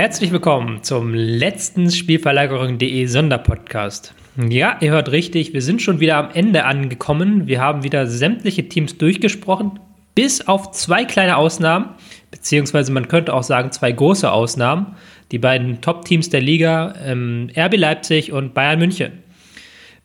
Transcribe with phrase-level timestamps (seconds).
[0.00, 4.14] Herzlich willkommen zum letzten Spielverlagerung.de Sonderpodcast.
[4.48, 7.46] Ja, ihr hört richtig, wir sind schon wieder am Ende angekommen.
[7.46, 9.78] Wir haben wieder sämtliche Teams durchgesprochen,
[10.14, 11.90] bis auf zwei kleine Ausnahmen,
[12.30, 14.96] beziehungsweise man könnte auch sagen zwei große Ausnahmen.
[15.32, 19.22] Die beiden Top-Teams der Liga, ähm, RB Leipzig und Bayern München.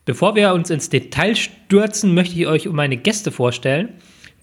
[0.04, 3.94] Bevor wir uns ins Detail stürzen, möchte ich euch um meine Gäste vorstellen.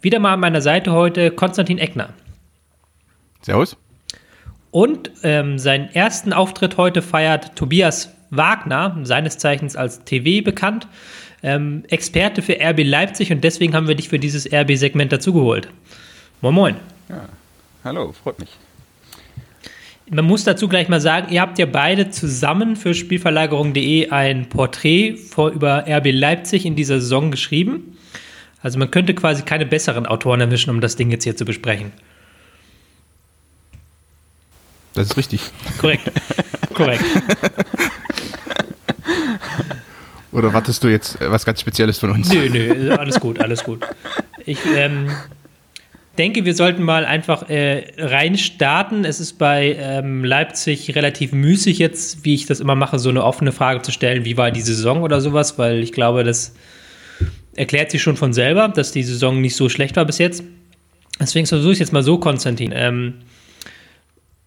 [0.00, 2.14] Wieder mal an meiner Seite heute Konstantin Eckner.
[3.42, 3.76] Servus.
[4.72, 10.88] Und ähm, seinen ersten Auftritt heute feiert Tobias Wagner, seines Zeichens als TV bekannt,
[11.42, 15.68] ähm, Experte für RB Leipzig und deswegen haben wir dich für dieses RB-Segment dazugeholt.
[16.40, 16.76] Moin Moin.
[17.10, 17.28] Ja,
[17.84, 18.48] hallo, freut mich.
[20.10, 25.16] Man muss dazu gleich mal sagen, ihr habt ja beide zusammen für Spielverlagerung.de ein Porträt
[25.16, 27.98] vor, über RB Leipzig in dieser Saison geschrieben.
[28.62, 31.92] Also man könnte quasi keine besseren Autoren erwischen, um das Ding jetzt hier zu besprechen.
[34.94, 35.40] Das ist richtig.
[35.78, 36.10] Korrekt.
[36.74, 37.04] Korrekt.
[40.32, 42.32] Oder wartest du jetzt was ganz Spezielles von uns?
[42.32, 43.86] Nö, nö, alles gut, alles gut.
[44.46, 45.10] Ich ähm,
[46.16, 49.04] denke, wir sollten mal einfach äh, rein starten.
[49.04, 53.24] Es ist bei ähm, Leipzig relativ müßig jetzt, wie ich das immer mache, so eine
[53.24, 56.54] offene Frage zu stellen, wie war die Saison oder sowas, weil ich glaube, das
[57.54, 60.42] erklärt sich schon von selber, dass die Saison nicht so schlecht war bis jetzt.
[61.20, 62.72] Deswegen versuche ich es jetzt mal so, Konstantin.
[62.74, 63.14] Ähm,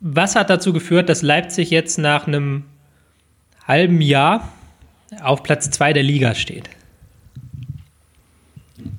[0.07, 2.65] was hat dazu geführt, dass Leipzig jetzt nach einem
[3.67, 4.51] halben Jahr
[5.23, 6.69] auf Platz 2 der Liga steht?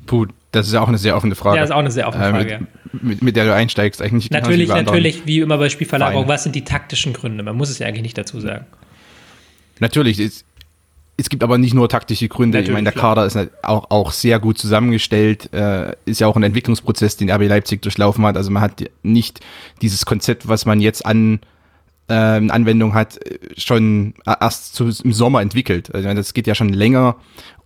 [0.06, 1.56] Puh, das ist ja auch eine sehr offene Frage.
[1.56, 2.66] Ja, das ist auch eine sehr offene äh, Frage.
[2.92, 6.56] Mit, mit, mit, der du einsteigst, eigentlich Natürlich, natürlich, wie immer bei Spielverlagerung, was sind
[6.56, 7.44] die taktischen Gründe?
[7.44, 8.66] Man muss es ja eigentlich nicht dazu sagen.
[9.78, 10.44] Natürlich, ist,
[11.16, 12.58] es gibt aber nicht nur taktische Gründe.
[12.58, 15.52] Natürlich, ich meine, der Kader ist halt auch, auch sehr gut zusammengestellt.
[15.52, 18.36] Äh, ist ja auch ein Entwicklungsprozess, den RB Leipzig durchlaufen hat.
[18.36, 19.40] Also man hat nicht
[19.80, 21.40] dieses Konzept, was man jetzt an
[22.08, 23.18] äh, Anwendung hat,
[23.56, 25.94] schon erst zu, im Sommer entwickelt.
[25.94, 27.16] Also das geht ja schon länger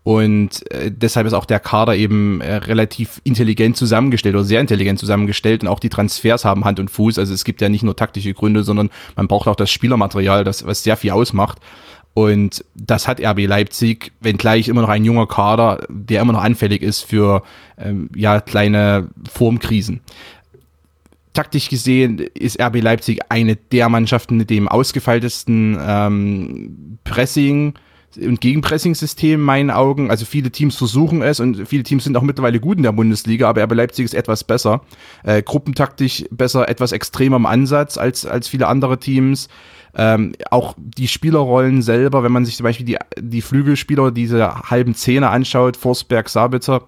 [0.02, 4.98] und äh, deshalb ist auch der Kader eben äh, relativ intelligent zusammengestellt oder sehr intelligent
[4.98, 7.18] zusammengestellt und auch die Transfers haben Hand und Fuß.
[7.18, 10.64] Also es gibt ja nicht nur taktische Gründe, sondern man braucht auch das Spielermaterial, das
[10.64, 11.58] was sehr viel ausmacht.
[12.14, 16.82] Und das hat RB Leipzig, wenngleich immer noch ein junger Kader, der immer noch anfällig
[16.82, 17.42] ist für
[17.78, 20.00] ähm, ja, kleine Formkrisen.
[21.32, 27.74] Taktisch gesehen ist RB Leipzig eine der Mannschaften mit dem ausgefeiltesten ähm, Pressing
[28.16, 30.10] und Gegenpressing-System in meinen Augen.
[30.10, 33.48] Also viele Teams versuchen es und viele Teams sind auch mittlerweile gut in der Bundesliga,
[33.48, 34.82] aber RB Leipzig ist etwas besser.
[35.22, 39.48] Äh, gruppentaktisch besser, etwas extremer im Ansatz als, als viele andere Teams.
[39.94, 44.94] Ähm, auch die Spielerrollen selber, wenn man sich zum Beispiel die, die Flügelspieler, diese halben
[44.94, 46.82] Zähne anschaut, Forsberg, Sabitzer,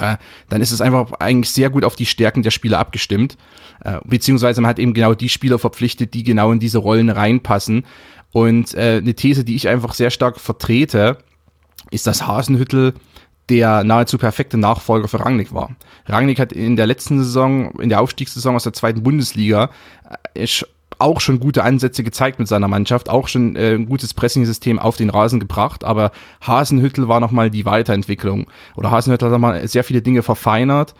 [0.00, 0.16] äh,
[0.48, 3.36] dann ist es einfach eigentlich sehr gut auf die Stärken der Spieler abgestimmt.
[3.84, 7.84] Äh, beziehungsweise man hat eben genau die Spieler verpflichtet, die genau in diese Rollen reinpassen.
[8.32, 11.18] Und äh, eine These, die ich einfach sehr stark vertrete,
[11.90, 12.94] ist, dass Hasenhüttel
[13.50, 15.76] der nahezu perfekte Nachfolger für Rangnick war.
[16.06, 19.70] Rangnick hat in der letzten Saison, in der Aufstiegssaison aus der zweiten Bundesliga,
[20.34, 20.46] äh,
[20.98, 24.96] auch schon gute Ansätze gezeigt mit seiner Mannschaft, auch schon äh, ein gutes Pressing-System auf
[24.96, 28.46] den Rasen gebracht, aber Hasenhüttel war nochmal die Weiterentwicklung.
[28.76, 30.94] Oder Hasenhüttel hat nochmal sehr viele Dinge verfeinert,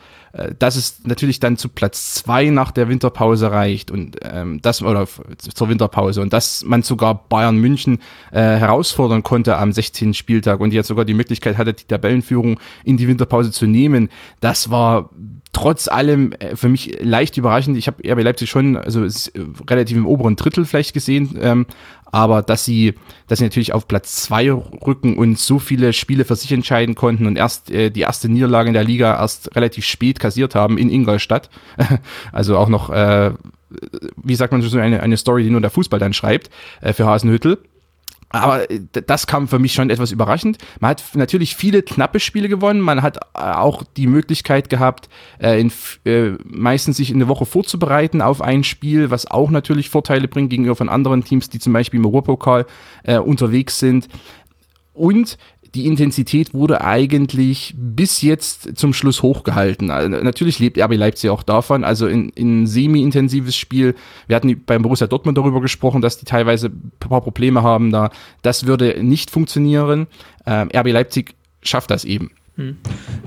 [0.58, 5.06] dass es natürlich dann zu Platz zwei nach der Winterpause reicht und ähm, das oder
[5.38, 7.98] zur Winterpause und dass man sogar Bayern München
[8.32, 10.14] äh, herausfordern konnte am 16.
[10.14, 14.08] Spieltag und jetzt sogar die Möglichkeit hatte, die Tabellenführung in die Winterpause zu nehmen,
[14.40, 15.10] das war
[15.52, 17.78] trotz allem äh, für mich leicht überraschend.
[17.78, 19.08] Ich habe RB Leipzig schon also äh,
[19.70, 21.66] relativ im oberen Drittel vielleicht gesehen, ähm,
[22.14, 22.94] aber dass sie,
[23.26, 27.26] dass sie natürlich auf Platz zwei rücken und so viele Spiele für sich entscheiden konnten
[27.26, 30.90] und erst äh, die erste Niederlage in der Liga erst relativ spät kassiert haben in
[30.90, 31.50] Ingolstadt,
[32.32, 33.32] also auch noch, äh,
[34.22, 36.50] wie sagt man so eine, eine Story, die nur der Fußball dann schreibt
[36.82, 37.58] äh, für Hasenhüttel
[38.34, 40.58] aber äh, das kam für mich schon etwas überraschend.
[40.80, 42.80] Man hat natürlich viele knappe Spiele gewonnen.
[42.80, 45.08] Man hat äh, auch die Möglichkeit gehabt,
[45.38, 45.72] äh, in,
[46.44, 50.76] meistens sich in eine Woche vorzubereiten auf ein Spiel, was auch natürlich Vorteile bringt gegenüber
[50.76, 52.66] von anderen Teams, die zum Beispiel im Europapokal
[53.24, 54.08] unterwegs sind.
[54.92, 55.38] Und
[55.74, 59.90] die Intensität wurde eigentlich bis jetzt zum Schluss hochgehalten.
[59.90, 61.82] Also natürlich lebt RB Leipzig auch davon.
[61.82, 63.96] Also in, in semi-intensives Spiel.
[64.28, 68.10] Wir hatten beim Borussia Dortmund darüber gesprochen, dass die teilweise ein paar Probleme haben da.
[68.42, 70.06] Das würde nicht funktionieren.
[70.46, 72.30] Ähm, RB Leipzig schafft das eben.
[72.56, 72.76] Hm.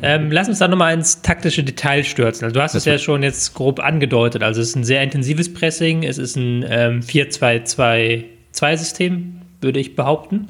[0.02, 2.46] Ähm, lass uns da nochmal ins taktische Detail stürzen.
[2.46, 4.42] Also du hast das es ja schon jetzt grob angedeutet.
[4.42, 10.48] Also es ist ein sehr intensives Pressing, es ist ein ähm, 4-2-2-2-System, würde ich behaupten.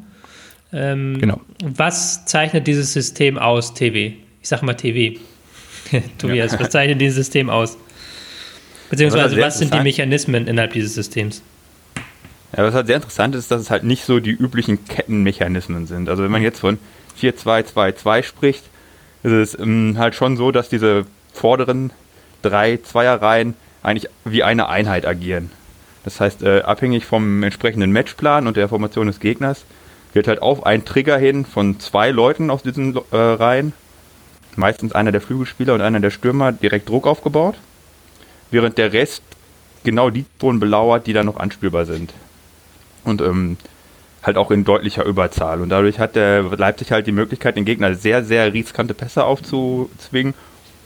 [0.74, 1.42] Ähm, genau.
[1.64, 4.16] Was zeichnet dieses System aus, TV?
[4.42, 5.20] Ich sage mal TV.
[6.18, 6.60] Tobias, ja.
[6.60, 7.78] was zeichnet dieses System aus?
[8.90, 11.42] Beziehungsweise, was sind die Mechanismen innerhalb dieses Systems?
[12.56, 16.08] Ja, was halt sehr interessant ist, dass es halt nicht so die üblichen Kettenmechanismen sind.
[16.08, 16.78] Also wenn man jetzt von
[17.22, 18.64] 4-2-2-2 spricht,
[19.24, 21.92] ist es ähm, halt schon so, dass diese vorderen
[22.42, 25.52] drei Zweierreihen eigentlich wie eine Einheit agieren.
[26.04, 29.66] Das heißt, äh, abhängig vom entsprechenden Matchplan und der Formation des Gegners
[30.18, 33.72] wird halt auf einen Trigger hin von zwei Leuten aus diesen äh, Reihen,
[34.56, 37.56] meistens einer der Flügelspieler und einer der Stürmer, direkt Druck aufgebaut,
[38.50, 39.22] während der Rest
[39.84, 42.14] genau die Zonen belauert, die dann noch anspielbar sind.
[43.04, 43.58] Und ähm,
[44.24, 45.62] halt auch in deutlicher Überzahl.
[45.62, 50.34] Und dadurch hat der Leipzig halt die Möglichkeit, den Gegner sehr, sehr riskante Pässe aufzuzwingen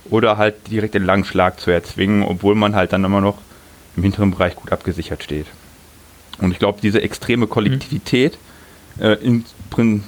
[0.10, 3.38] oder halt direkt den langen Schlag zu erzwingen, obwohl man halt dann immer noch
[3.96, 5.48] im hinteren Bereich gut abgesichert steht.
[6.40, 8.51] Und ich glaube, diese extreme Kollektivität mhm.
[9.00, 9.46] Äh, in,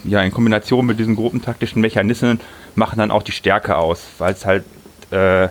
[0.06, 2.40] ja, in Kombination mit diesen gruppentaktischen Mechanismen
[2.76, 4.64] machen dann auch die Stärke aus, weil es halt
[5.12, 5.50] äh,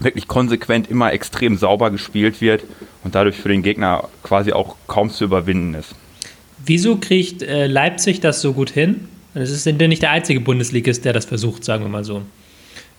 [0.00, 2.62] wirklich konsequent immer extrem sauber gespielt wird
[3.04, 5.94] und dadurch für den Gegner quasi auch kaum zu überwinden ist.
[6.64, 9.08] Wieso kriegt äh, Leipzig das so gut hin?
[9.34, 12.22] Es ist nicht der einzige Bundesligist, der das versucht, sagen wir mal so.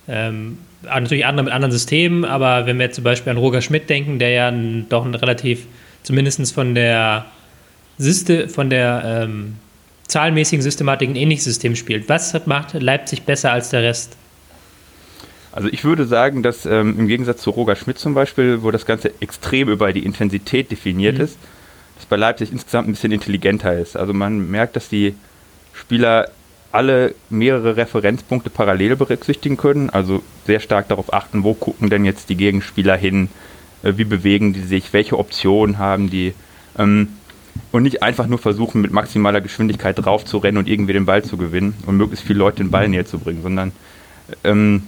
[0.08, 3.90] Ähm, natürlich andere mit anderen Systemen, aber wenn wir jetzt zum Beispiel an Roger Schmidt
[3.90, 4.52] denken, der ja
[4.90, 5.68] doch ein relativ,
[6.04, 7.26] zumindest von der,
[8.00, 9.56] Syste, von der ähm,
[10.08, 12.10] zahlenmäßigen Systematik ein ähnliches System spielt.
[12.10, 14.16] Was macht Leipzig besser als der Rest?
[15.52, 18.86] Also ich würde sagen, dass ähm, im Gegensatz zu Roger Schmidt zum Beispiel, wo das
[18.86, 21.26] Ganze extrem über die Intensität definiert mhm.
[21.26, 21.38] ist,
[21.98, 23.98] dass bei Leipzig insgesamt ein bisschen intelligenter ist.
[23.98, 25.16] Also man merkt, dass die
[25.74, 26.30] Spieler
[26.72, 32.30] alle mehrere Referenzpunkte parallel berücksichtigen können, also sehr stark darauf achten, wo gucken denn jetzt
[32.30, 33.30] die Gegenspieler hin,
[33.84, 36.34] äh, wie bewegen die sich, welche Optionen haben die
[36.78, 37.10] ähm,
[37.72, 41.24] und nicht einfach nur versuchen, mit maximaler Geschwindigkeit drauf zu rennen und irgendwie den Ball
[41.24, 43.72] zu gewinnen und möglichst viele Leute den Ball näher zu bringen, sondern
[44.44, 44.84] ähm,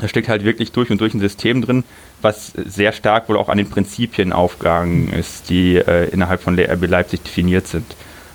[0.00, 1.84] da steckt halt wirklich durch und durch ein System drin,
[2.22, 6.86] was sehr stark wohl auch an den Prinzipien aufgegangen ist, die äh, innerhalb von RB
[6.86, 7.84] Leipzig definiert sind.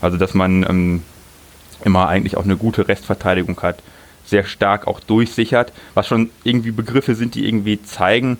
[0.01, 1.03] Also dass man ähm,
[1.83, 3.81] immer eigentlich auch eine gute Restverteidigung hat,
[4.25, 8.37] sehr stark auch durchsichert, was schon irgendwie Begriffe sind, die irgendwie zeigen,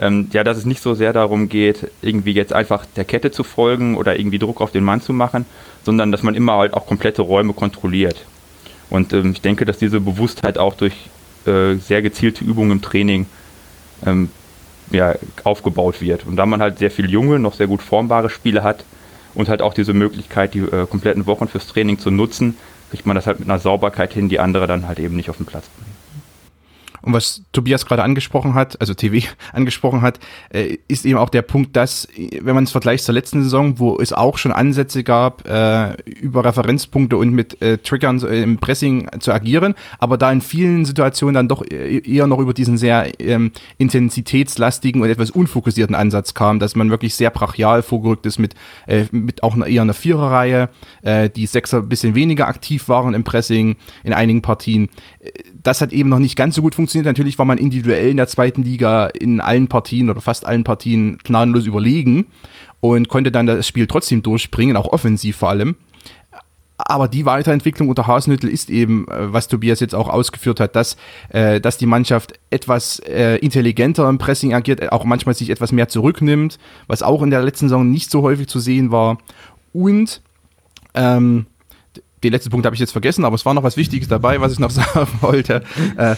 [0.00, 3.44] ähm, ja, dass es nicht so sehr darum geht, irgendwie jetzt einfach der Kette zu
[3.44, 5.46] folgen oder irgendwie Druck auf den Mann zu machen,
[5.84, 8.24] sondern dass man immer halt auch komplette Räume kontrolliert.
[8.90, 10.94] Und ähm, ich denke, dass diese Bewusstheit auch durch
[11.46, 13.26] äh, sehr gezielte Übungen im Training
[14.06, 14.30] ähm,
[14.90, 15.14] ja,
[15.44, 16.26] aufgebaut wird.
[16.26, 18.84] Und da man halt sehr viel junge, noch sehr gut formbare Spiele hat
[19.34, 22.56] und halt auch diese Möglichkeit, die äh, kompletten Wochen fürs Training zu nutzen,
[22.90, 25.36] kriegt man das halt mit einer Sauberkeit hin, die andere dann halt eben nicht auf
[25.36, 25.97] den Platz bringen.
[27.08, 30.20] Und was Tobias gerade angesprochen hat, also TV angesprochen hat,
[30.50, 32.06] äh, ist eben auch der Punkt, dass,
[32.38, 36.44] wenn man es vergleicht zur letzten Saison, wo es auch schon Ansätze gab, äh, über
[36.44, 41.32] Referenzpunkte und mit äh, Triggern äh, im Pressing zu agieren, aber da in vielen Situationen
[41.32, 46.58] dann doch e-, eher noch über diesen sehr ähm, intensitätslastigen und etwas unfokussierten Ansatz kam,
[46.58, 48.54] dass man wirklich sehr brachial vorgerückt ist mit,
[48.86, 50.68] äh, mit auch einer, eher einer Viererreihe,
[51.00, 54.90] äh, die Sechser ein bisschen weniger aktiv waren im Pressing in einigen Partien.
[55.62, 57.06] Das hat eben noch nicht ganz so gut funktioniert funktioniert.
[57.06, 61.18] Natürlich war man individuell in der zweiten Liga in allen Partien oder fast allen Partien
[61.18, 62.26] gnadenlos überlegen
[62.80, 65.76] und konnte dann das Spiel trotzdem durchbringen, auch offensiv vor allem.
[66.80, 70.96] Aber die Weiterentwicklung unter Hasenhüttel ist eben, äh, was Tobias jetzt auch ausgeführt hat, dass,
[71.30, 75.88] äh, dass die Mannschaft etwas äh, intelligenter im Pressing agiert, auch manchmal sich etwas mehr
[75.88, 79.18] zurücknimmt, was auch in der letzten Saison nicht so häufig zu sehen war.
[79.72, 80.22] Und
[80.94, 81.46] ähm,
[82.22, 84.52] den letzten Punkt habe ich jetzt vergessen, aber es war noch was Wichtiges dabei, was
[84.52, 85.64] ich noch sagen wollte.
[85.96, 86.14] Äh,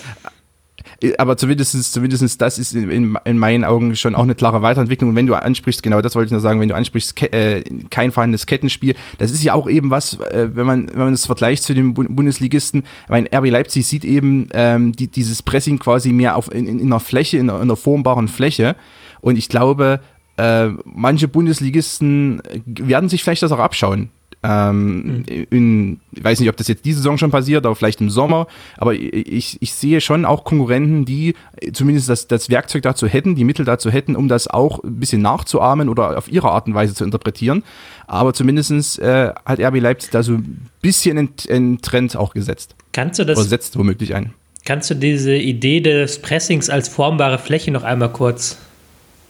[1.18, 5.10] aber zumindest, zumindest das ist in, in, meinen Augen schon auch eine klare Weiterentwicklung.
[5.10, 7.62] Und wenn du ansprichst, genau das wollte ich nur sagen, wenn du ansprichst, ke äh,
[7.88, 11.26] kein vorhandenes Kettenspiel, das ist ja auch eben was, äh, wenn man wenn man das
[11.26, 16.36] vergleicht zu den Bundesligisten, mein RB Leipzig sieht eben ähm, die, dieses Pressing quasi mehr
[16.36, 18.76] auf in, in einer Fläche, in einer, in einer formbaren Fläche.
[19.22, 20.00] Und ich glaube,
[20.36, 24.10] äh, manche Bundesligisten werden sich vielleicht das auch abschauen.
[24.42, 25.24] Ähm, mhm.
[25.50, 28.46] in, ich weiß nicht, ob das jetzt diese Saison schon passiert, aber vielleicht im Sommer.
[28.78, 31.34] Aber ich, ich sehe schon auch Konkurrenten, die
[31.72, 35.20] zumindest das, das Werkzeug dazu hätten, die Mittel dazu hätten, um das auch ein bisschen
[35.20, 37.64] nachzuahmen oder auf ihre Art und Weise zu interpretieren.
[38.06, 42.74] Aber zumindestens äh, hat RB Leipzig da so ein bisschen einen Trend auch gesetzt.
[42.92, 43.38] Kannst du das?
[43.38, 44.32] Oder setzt womöglich ein.
[44.64, 48.58] Kannst du diese Idee des Pressings als formbare Fläche noch einmal kurz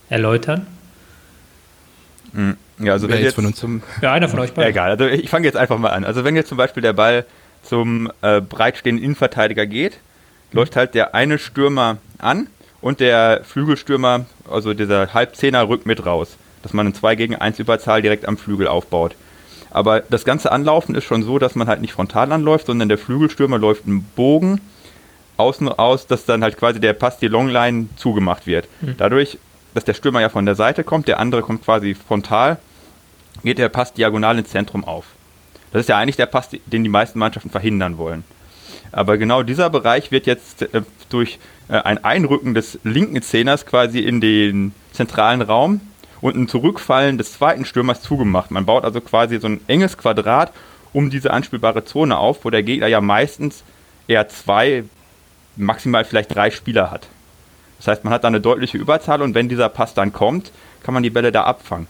[0.09, 0.67] erläutern?
[2.33, 2.57] Mhm.
[2.79, 4.71] Ja, also Wer wenn jetzt von uns zum ja, einer von euch beiden.
[4.71, 6.05] Egal, also ich fange jetzt einfach mal an.
[6.05, 7.25] Also wenn jetzt zum Beispiel der Ball
[7.63, 9.99] zum äh, breitstehenden Innenverteidiger geht,
[10.53, 12.49] läuft halt der eine Stürmer an
[12.81, 17.59] und der Flügelstürmer, also dieser Halbzehner, rückt mit raus, dass man eine 2 gegen 1
[17.59, 19.15] Überzahl direkt am Flügel aufbaut.
[19.71, 22.99] Aber das ganze Anlaufen ist schon so, dass man halt nicht frontal anläuft, sondern der
[22.99, 24.61] Flügelstürmer läuft einen Bogen
[25.37, 28.69] außen aus, dass dann halt quasi der Pass, die Longline zugemacht wird.
[28.81, 28.97] Mhm.
[28.99, 29.39] Dadurch,
[29.75, 32.59] dass der Stürmer ja von der Seite kommt, der andere kommt quasi frontal
[33.43, 35.07] geht der Pass diagonal ins Zentrum auf.
[35.73, 38.25] Das ist ja eigentlich der Pass, den die meisten Mannschaften verhindern wollen.
[38.93, 44.01] Aber genau dieser Bereich wird jetzt äh, durch äh, ein Einrücken des linken Zehners quasi
[44.01, 45.81] in den zentralen Raum
[46.21, 48.51] und ein Zurückfallen des zweiten Stürmers zugemacht.
[48.51, 50.53] Man baut also quasi so ein enges Quadrat
[50.93, 53.63] um diese anspielbare Zone auf, wo der Gegner ja meistens
[54.09, 54.85] eher zwei,
[55.57, 57.07] maximal vielleicht drei Spieler hat.
[57.81, 60.93] Das heißt, man hat da eine deutliche Überzahl und wenn dieser Pass dann kommt, kann
[60.93, 61.89] man die Bälle da abfangen.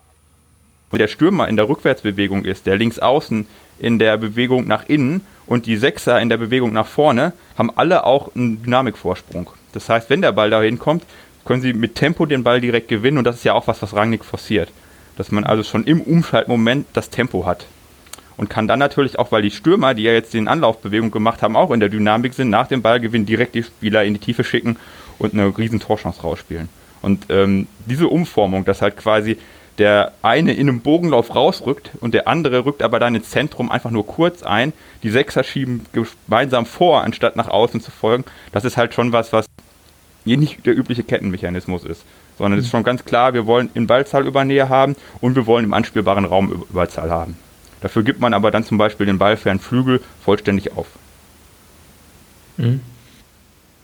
[0.92, 3.46] Und der Stürmer in der Rückwärtsbewegung ist, der links außen
[3.80, 8.04] in der Bewegung nach innen und die Sechser in der Bewegung nach vorne, haben alle
[8.04, 9.50] auch einen Dynamikvorsprung.
[9.72, 11.04] Das heißt, wenn der Ball dahin kommt,
[11.44, 13.94] können sie mit Tempo den Ball direkt gewinnen und das ist ja auch was, was
[13.94, 14.70] Rangnick forciert.
[15.16, 17.66] Dass man also schon im Umschaltmoment das Tempo hat.
[18.36, 21.56] Und kann dann natürlich auch, weil die Stürmer, die ja jetzt den Anlaufbewegung gemacht haben,
[21.56, 24.76] auch in der Dynamik sind, nach dem Ballgewinn direkt die Spieler in die Tiefe schicken
[25.20, 26.68] und eine riesen Torchance rausspielen.
[27.02, 29.38] Und ähm, diese Umformung, dass halt quasi
[29.78, 33.90] der eine in einem Bogenlauf rausrückt und der andere rückt aber dann ins Zentrum einfach
[33.90, 34.72] nur kurz ein.
[35.02, 38.24] Die Sechser schieben gemeinsam vor, anstatt nach außen zu folgen.
[38.52, 39.46] Das ist halt schon was, was
[40.24, 42.04] nicht der übliche Kettenmechanismus ist.
[42.36, 45.64] Sondern es ist schon ganz klar, wir wollen in Ballzahl Übernähe haben und wir wollen
[45.64, 47.36] im anspielbaren Raum Überzahl haben.
[47.80, 50.86] Dafür gibt man aber dann zum Beispiel den ballfernen Flügel vollständig auf.
[52.58, 52.80] Mhm.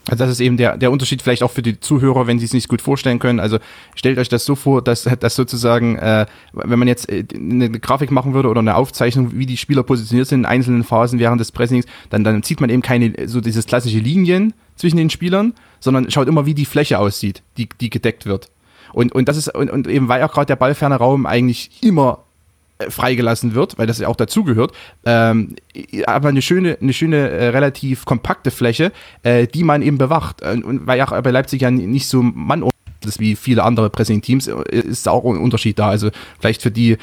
[0.09, 2.53] Also das ist eben der, der Unterschied vielleicht auch für die Zuhörer, wenn sie es
[2.53, 3.41] nicht gut vorstellen können.
[3.41, 3.59] Also
[3.97, 8.13] stellt euch das so vor, dass, dass sozusagen, äh, wenn man jetzt äh, eine Grafik
[8.13, 11.51] machen würde oder eine Aufzeichnung, wie die Spieler positioniert sind in einzelnen Phasen während des
[11.51, 16.09] Pressings, dann, dann sieht man eben keine so dieses klassische Linien zwischen den Spielern, sondern
[16.11, 18.51] schaut immer, wie die Fläche aussieht, die, die gedeckt wird.
[18.93, 22.26] Und, und das ist, und, und eben weil auch gerade der ballferne Raum eigentlich immer
[22.89, 24.73] freigelassen wird, weil das ja auch dazugehört,
[25.05, 25.57] ähm,
[26.07, 28.93] aber eine schöne, eine schöne, äh, relativ kompakte Fläche,
[29.23, 30.43] äh, die man eben bewacht.
[30.43, 32.63] Und weil auch bei Leipzig ja nicht so Mann
[33.07, 35.89] ist wie viele andere Pressing-Teams, äh, ist auch ein Unterschied da.
[35.89, 36.99] Also vielleicht für die,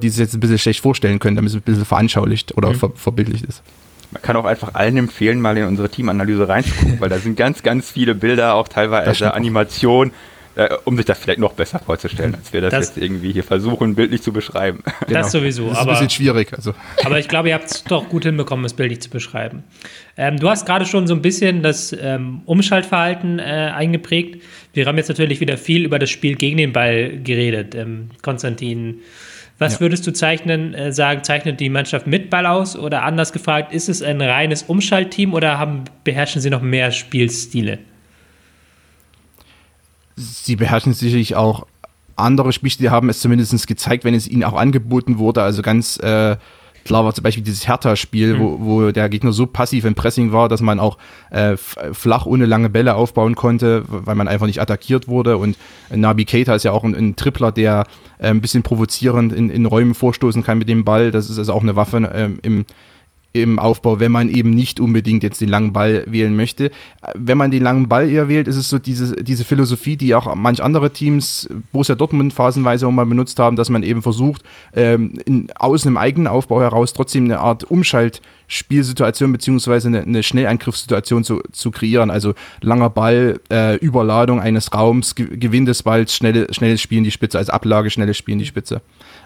[0.00, 2.74] die es jetzt ein bisschen schlecht vorstellen können, damit es ein bisschen veranschaulicht oder mhm.
[2.74, 3.62] ver verbildlicht ist.
[4.10, 7.62] Man kann auch einfach allen empfehlen, mal in unsere Teamanalyse reinzugucken, weil da sind ganz,
[7.62, 10.12] ganz viele Bilder, auch teilweise Animationen
[10.56, 13.44] äh, um sich das vielleicht noch besser vorzustellen, als wir das, das, jetzt irgendwie hier
[13.44, 14.82] versuchen, bildlich zu beschreiben.
[15.06, 15.20] Genau.
[15.20, 15.64] Das sowieso.
[15.68, 16.52] Das ist aber, ein bisschen schwierig.
[16.54, 16.74] Also.
[17.04, 19.64] Aber ich glaube, ihr habt es doch gut hinbekommen, das bildlich zu beschreiben.
[20.16, 23.42] Ähm, du hast gerade schon so ein bisschen das ähm, Umschaltverhalten äh,
[23.74, 24.42] eingeprägt.
[24.72, 27.74] Wir haben jetzt natürlich wieder viel über das Spiel gegen den Ball geredet.
[27.74, 29.00] Ähm, Konstantin,
[29.58, 29.80] was ja.
[29.80, 32.76] würdest du zeichnen, äh, sagen, zeichnet die Mannschaft mit Ball aus?
[32.76, 37.78] Oder anders gefragt, ist es ein reines Umschaltteam oder haben, beherrschen sie noch mehr Spielstile?
[40.16, 41.66] Sie beherrschen sicherlich auch
[42.16, 45.42] andere Spielstile, haben es zumindest gezeigt, wenn es ihnen auch angeboten wurde.
[45.42, 46.36] Also ganz äh,
[46.84, 48.40] klar war zum Beispiel dieses Hertha-Spiel, mhm.
[48.40, 50.98] wo, wo der Gegner so passiv im Pressing war, dass man auch
[51.30, 55.38] äh, flach ohne lange Bälle aufbauen konnte, weil man einfach nicht attackiert wurde.
[55.38, 55.56] Und
[55.90, 57.86] Nabi Keita ist ja auch ein, ein Tripler, der
[58.18, 61.10] äh, ein bisschen provozierend in, in Räumen vorstoßen kann mit dem Ball.
[61.10, 62.64] Das ist also auch eine Waffe äh, im
[63.34, 66.70] im Aufbau, wenn man eben nicht unbedingt jetzt den langen Ball wählen möchte.
[67.14, 70.32] Wenn man den langen Ball eher wählt, ist es so diese, diese Philosophie, die auch
[70.36, 75.18] manch andere Teams, Borussia Dortmund phasenweise auch mal benutzt haben, dass man eben versucht, ähm,
[75.26, 77.64] in, aus einem eigenen Aufbau heraus trotzdem eine Art
[78.44, 82.10] Umschaltspielsituation beziehungsweise eine, eine Schnellangriffssituation zu, zu kreieren.
[82.10, 87.10] Also langer Ball, äh, Überladung eines Raums, Gewinn des Balls, schnelle, schnelles Spiel in die
[87.10, 88.80] Spitze, also Ablage, schnelles Spiel in die Spitze.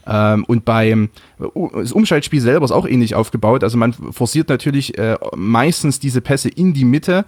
[0.07, 3.65] Ähm, und beim das Umschaltspiel selber ist auch ähnlich aufgebaut.
[3.65, 7.25] Also man forciert natürlich äh, meistens diese Pässe in die Mitte.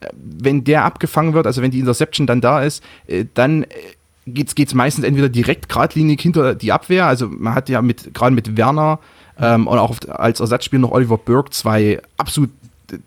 [0.00, 3.68] Äh, wenn der abgefangen wird, also wenn die Interception dann da ist, äh, dann äh,
[4.26, 7.06] geht's geht's meistens entweder direkt geradlinig hinter die Abwehr.
[7.06, 9.00] Also man hat ja mit gerade mit Werner
[9.42, 12.50] ähm, und auch als Ersatzspiel noch Oliver Burke zwei absolut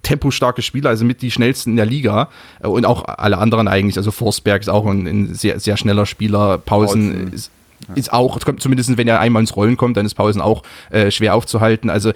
[0.01, 2.29] tempostarke Spieler, also mit die schnellsten in der Liga
[2.61, 3.97] äh, und auch alle anderen eigentlich.
[3.97, 6.57] Also Forsberg ist auch ein, ein sehr, sehr schneller Spieler.
[6.57, 7.33] Pausen, Pausen.
[7.33, 7.51] ist
[7.93, 11.35] ist auch, zumindest wenn er einmal ins Rollen kommt, dann ist Pausen auch äh, schwer
[11.35, 11.89] aufzuhalten.
[11.89, 12.13] Also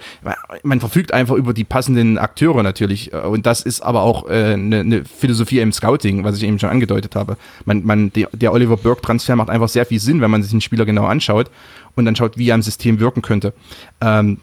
[0.62, 3.12] man verfügt einfach über die passenden Akteure natürlich.
[3.12, 6.70] Und das ist aber auch eine äh, ne, Philosophie im Scouting, was ich eben schon
[6.70, 7.36] angedeutet habe.
[7.66, 10.60] Man, man, der, der Oliver Burke-Transfer macht einfach sehr viel Sinn, wenn man sich den
[10.60, 11.50] Spieler genau anschaut
[11.96, 13.52] und dann schaut, wie er im System wirken könnte.
[14.00, 14.38] Ähm,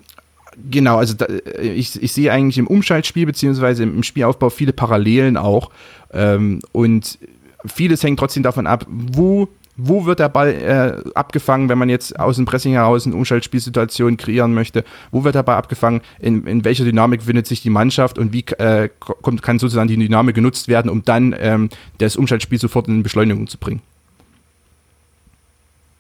[0.72, 5.38] Genau, also da, äh, ich, ich sehe eigentlich im Umschaltspiel beziehungsweise im Spielaufbau viele Parallelen
[5.38, 5.70] auch.
[6.12, 7.20] Ähm, und
[7.66, 9.48] vieles hängt trotzdem davon ab, wo
[9.80, 14.18] wo wird der Ball äh, abgefangen, wenn man jetzt aus dem Pressing heraus eine Umschaltspielsituation
[14.18, 14.84] kreieren möchte?
[15.12, 16.01] Wo wird der Ball abgefangen?
[16.20, 19.96] In, in welcher Dynamik findet sich die Mannschaft und wie äh, kommt, kann sozusagen die
[19.96, 23.82] Dynamik genutzt werden, um dann ähm, das Umschaltspiel sofort in Beschleunigung zu bringen?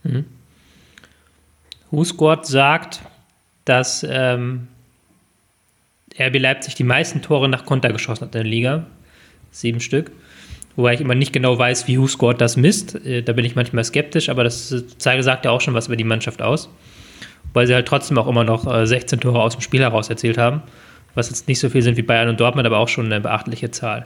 [0.03, 0.25] Mhm.
[1.91, 3.01] Husgott sagt,
[3.65, 4.67] dass ähm,
[6.19, 8.85] RB Leipzig die meisten Tore nach Konter geschossen hat in der Liga.
[9.51, 10.11] Sieben Stück
[10.77, 12.95] wobei ich immer nicht genau weiß, wie WhoScored das misst.
[13.05, 16.05] Äh, da bin ich manchmal skeptisch, aber das sagt ja auch schon was über die
[16.05, 16.69] Mannschaft aus.
[17.53, 20.61] weil sie halt trotzdem auch immer noch 16 Tore aus dem Spiel heraus erzielt haben,
[21.15, 23.71] was jetzt nicht so viel sind wie Bayern und Dortmund, aber auch schon eine beachtliche
[23.71, 24.05] Zahl.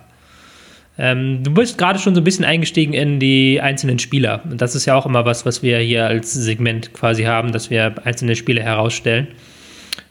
[0.98, 4.41] Ähm, du bist gerade schon so ein bisschen eingestiegen in die einzelnen Spieler.
[4.43, 7.69] Und das ist ja auch immer was, was wir hier als Segment quasi haben, dass
[7.69, 9.27] wir einzelne Spieler herausstellen.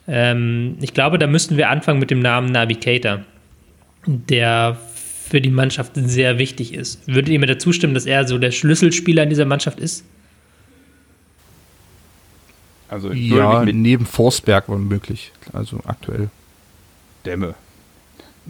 [0.08, 3.20] Ähm, ich glaube, da müssten wir anfangen mit dem Namen Navigator,
[4.06, 4.78] der
[5.28, 7.06] für die Mannschaft sehr wichtig ist.
[7.06, 10.04] Würdet ihr mir dazu stimmen, dass er so der Schlüsselspieler in dieser Mannschaft ist?
[12.88, 15.30] Also ja, neben Forsberg womöglich.
[15.52, 16.30] Also aktuell.
[17.24, 17.54] Dämme.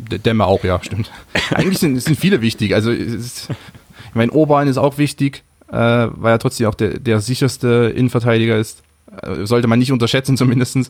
[0.00, 1.10] Dämme auch, ja, stimmt.
[1.50, 2.74] Eigentlich sind, sind viele wichtig.
[2.74, 7.20] Also ist, ich meine, Orban ist auch wichtig, äh, weil er trotzdem auch der, der
[7.20, 8.82] sicherste Innenverteidiger ist.
[9.22, 10.76] Äh, sollte man nicht unterschätzen zumindest.
[10.76, 10.82] Äh,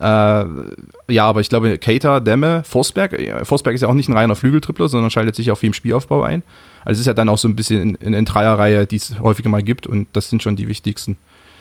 [0.00, 0.44] ja,
[1.24, 5.10] aber ich glaube, Keita, Dämme, Forsberg, Forsberg ist ja auch nicht ein reiner Flügeltrippler, sondern
[5.10, 6.42] schaltet sich auch viel im Spielaufbau ein.
[6.84, 9.18] Also es ist ja dann auch so ein bisschen in, in, in Dreierreihe, die es
[9.20, 11.16] häufiger mal gibt und das sind schon die wichtigsten.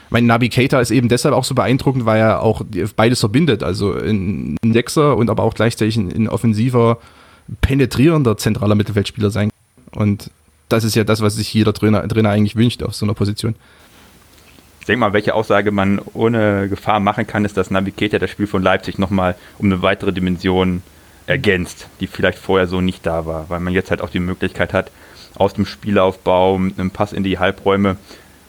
[0.09, 2.61] Mein Navigator ist eben deshalb auch so beeindruckend, weil er auch
[2.95, 3.63] beides verbindet.
[3.63, 6.99] Also ein Sechser und aber auch gleichzeitig ein, ein offensiver,
[7.61, 9.49] penetrierender zentraler Mittelfeldspieler sein.
[9.91, 10.31] Und
[10.69, 13.55] das ist ja das, was sich jeder Trainer, Trainer eigentlich wünscht auf so einer Position.
[14.79, 18.47] Ich denke mal, welche Aussage man ohne Gefahr machen kann, ist, dass Navigator das Spiel
[18.47, 20.81] von Leipzig nochmal um eine weitere Dimension
[21.25, 24.73] ergänzt, die vielleicht vorher so nicht da war, weil man jetzt halt auch die Möglichkeit
[24.73, 24.91] hat,
[25.35, 27.97] aus dem Spielaufbau, mit einem Pass in die Halbräume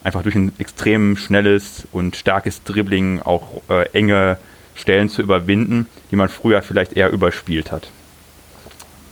[0.05, 4.39] einfach durch ein extrem schnelles und starkes Dribbling auch äh, enge
[4.75, 7.91] Stellen zu überwinden, die man früher vielleicht eher überspielt hat.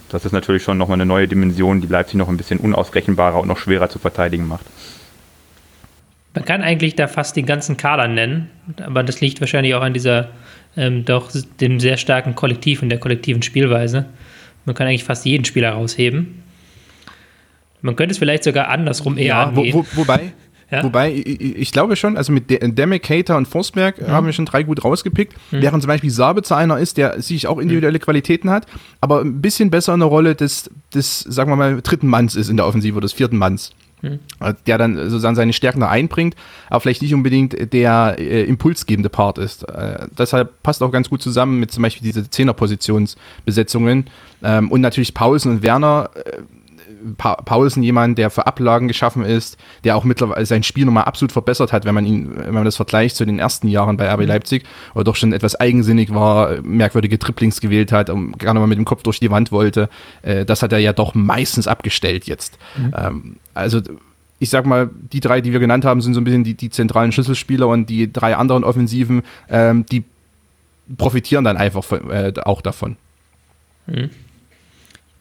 [0.08, 3.48] Das ist natürlich schon nochmal eine neue Dimension, die Leipzig noch ein bisschen unausrechenbarer und
[3.48, 4.64] noch schwerer zu verteidigen macht.
[6.34, 8.50] Man kann eigentlich da fast den ganzen Kader nennen,
[8.80, 10.28] aber das liegt wahrscheinlich auch an dieser
[10.76, 14.06] ähm, doch dem sehr starken Kollektiv und der kollektiven Spielweise.
[14.66, 16.42] Man kann eigentlich fast jeden Spieler rausheben.
[17.80, 19.74] Man könnte es vielleicht sogar andersrum eher ja, angehen.
[19.74, 20.32] Wo, wo, wobei,
[20.70, 20.82] ja?
[20.82, 24.08] Wobei, ich, ich, glaube schon, also mit Demme, Cater und Forsberg mhm.
[24.08, 25.34] haben wir schon drei gut rausgepickt.
[25.52, 25.62] Mhm.
[25.62, 28.02] Während zum Beispiel Sabitzer einer ist, der sich auch individuelle mhm.
[28.02, 28.66] Qualitäten hat,
[29.00, 32.48] aber ein bisschen besser in der Rolle des, des, sagen wir mal, dritten Manns ist
[32.48, 33.72] in der Offensive oder des vierten Manns.
[34.02, 34.18] Mhm.
[34.66, 36.34] Der dann sozusagen seine Stärken da einbringt,
[36.68, 39.62] aber vielleicht nicht unbedingt der äh, impulsgebende Part ist.
[39.70, 44.06] Äh, deshalb passt auch ganz gut zusammen mit zum Beispiel diese Zehnerpositionsbesetzungen.
[44.42, 46.42] Ähm, und natürlich Paulsen und Werner äh,
[47.16, 51.32] pa Paulsen jemand, der für Ablagen geschaffen ist, der auch mittlerweile sein Spiel nochmal absolut
[51.32, 54.20] verbessert hat, wenn man ihn, wenn man das vergleicht zu den ersten Jahren bei RB
[54.20, 54.26] mhm.
[54.26, 54.64] Leipzig,
[54.94, 58.84] oder doch schon etwas eigensinnig war, merkwürdige Triplings gewählt hat, und gerne mal mit dem
[58.84, 59.88] Kopf durch die Wand wollte.
[60.22, 62.58] Äh, das hat er ja doch meistens abgestellt jetzt.
[62.76, 62.94] Mhm.
[62.96, 63.80] Ähm, also
[64.38, 66.70] ich sag mal, die drei, die wir genannt haben, sind so ein bisschen die, die
[66.70, 70.04] zentralen Schlüsselspieler und die drei anderen Offensiven, ähm, die
[70.98, 72.96] profitieren dann einfach von, äh, auch davon.
[73.86, 74.10] Mhm.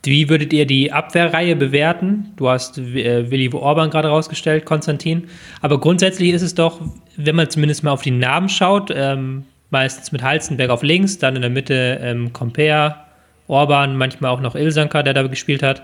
[0.05, 2.33] Wie würdet ihr die Abwehrreihe bewerten?
[2.37, 5.25] Du hast äh, Willi Orban gerade rausgestellt, Konstantin.
[5.61, 6.81] Aber grundsätzlich ist es doch,
[7.17, 11.35] wenn man zumindest mal auf die Namen schaut, ähm, meistens mit Halzenberg auf links, dann
[11.35, 13.05] in der Mitte ähm, Comper,
[13.47, 15.83] Orban, manchmal auch noch Ilsanker, der da gespielt hat.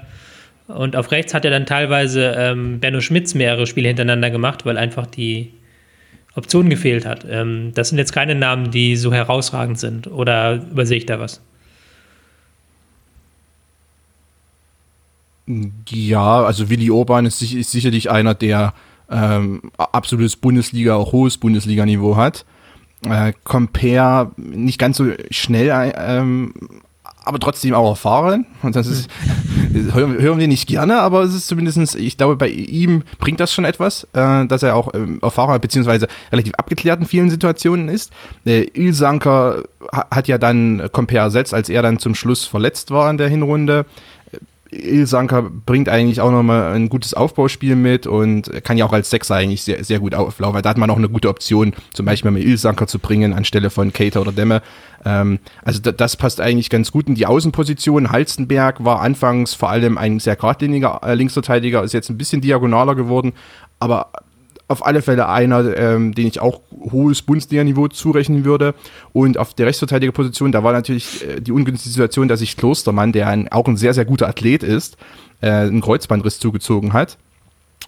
[0.67, 4.77] Und auf rechts hat er dann teilweise ähm, Benno Schmitz mehrere Spiele hintereinander gemacht, weil
[4.77, 5.51] einfach die
[6.35, 7.25] Option gefehlt hat.
[7.29, 10.07] Ähm, das sind jetzt keine Namen, die so herausragend sind.
[10.07, 11.41] Oder übersehe ich da was?
[15.89, 18.73] Ja, also Willi Orban ist, ist sicherlich einer, der
[19.09, 22.45] ähm, absolutes Bundesliga, auch hohes Bundesliga-Niveau hat.
[23.05, 26.53] Äh, Compare nicht ganz so schnell, ähm,
[27.23, 28.45] aber trotzdem auch erfahren.
[28.61, 29.09] Und das ist,
[29.93, 33.53] hören, hören wir nicht gerne, aber es ist zumindestens, ich glaube, bei ihm bringt das
[33.53, 38.11] schon etwas, äh, dass er auch ähm, erfahren beziehungsweise relativ abgeklärt in vielen Situationen ist.
[38.45, 43.17] Äh, Ilsanker hat ja dann Compare ersetzt, als er dann zum Schluss verletzt war in
[43.17, 43.85] der Hinrunde.
[44.71, 49.35] Ilsanka bringt eigentlich auch nochmal ein gutes Aufbauspiel mit und kann ja auch als Sechser
[49.35, 52.31] eigentlich sehr, sehr gut auflaufen, weil da hat man auch eine gute Option, zum Beispiel
[52.31, 54.61] mal Ilsanka zu bringen anstelle von Cater oder Demme.
[55.03, 58.11] Ähm, also das passt eigentlich ganz gut in die Außenposition.
[58.11, 62.95] Halstenberg war anfangs vor allem ein sehr geradliniger äh, Linksverteidiger, ist jetzt ein bisschen diagonaler
[62.95, 63.33] geworden,
[63.79, 64.11] aber
[64.71, 68.73] auf alle Fälle einer, ähm, den ich auch hohes Bundesliga-Niveau zurechnen würde.
[69.13, 73.27] Und auf der Rechtsverteidigerposition, da war natürlich äh, die ungünstige Situation, dass sich Klostermann, der
[73.27, 74.97] ein, auch ein sehr, sehr guter Athlet ist,
[75.41, 77.17] äh, einen Kreuzbandriss zugezogen hat.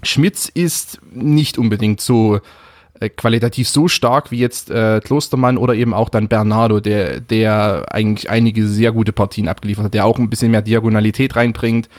[0.01, 2.39] Schmitz ist nicht unbedingt so
[2.99, 7.85] äh, qualitativ so stark wie jetzt äh, Klostermann oder eben auch dann Bernardo, der, der
[7.91, 11.89] eigentlich einige sehr gute Partien abgeliefert hat, der auch ein bisschen mehr Diagonalität reinbringt,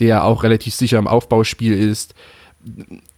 [0.00, 2.14] der auch relativ sicher im Aufbauspiel ist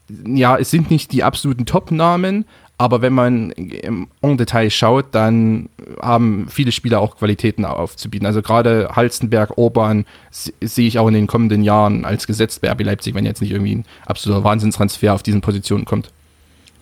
[0.08, 2.44] ja, es sind nicht die absoluten Top-Namen,
[2.78, 8.26] aber wenn man im Detail schaut, dann haben viele Spieler auch Qualitäten aufzubieten.
[8.26, 12.82] Also gerade Halstenberg, Orban sehe ich auch in den kommenden Jahren als gesetzt bei RB
[12.82, 16.10] Leipzig, wenn jetzt nicht irgendwie ein absoluter Wahnsinnstransfer auf diesen Positionen kommt.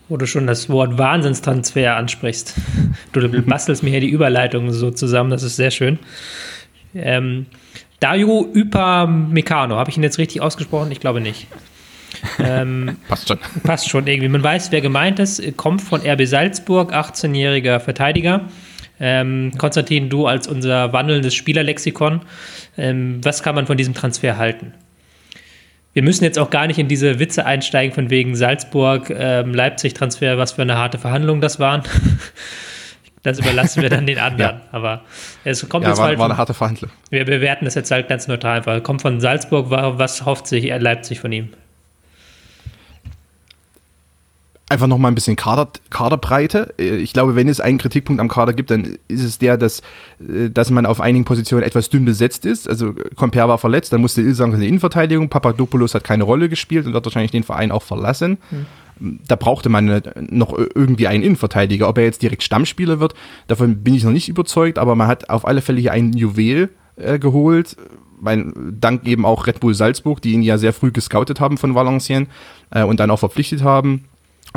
[0.09, 2.55] Wo du schon das Wort Wahnsinnstransfer ansprichst.
[3.13, 5.97] Du bastelst mir hier die Überleitung so zusammen, das ist sehr schön.
[6.93, 7.45] Ähm,
[8.01, 10.91] Dario Upamecano, habe ich ihn jetzt richtig ausgesprochen?
[10.91, 11.47] Ich glaube nicht.
[12.39, 13.39] Ähm, passt schon.
[13.63, 14.29] Passt schon irgendwie.
[14.29, 15.41] Man weiß, wer gemeint ist.
[15.57, 18.41] Kommt von RB Salzburg, 18-jähriger Verteidiger.
[18.99, 22.21] Ähm, Konstantin, du als unser wandelndes Spielerlexikon,
[22.77, 24.73] ähm, was kann man von diesem Transfer halten?
[25.93, 30.37] Wir müssen jetzt auch gar nicht in diese Witze einsteigen von wegen Salzburg, ähm, Leipzig-Transfer,
[30.37, 31.83] was für eine harte Verhandlung das waren.
[33.23, 34.57] das überlassen wir dann den anderen.
[34.57, 34.61] ja.
[34.71, 35.01] Aber
[35.45, 36.19] es kommt ja, jetzt war, halt.
[36.19, 36.91] War eine harte Verhandlung.
[37.09, 41.21] Wir bewerten das jetzt halt ganz neutral, weil kommt von Salzburg, was hofft sich Leipzig
[41.21, 41.49] von ihm?
[44.69, 46.73] Einfach noch mal ein bisschen Kader, Kaderbreite.
[46.79, 49.81] Äh, ich glaube, wenn es einen Kritikpunkt am Kader gibt, dann ist es der, dass,
[50.19, 52.67] äh, dass man auf einigen Positionen etwas dünn besetzt ist.
[52.67, 56.85] Also Comper war verletzt, dann musste Ilsank in die Innenverteidigung, Papadopoulos hat keine Rolle gespielt
[56.85, 58.37] und wird wahrscheinlich den Verein auch verlassen.
[58.49, 58.65] Hm.
[59.27, 61.89] Da brauchte man noch irgendwie einen Innenverteidiger.
[61.89, 63.13] Ob er jetzt direkt Stammspieler wird,
[63.47, 66.69] davon bin ich noch nicht überzeugt, aber man hat auf alle Fälle hier einen Juwel
[66.95, 67.75] äh, geholt,
[68.21, 71.75] mein, dank eben auch Red Bull Salzburg, die ihn ja sehr früh gescoutet haben von
[71.75, 72.29] Valenciennes
[72.71, 74.05] äh, und dann auch verpflichtet haben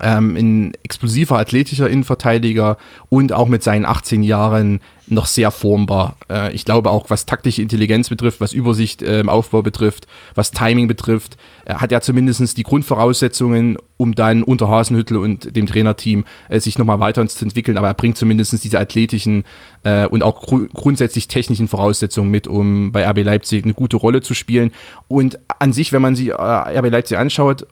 [0.02, 4.80] ähm, ein explosiver, athletischer Innenverteidiger und auch mit seinen 18 Jahren
[5.10, 6.16] noch sehr formbar.
[6.30, 10.50] Äh, ich glaube auch, was taktische Intelligenz betrifft, was Übersicht äh, im Aufbau betrifft, was
[10.50, 16.24] Timing betrifft, äh, hat er zumindest die Grundvoraussetzungen, um dann unter Hasenhüttel und dem Trainerteam
[16.48, 17.78] äh, sich nochmal weiterzuentwickeln.
[17.78, 19.44] Aber er bringt zumindest diese athletischen
[19.84, 24.20] äh, und auch gru grundsätzlich technischen Voraussetzungen mit, um bei RB Leipzig eine gute Rolle
[24.20, 24.72] zu spielen.
[25.08, 27.66] Und an sich, wenn man sich äh, RB Leipzig anschaut,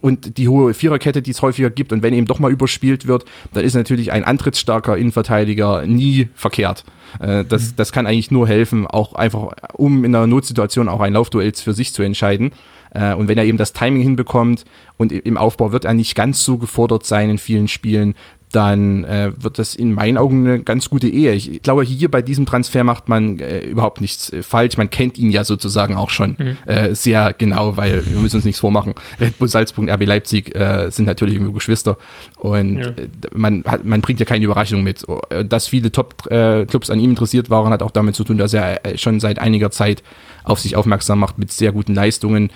[0.00, 3.24] und die hohe Viererkette, die es häufiger gibt und wenn eben doch mal überspielt wird,
[3.52, 6.84] dann ist natürlich ein antrittsstarker Innenverteidiger nie verkehrt.
[7.18, 7.76] Äh, das, mhm.
[7.76, 11.74] das kann eigentlich nur helfen, auch einfach, um in einer Notsituation auch ein Laufduell für
[11.74, 12.52] sich zu entscheiden.
[12.92, 14.64] Äh, und wenn er eben das Timing hinbekommt
[14.96, 18.14] und im Aufbau wird er nicht ganz so gefordert sein in vielen Spielen,
[18.52, 21.32] dann äh, wird das in meinen Augen eine ganz gute Ehe.
[21.34, 24.76] Ich glaube, hier bei diesem Transfer macht man äh, überhaupt nichts äh, falsch.
[24.76, 26.56] Man kennt ihn ja sozusagen auch schon mhm.
[26.66, 28.94] äh, sehr genau, weil wir müssen uns nichts vormachen.
[29.20, 31.96] Red Bull Salzburg, RB Leipzig äh, sind natürlich irgendwie Geschwister
[32.38, 32.88] und ja.
[32.88, 35.04] äh, man, hat, man bringt ja keine Überraschung mit.
[35.30, 38.80] Äh, dass viele Top-Clubs an ihm interessiert waren, hat auch damit zu tun, dass er
[38.96, 40.02] schon seit einiger Zeit
[40.42, 42.50] auf sich aufmerksam macht mit sehr guten Leistungen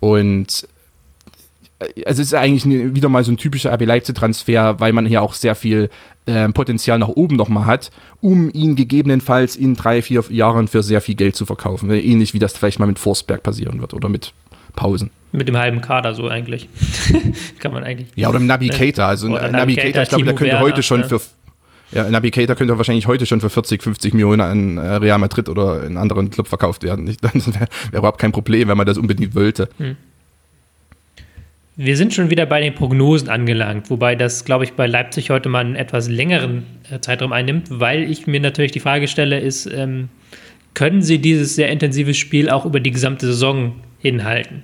[0.00, 0.66] und
[1.78, 5.34] also es ist eigentlich wieder mal so ein typischer RB Leipzig-Transfer, weil man hier auch
[5.34, 5.90] sehr viel
[6.24, 11.00] äh, Potenzial nach oben nochmal hat, um ihn gegebenenfalls in drei, vier Jahren für sehr
[11.00, 11.90] viel Geld zu verkaufen.
[11.90, 14.32] Ähnlich wie das vielleicht mal mit Forsberg passieren wird oder mit
[14.74, 15.10] Pausen.
[15.32, 16.68] Mit dem halben Kader so eigentlich.
[17.58, 18.08] Kann man eigentlich.
[18.14, 19.04] Ja, oder im Navigator.
[19.04, 21.08] Also ein Navigator, ich glaube, der könnte heute schon ja.
[21.08, 21.20] für
[21.92, 25.82] ja, Navigator könnte wahrscheinlich heute schon für 40, 50 Millionen an äh, Real Madrid oder
[25.82, 27.06] einen anderen Club verkauft werden.
[27.20, 29.68] Das wäre wär überhaupt kein Problem, wenn man das unbedingt wollte.
[29.78, 29.96] Hm.
[31.78, 35.50] Wir sind schon wieder bei den Prognosen angelangt, wobei das, glaube ich, bei Leipzig heute
[35.50, 39.66] mal einen etwas längeren äh, Zeitraum einnimmt, weil ich mir natürlich die Frage stelle, ist,
[39.66, 40.08] ähm,
[40.72, 44.62] können sie dieses sehr intensive Spiel auch über die gesamte Saison hinhalten?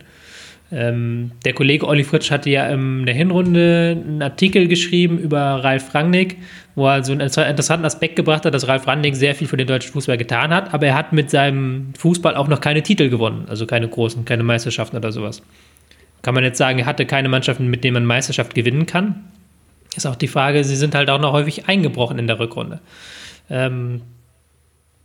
[0.70, 5.94] Ähm, der Kollege Olli Fritsch hatte ja in der Hinrunde einen Artikel geschrieben über Ralf
[5.94, 6.38] Rangnick,
[6.76, 9.66] wo er so einen interessanten Aspekt gebracht hat, dass Ralf Rangnick sehr viel für den
[9.66, 13.44] deutschen Fußball getan hat, aber er hat mit seinem Fußball auch noch keine Titel gewonnen,
[13.48, 15.42] also keine großen, keine Meisterschaften oder sowas.
[16.22, 19.24] Kann man jetzt sagen, er hatte keine Mannschaften, mit denen man Meisterschaft gewinnen kann?
[19.96, 22.80] Ist auch die Frage, sie sind halt auch noch häufig eingebrochen in der Rückrunde.
[23.50, 24.02] Ähm,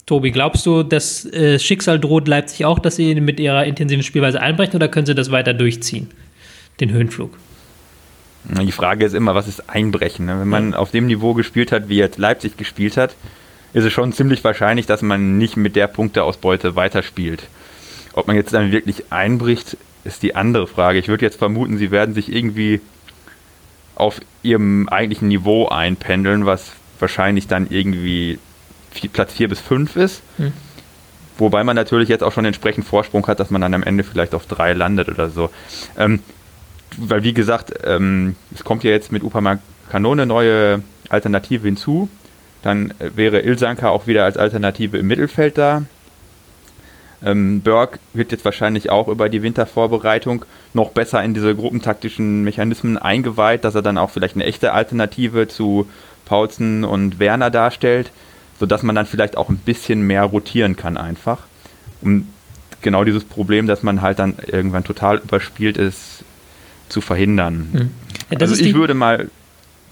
[0.06, 4.42] Tobi, glaubst du, das äh, Schicksal droht Leipzig auch, dass sie mit ihrer intensiven Spielweise
[4.42, 6.10] einbrechen oder können sie das weiter durchziehen,
[6.80, 7.38] den Höhenflug?
[8.46, 10.26] Die Frage ist immer, was ist Einbrechen?
[10.26, 10.40] Ne?
[10.40, 10.78] Wenn man ja.
[10.78, 13.16] auf dem Niveau gespielt hat, wie jetzt Leipzig gespielt hat,
[13.74, 17.44] ist es schon ziemlich wahrscheinlich, dass man nicht mit der Punkteausbeute weiterspielt.
[18.14, 19.76] Ob man jetzt dann wirklich einbricht,
[20.08, 21.00] ist die andere Frage.
[21.00, 22.82] Ich würde jetzt vermuten, sie werden sich irgendwie
[23.96, 28.40] auf ihrem eigentlichen Niveau einpendeln, was wahrscheinlich dann irgendwie
[29.14, 30.22] Platz 4 bis 5 ist.
[30.38, 30.54] Hm.
[31.38, 34.34] Wobei man natürlich jetzt auch schon entsprechend Vorsprung hat, dass man dann am Ende vielleicht
[34.34, 35.50] auf 3 landet oder so.
[35.98, 36.22] Ähm,
[36.98, 42.10] weil wie gesagt, ähm, es kommt ja jetzt mit Upama Kanone neue Alternative hinzu.
[42.64, 45.84] Dann wäre Ilsanka auch wieder als Alternative im Mittelfeld da.
[47.24, 52.98] Ähm, Berg wird jetzt wahrscheinlich auch über die Wintervorbereitung noch besser in diese gruppentaktischen Mechanismen
[52.98, 55.88] eingeweiht, dass er dann auch vielleicht eine echte Alternative zu
[56.26, 58.12] Paulsen und Werner darstellt,
[58.60, 61.40] sodass man dann vielleicht auch ein bisschen mehr rotieren kann einfach.
[62.02, 62.28] Um
[62.82, 66.24] genau dieses Problem, dass man halt dann irgendwann total überspielt ist,
[66.90, 67.70] zu verhindern.
[67.74, 67.92] Mhm.
[68.30, 69.30] Ja, also ich würde mal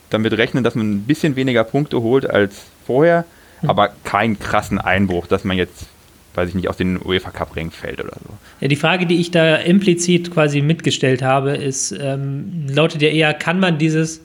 [0.09, 3.25] damit rechnen, dass man ein bisschen weniger Punkte holt als vorher,
[3.61, 3.69] mhm.
[3.69, 5.87] aber keinen krassen Einbruch, dass man jetzt
[6.35, 8.33] weiß ich nicht, aus den UEFA Cup Ringen fällt oder so.
[8.61, 13.33] Ja, die Frage, die ich da implizit quasi mitgestellt habe, ist, ähm, lautet ja eher,
[13.33, 14.21] kann man dieses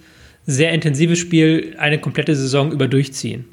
[0.46, 3.44] sehr intensives Spiel eine komplette Saison über durchziehen.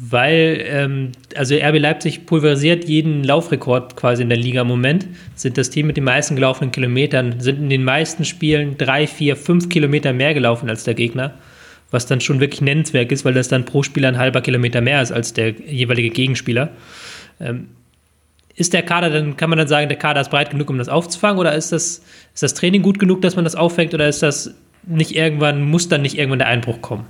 [0.00, 5.58] Weil, ähm, also RB Leipzig pulverisiert jeden Laufrekord quasi in der Liga im Moment, sind
[5.58, 9.68] das Team mit den meisten gelaufenen Kilometern, sind in den meisten Spielen drei, vier, fünf
[9.68, 11.34] Kilometer mehr gelaufen als der Gegner,
[11.90, 15.02] was dann schon wirklich nennenswert ist, weil das dann pro Spieler ein halber Kilometer mehr
[15.02, 16.70] ist als der jeweilige Gegenspieler.
[17.40, 17.66] Ähm,
[18.58, 20.88] ist der Kader dann, kann man dann sagen, der Kader ist breit genug, um das
[20.88, 22.02] aufzufangen, oder ist das,
[22.34, 25.88] ist das Training gut genug, dass man das auffängt, oder ist das nicht irgendwann, muss
[25.88, 27.06] dann nicht irgendwann der Einbruch kommen?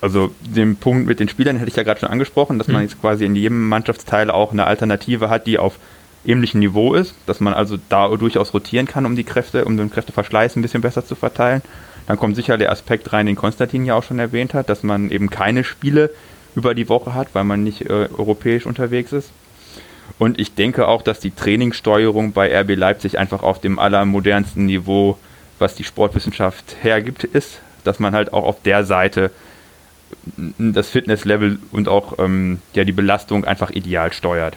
[0.00, 2.82] Also den Punkt mit den Spielern hätte ich ja gerade schon angesprochen, dass man hm.
[2.88, 5.78] jetzt quasi in jedem Mannschaftsteil auch eine Alternative hat, die auf
[6.24, 9.90] ähnlichem Niveau ist, dass man also da durchaus rotieren kann, um die Kräfte, um den
[9.90, 11.62] Kräfteverschleiß ein bisschen besser zu verteilen.
[12.06, 15.10] Dann kommt sicher der Aspekt rein, den Konstantin ja auch schon erwähnt hat, dass man
[15.10, 16.10] eben keine Spiele
[16.54, 19.30] über die Woche hat, weil man nicht äh, europäisch unterwegs ist.
[20.18, 25.16] Und ich denke auch, dass die Trainingssteuerung bei RB Leipzig einfach auf dem allermodernsten Niveau,
[25.58, 29.30] was die Sportwissenschaft hergibt, ist, dass man halt auch auf der Seite
[30.58, 34.56] das Fitnesslevel und auch ähm, ja, die Belastung einfach ideal steuert.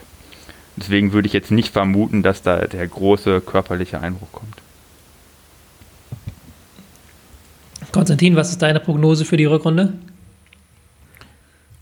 [0.76, 4.56] Deswegen würde ich jetzt nicht vermuten, dass da der große körperliche Einbruch kommt.
[7.92, 9.94] Konstantin, was ist deine Prognose für die Rückrunde?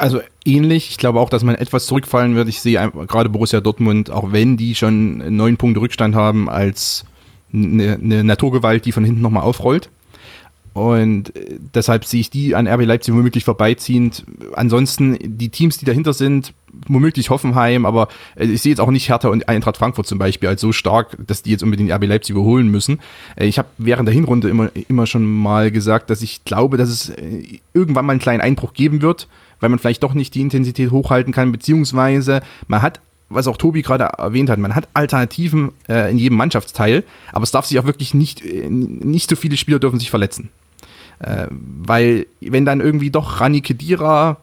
[0.02, 0.90] Also ähnlich.
[0.90, 2.48] Ich glaube auch, dass man etwas zurückfallen wird.
[2.48, 7.06] Ich sehe gerade Borussia Dortmund, auch wenn die schon neun Punkte Rückstand haben, als
[7.54, 9.90] eine, eine Naturgewalt, die von hinten nochmal aufrollt.
[10.74, 14.26] Und äh, deshalb sehe ich die an RB Leipzig womöglich vorbeiziehend.
[14.56, 16.54] Ansonsten die Teams, die dahinter sind,
[16.88, 20.50] womöglich Hoffenheim, aber äh, ich sehe jetzt auch nicht Hertha und Eintracht Frankfurt zum Beispiel
[20.50, 23.02] als so stark, dass die jetzt unbedingt RB Leipzig überholen müssen.
[23.36, 26.90] Äh, ich habe während der Hinrunde immer, immer schon mal gesagt, dass ich glaube, dass
[26.90, 27.14] es
[27.74, 29.28] irgendwann mal einen kleinen Einbruch geben wird,
[29.62, 33.00] weil man vielleicht doch nicht die Intensität hochhalten kann, beziehungsweise man hat
[33.34, 37.52] was auch Tobi gerade erwähnt hat, man hat Alternativen äh, in jedem Mannschaftsteil, aber es
[37.52, 40.50] darf sich auch wirklich nicht, nicht so viele Spieler dürfen sich verletzen.
[41.20, 44.38] Äh, weil wenn dann irgendwie doch Rani Kedira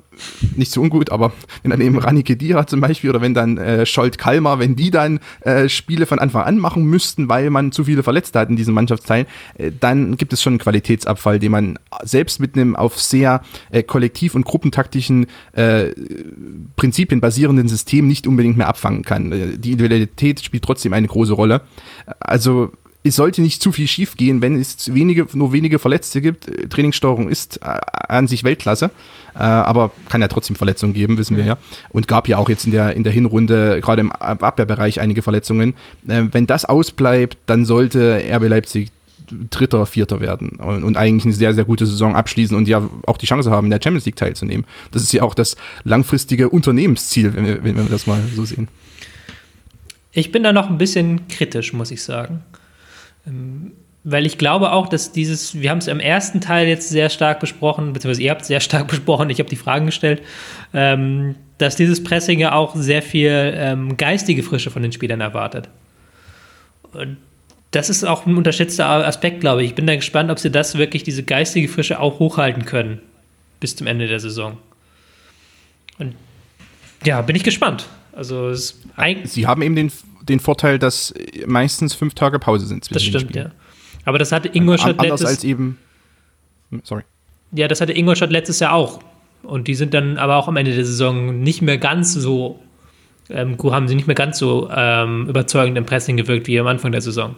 [0.57, 3.87] nicht so ungut, aber wenn dann eben Rani Kedira zum Beispiel oder wenn dann äh,
[3.87, 7.85] Scholt Kalmar, wenn die dann äh, Spiele von Anfang an machen müssten, weil man zu
[7.85, 9.27] viele Verletzte hat in diesem Mannschaftsteil,
[9.57, 13.83] äh, dann gibt es schon einen Qualitätsabfall, den man selbst mit einem auf sehr äh,
[13.83, 15.93] kollektiv- und gruppentaktischen äh,
[16.77, 19.33] Prinzipien basierenden System nicht unbedingt mehr abfangen kann.
[19.33, 21.63] Äh, die Individualität spielt trotzdem eine große Rolle.
[22.21, 22.73] Also
[23.09, 26.49] es sollte nicht zu viel schief gehen, wenn es wenige, nur wenige Verletzte gibt.
[26.49, 28.91] Äh, Trainingssteuerung ist äh, an sich Weltklasse,
[29.35, 31.59] äh, aber kann ja trotzdem Verletzungen geben, wissen wir ja.
[31.91, 35.75] Und gab ja auch jetzt in der, in der Hinrunde, gerade im Abwehrbereich, einige Verletzungen.
[36.03, 38.91] Wenn das ausbleibt, dann sollte RB Leipzig
[39.51, 43.19] Dritter, Vierter werden und, und, eigentlich eine sehr, sehr gute Saison abschließen und ja auch
[43.19, 44.65] die Chance haben, in der Champions League teilzunehmen.
[44.91, 48.69] Das ist ja auch das langfristige Unternehmensziel, wenn wir, wenn wir das mal so sehen.
[50.13, 52.43] Ich bin da noch ein bisschen kritisch, muss ich sagen.
[53.29, 53.73] Ähm,
[54.05, 57.41] weil ich glaube auch, dass dieses, wir haben es im ersten Teil jetzt sehr stark
[57.41, 60.23] besprochen, beziehungsweise ihr habt es sehr stark besprochen, ich habe die Fragen gestellt,
[60.73, 65.69] ähm, dass dieses Pressing ja auch sehr viel ähm, geistige Frische von den Spielern erwartet.
[66.93, 67.19] Und
[67.73, 69.71] das ist auch ein unterschätzter Aspekt, glaube ich.
[69.71, 73.01] Ich bin da gespannt, ob sie das wirklich, diese geistige Frische auch hochhalten können
[73.61, 74.57] bis zum Ende der Saison.
[75.99, 76.15] Und
[77.05, 77.87] ja, bin ich gespannt.
[78.13, 79.93] Also sie haben eben den
[80.29, 81.15] den Vorteil, dass
[81.47, 82.95] meistens fünf Tage Pause sind.
[82.95, 83.51] Das stimmt, ja.
[84.05, 85.79] Aber das hatte Ingolstadt Anders letztes als eben.
[86.71, 87.03] Hm, sorry.
[87.53, 89.01] Ja, das hatte Ingolstadt letztes Jahr auch.
[89.43, 92.59] Und die sind dann aber auch am Ende der Saison nicht mehr ganz so,
[93.31, 96.93] ähm, haben sie nicht mehr ganz so ähm, überzeugend im Pressing gewirkt wie am Anfang
[96.93, 97.37] der Saison.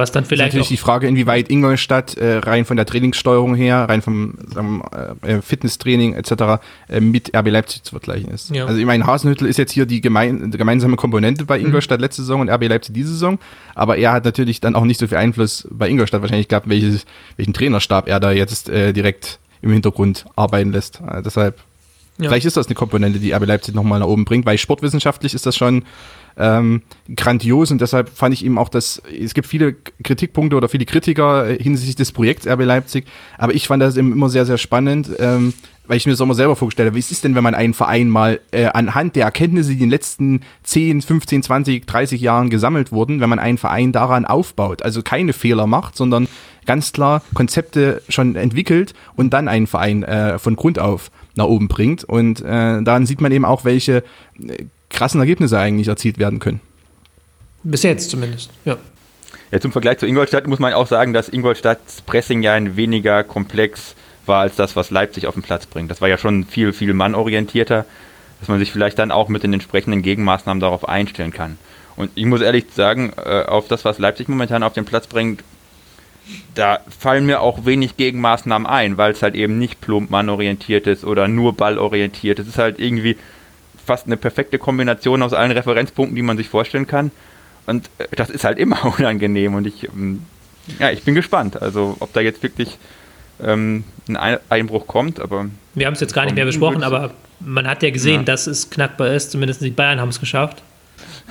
[0.00, 0.48] Was dann vielleicht.
[0.48, 4.34] Das ist natürlich die Frage, inwieweit Ingolstadt äh, rein von der Trainingssteuerung her, rein vom
[4.52, 4.82] sagen,
[5.22, 6.62] äh, Fitnesstraining etc.
[6.88, 8.54] Äh, mit RB Leipzig zu vergleichen ist.
[8.54, 8.64] Ja.
[8.64, 11.66] Also ich meine, Hasenhüttel ist jetzt hier die, gemein, gemeinsame Komponente bei mhm.
[11.66, 12.04] Ingolstadt mhm.
[12.04, 13.38] letzte Saison und RB Leipzig diese Saison,
[13.74, 17.04] aber er hat natürlich dann auch nicht so viel Einfluss bei Ingolstadt wahrscheinlich gehabt, welches,
[17.36, 21.02] welchen Trainerstab er da jetzt äh, direkt im Hintergrund arbeiten lässt.
[21.02, 21.60] Also deshalb,
[22.20, 22.28] ja.
[22.28, 25.46] vielleicht ist das eine Komponente, die RB Leipzig nochmal nach oben bringt, weil sportwissenschaftlich ist
[25.46, 25.84] das schon
[26.36, 26.82] ähm,
[27.16, 31.48] grandios und deshalb fand ich eben auch, dass es gibt viele Kritikpunkte oder viele Kritiker
[31.48, 33.06] äh, hinsichtlich des Projekts RB Leipzig,
[33.36, 35.52] aber ich fand das eben immer sehr, sehr spannend, ähm,
[35.86, 37.56] weil ich mir das auch mal selber vorgestellt habe, wie ist es denn, wenn man
[37.56, 42.20] einen Verein mal äh, anhand der Erkenntnisse, die in den letzten 10, 15, 20, 30
[42.20, 46.28] Jahren gesammelt wurden, wenn man einen Verein daran aufbaut, also keine Fehler macht, sondern
[46.66, 51.68] ganz klar Konzepte schon entwickelt und dann einen Verein äh, von Grund auf nach oben
[51.68, 52.04] bringt.
[52.04, 53.98] Und äh, daran sieht man eben auch, welche
[54.38, 56.60] äh, krassen Ergebnisse eigentlich erzielt werden können.
[57.62, 58.76] Bis jetzt zumindest, ja.
[59.50, 63.24] Ja, zum Vergleich zu Ingolstadt muss man auch sagen, dass Ingolstadts Pressing ja ein weniger
[63.24, 63.96] komplex
[64.26, 65.90] war als das, was Leipzig auf den Platz bringt.
[65.90, 67.84] Das war ja schon viel, viel mannorientierter,
[68.38, 71.58] dass man sich vielleicht dann auch mit den entsprechenden Gegenmaßnahmen darauf einstellen kann.
[71.96, 75.42] Und ich muss ehrlich sagen, äh, auf das, was Leipzig momentan auf den Platz bringt,
[76.54, 81.04] da fallen mir auch wenig Gegenmaßnahmen ein, weil es halt eben nicht plump mannorientiert ist
[81.04, 82.38] oder nur ballorientiert.
[82.38, 83.16] Es ist halt irgendwie
[83.84, 87.10] fast eine perfekte Kombination aus allen Referenzpunkten, die man sich vorstellen kann.
[87.66, 90.24] Und äh, das ist halt immer unangenehm und ich, ähm,
[90.78, 91.60] ja, ich bin gespannt.
[91.60, 92.78] Also, ob da jetzt wirklich
[93.42, 95.46] ähm, ein Einbruch kommt, aber.
[95.74, 98.22] Wir haben es jetzt gar nicht mehr besprochen, aber man hat ja gesehen, ja.
[98.24, 99.30] dass es knackbar ist.
[99.30, 100.62] Zumindest die Bayern haben es geschafft.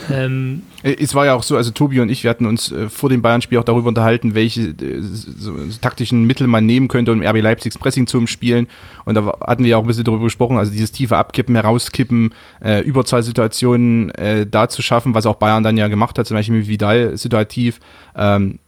[0.09, 2.89] Ähm, äh, es war ja auch so, also Tobi und ich, wir hatten uns äh,
[2.89, 7.11] vor dem Bayern-Spiel auch darüber unterhalten, welche äh, so, so taktischen Mittel man nehmen könnte,
[7.11, 8.67] um RB Leipzigs Pressing zu umspielen.
[9.05, 12.81] Und da hatten wir auch ein bisschen darüber gesprochen, also dieses tiefe Abkippen, Herauskippen, äh,
[12.81, 16.67] Überzahlsituationen äh, da zu schaffen, was auch Bayern dann ja gemacht hat, zum Beispiel mit
[16.67, 17.79] Vidal situativ,
[18.15, 18.59] ähm,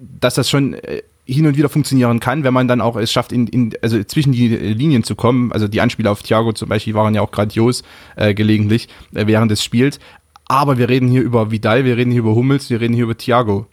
[0.00, 3.32] dass das schon äh, hin und wieder funktionieren kann, wenn man dann auch es schafft,
[3.32, 5.52] in, in, also zwischen die Linien zu kommen.
[5.52, 7.82] Also die Anspiele auf Thiago zum Beispiel waren ja auch grandios
[8.16, 9.98] äh, gelegentlich äh, während des Spiels.
[10.54, 13.18] Aber wir reden hier über Vidal, wir reden hier über Hummels, wir reden hier über
[13.18, 13.66] Thiago.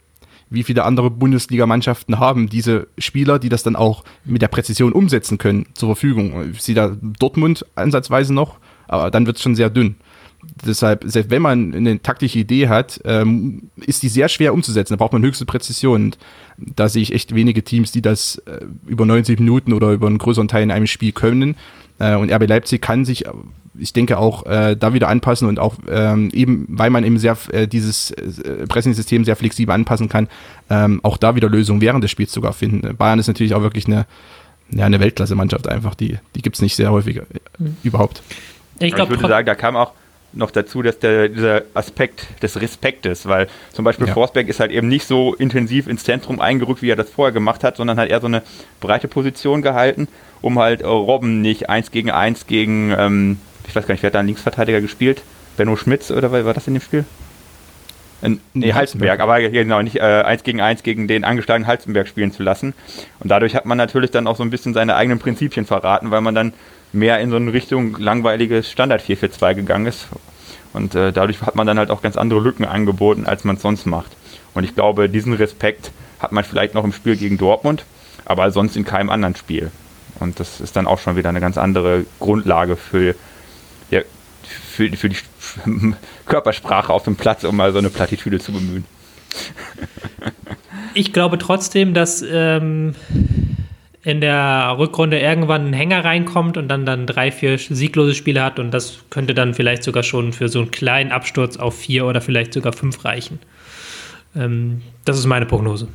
[0.50, 5.38] Wie viele andere Bundesligamannschaften haben diese Spieler, die das dann auch mit der Präzision umsetzen
[5.38, 6.50] können, zur Verfügung?
[6.50, 9.94] Ich sehe da Dortmund ansatzweise noch, aber dann wird es schon sehr dünn.
[10.66, 14.94] Deshalb, selbst wenn man eine taktische Idee hat, ähm, ist die sehr schwer umzusetzen.
[14.94, 16.06] Da braucht man höchste Präzision.
[16.06, 16.18] Und
[16.58, 20.18] da sehe ich echt wenige Teams, die das äh, über 90 Minuten oder über einen
[20.18, 21.54] größeren Teil in einem Spiel können.
[22.00, 23.26] Äh, und RB Leipzig kann sich
[23.78, 27.36] ich denke auch äh, da wieder anpassen und auch ähm, eben, weil man eben sehr
[27.52, 30.28] äh, dieses äh, Pressing-System sehr flexibel anpassen kann,
[30.68, 32.96] ähm, auch da wieder Lösungen während des Spiels sogar finden.
[32.96, 34.06] Bayern ist natürlich auch wirklich eine,
[34.70, 37.22] ja, eine Weltklasse-Mannschaft einfach, die, die gibt es nicht sehr häufig äh,
[37.58, 37.76] mhm.
[37.82, 38.22] überhaupt.
[38.78, 39.92] Ich, glaub, ich würde sagen, da kam auch
[40.34, 44.14] noch dazu, dass der, dieser Aspekt des Respektes, weil zum Beispiel ja.
[44.14, 47.64] Forsberg ist halt eben nicht so intensiv ins Zentrum eingerückt, wie er das vorher gemacht
[47.64, 48.42] hat, sondern hat eher so eine
[48.80, 50.08] breite Position gehalten,
[50.40, 54.08] um halt äh, Robben nicht eins gegen eins gegen ähm, ich weiß gar nicht, wer
[54.08, 55.22] hat da einen Linksverteidiger gespielt?
[55.56, 57.04] Benno Schmitz oder war das in dem Spiel?
[58.22, 62.32] In, nee, Halzenberg, aber genau, nicht äh, eins gegen eins gegen den angeschlagenen Halzenberg spielen
[62.32, 62.72] zu lassen.
[63.18, 66.20] Und dadurch hat man natürlich dann auch so ein bisschen seine eigenen Prinzipien verraten, weil
[66.20, 66.52] man dann
[66.92, 70.06] mehr in so eine Richtung langweiliges Standard 4-4-2 gegangen ist.
[70.72, 73.62] Und äh, dadurch hat man dann halt auch ganz andere Lücken angeboten, als man es
[73.62, 74.12] sonst macht.
[74.54, 77.84] Und ich glaube, diesen Respekt hat man vielleicht noch im Spiel gegen Dortmund,
[78.24, 79.72] aber sonst in keinem anderen Spiel.
[80.20, 83.16] Und das ist dann auch schon wieder eine ganz andere Grundlage für
[83.92, 84.00] ja,
[84.42, 85.16] für, für die
[86.26, 88.84] Körpersprache auf dem Platz, um mal so eine Plattitüde zu bemühen.
[90.94, 92.94] Ich glaube trotzdem, dass ähm,
[94.02, 98.58] in der Rückrunde irgendwann ein Hänger reinkommt und dann, dann drei, vier sieglose Spiele hat
[98.58, 102.20] und das könnte dann vielleicht sogar schon für so einen kleinen Absturz auf vier oder
[102.20, 103.38] vielleicht sogar fünf reichen.
[104.34, 105.88] Ähm, das ist meine Prognose.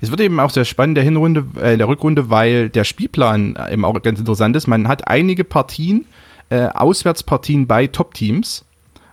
[0.00, 3.84] Es wird eben auch sehr spannend der Hinrunde, äh, der Rückrunde, weil der Spielplan eben
[3.84, 4.66] auch ganz interessant ist.
[4.66, 6.06] Man hat einige Partien,
[6.50, 8.64] äh, Auswärtspartien bei Top-Teams,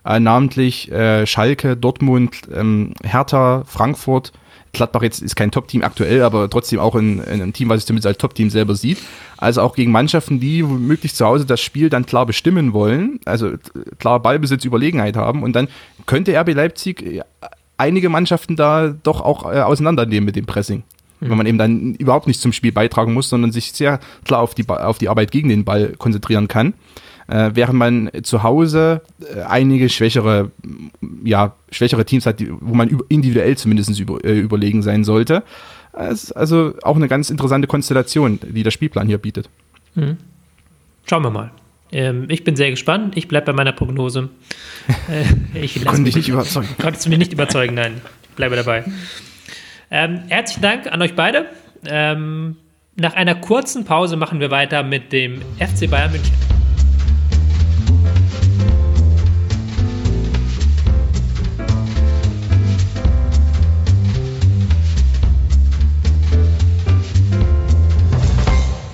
[0.06, 4.32] äh, namentlich äh, Schalke, Dortmund, ähm, Hertha, Frankfurt.
[4.74, 8.08] Gladbach jetzt ist kein Top-Team aktuell, aber trotzdem auch ein, ein Team, was sich zumindest
[8.08, 8.98] als Top-Team selber sieht.
[9.38, 13.52] Also auch gegen Mannschaften, die womöglich zu Hause das Spiel dann klar bestimmen wollen, also
[14.00, 15.44] klar Ballbesitz, Überlegenheit haben.
[15.44, 15.68] Und dann
[16.08, 17.22] könnte RB Leipzig äh,
[17.78, 20.82] einige Mannschaften da doch auch äh, auseinandernehmen mit dem Pressing.
[21.20, 21.30] Mhm.
[21.30, 24.56] Wenn man eben dann überhaupt nicht zum Spiel beitragen muss, sondern sich sehr klar auf
[24.56, 26.74] die, auf die Arbeit gegen den Ball konzentrieren kann
[27.28, 30.52] äh, während man zu Hause äh, einige schwächere,
[31.24, 35.44] ja, schwächere Teams hat, die, wo man individuell zumindest über, äh, überlegen sein sollte.
[35.94, 39.50] Es ist also auch eine ganz interessante Konstellation, die der Spielplan hier bietet.
[39.96, 40.18] Mhm.
[41.06, 41.52] Schauen wir mal.
[41.92, 43.16] Ähm, ich bin sehr gespannt.
[43.16, 44.30] Ich bleibe bei meiner Prognose.
[45.10, 46.68] Äh, ich Konnte dich nicht überzeugen.
[46.82, 48.02] Konntest du mich nicht überzeugen, nein.
[48.24, 48.84] Ich bleibe dabei.
[49.90, 51.46] Ähm, herzlichen Dank an euch beide.
[51.86, 52.58] Ähm,
[52.96, 56.34] nach einer kurzen Pause machen wir weiter mit dem FC Bayern München.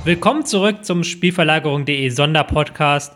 [0.05, 3.13] Willkommen zurück zum Spielverlagerung.de Sonderpodcast.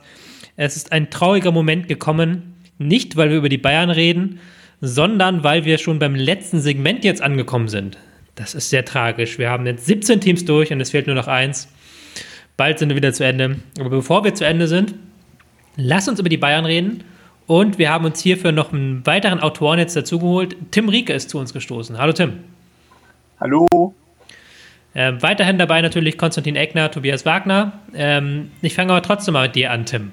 [0.58, 4.42] Es ist ein trauriger Moment gekommen, nicht weil wir über die Bayern reden,
[4.82, 7.98] sondern weil wir schon beim letzten Segment jetzt angekommen sind.
[8.36, 9.40] Das ist sehr tragisch.
[9.40, 11.70] Wir haben jetzt 17 Teams durch und es fehlt nur noch eins.
[12.58, 13.62] Bald sind wir wieder zu Ende.
[13.80, 14.94] Aber bevor wir zu Ende sind,
[15.78, 17.06] lass uns über die Bayern reden.
[17.48, 20.58] Und wir haben uns hierfür noch einen weiteren Autoren jetzt dazugeholt.
[20.72, 21.98] Tim Rieke ist zu uns gestoßen.
[21.98, 22.40] Hallo Tim.
[23.40, 23.96] Hallo.
[24.96, 27.74] Ähm, weiterhin dabei natürlich Konstantin Eckner, Tobias Wagner.
[27.96, 30.12] Ähm, ich fange aber trotzdem mal mit dir an, Tim.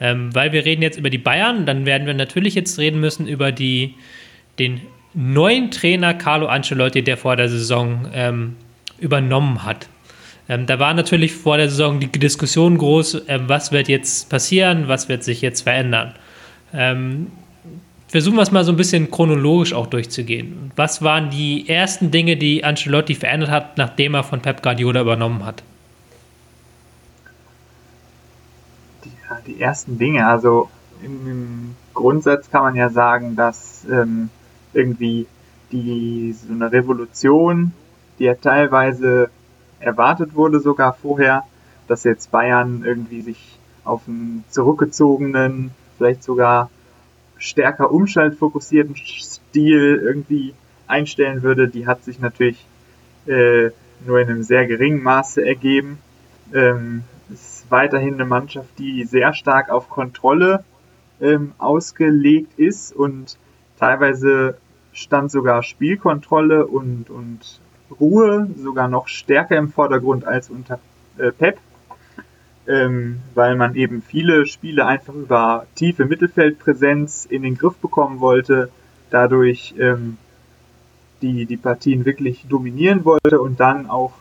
[0.00, 3.26] Ähm, weil wir reden jetzt über die Bayern, dann werden wir natürlich jetzt reden müssen
[3.26, 3.94] über die,
[4.58, 4.80] den
[5.14, 8.56] neuen Trainer Carlo Ancelotti, der vor der Saison ähm,
[8.98, 9.88] übernommen hat.
[10.48, 14.88] Ähm, da war natürlich vor der Saison die Diskussion groß, ähm, was wird jetzt passieren,
[14.88, 16.14] was wird sich jetzt verändern.
[18.12, 20.70] Versuchen wir es mal so ein bisschen chronologisch auch durchzugehen.
[20.76, 25.46] Was waren die ersten Dinge, die Ancelotti verändert hat, nachdem er von Pep Guardiola übernommen
[25.46, 25.62] hat?
[29.06, 29.10] Die,
[29.46, 30.68] die ersten Dinge, also
[31.02, 34.28] im, im, Grundsatz kann man ja sagen, dass ähm,
[34.72, 35.26] irgendwie
[35.72, 37.72] die so eine Revolution,
[38.18, 39.30] die ja teilweise
[39.80, 41.44] erwartet wurde sogar vorher,
[41.88, 46.70] dass jetzt Bayern irgendwie sich auf einen zurückgezogenen, vielleicht sogar
[47.42, 50.54] stärker umschaltfokussierten Stil irgendwie
[50.86, 52.64] einstellen würde, die hat sich natürlich
[53.26, 53.70] äh,
[54.06, 55.98] nur in einem sehr geringen Maße ergeben.
[56.54, 60.64] Ähm, ist weiterhin eine Mannschaft, die sehr stark auf Kontrolle
[61.20, 63.38] ähm, ausgelegt ist und
[63.78, 64.58] teilweise
[64.92, 67.60] stand sogar Spielkontrolle und, und
[67.98, 70.78] Ruhe sogar noch stärker im Vordergrund als unter
[71.18, 71.58] äh, Pep
[72.68, 78.70] ähm, weil man eben viele Spiele einfach über tiefe Mittelfeldpräsenz in den Griff bekommen wollte,
[79.10, 80.16] dadurch ähm,
[81.20, 84.12] die, die Partien wirklich dominieren wollte und dann auch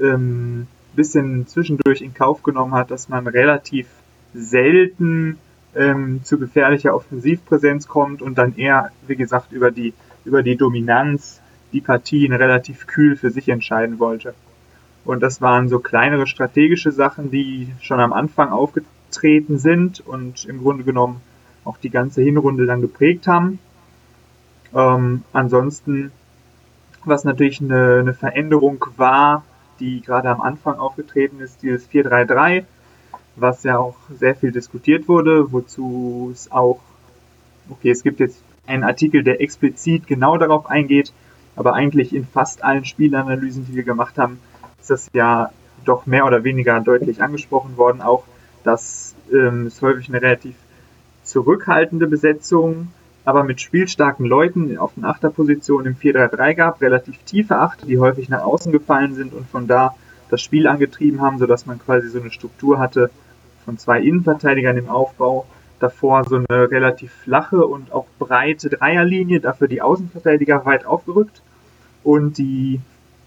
[0.00, 3.86] ähm, bisschen zwischendurch in Kauf genommen hat, dass man relativ
[4.34, 5.38] selten
[5.74, 11.40] ähm, zu gefährlicher Offensivpräsenz kommt und dann eher, wie gesagt, über die, über die Dominanz
[11.72, 14.34] die Partien relativ kühl für sich entscheiden wollte.
[15.04, 20.60] Und das waren so kleinere strategische Sachen, die schon am Anfang aufgetreten sind und im
[20.60, 21.20] Grunde genommen
[21.64, 23.58] auch die ganze Hinrunde dann geprägt haben.
[24.74, 26.12] Ähm, ansonsten,
[27.04, 29.44] was natürlich eine, eine Veränderung war,
[29.80, 32.64] die gerade am Anfang aufgetreten ist, dieses 4-3-3,
[33.36, 36.80] was ja auch sehr viel diskutiert wurde, wozu es auch,
[37.70, 41.12] okay, es gibt jetzt einen Artikel, der explizit genau darauf eingeht,
[41.56, 44.38] aber eigentlich in fast allen Spielanalysen, die wir gemacht haben,
[44.90, 45.50] ist das ja
[45.84, 48.24] doch mehr oder weniger deutlich angesprochen worden, auch
[48.64, 50.54] dass ähm, es häufig eine relativ
[51.22, 52.88] zurückhaltende Besetzung,
[53.24, 58.28] aber mit spielstarken Leuten auf den Achterpositionen im 4-3-3 gab, relativ tiefe Achter, die häufig
[58.28, 59.94] nach außen gefallen sind und von da
[60.30, 63.10] das Spiel angetrieben haben, sodass man quasi so eine Struktur hatte
[63.64, 65.46] von zwei Innenverteidigern im Aufbau,
[65.80, 71.42] davor so eine relativ flache und auch breite Dreierlinie, dafür die Außenverteidiger weit aufgerückt
[72.02, 72.80] und die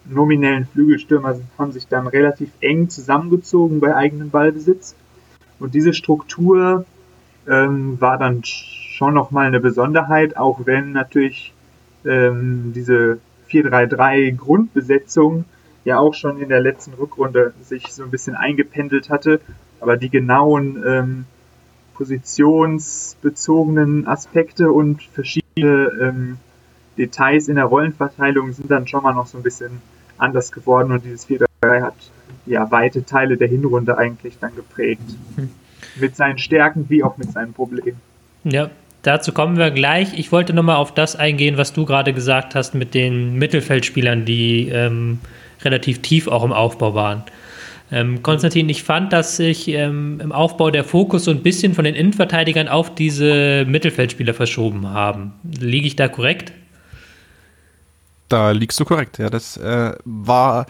[0.05, 4.95] nominellen Flügelstürmer haben sich dann relativ eng zusammengezogen bei eigenem Ballbesitz.
[5.59, 6.85] Und diese Struktur
[7.47, 11.53] ähm, war dann schon nochmal eine Besonderheit, auch wenn natürlich
[12.05, 15.45] ähm, diese 4-3-3 Grundbesetzung
[15.83, 19.41] ja auch schon in der letzten Rückrunde sich so ein bisschen eingependelt hatte.
[19.79, 21.25] Aber die genauen ähm,
[21.95, 26.37] positionsbezogenen Aspekte und verschiedene ähm,
[26.97, 29.81] Details in der Rollenverteilung sind dann schon mal noch so ein bisschen
[30.17, 31.95] anders geworden und dieses 4-3 hat
[32.45, 35.01] ja weite Teile der Hinrunde eigentlich dann geprägt.
[35.35, 35.49] Mhm.
[35.99, 37.99] Mit seinen Stärken wie auch mit seinen Problemen.
[38.43, 38.69] Ja,
[39.01, 40.17] dazu kommen wir gleich.
[40.17, 44.69] Ich wollte nochmal auf das eingehen, was du gerade gesagt hast mit den Mittelfeldspielern, die
[44.69, 45.19] ähm,
[45.63, 47.23] relativ tief auch im Aufbau waren.
[47.91, 51.83] Ähm, Konstantin, ich fand, dass sich ähm, im Aufbau der Fokus so ein bisschen von
[51.83, 55.33] den Innenverteidigern auf diese Mittelfeldspieler verschoben haben.
[55.59, 56.53] Liege ich da korrekt?
[58.31, 59.29] Da liegst du korrekt, ja.
[59.29, 60.65] Das äh, war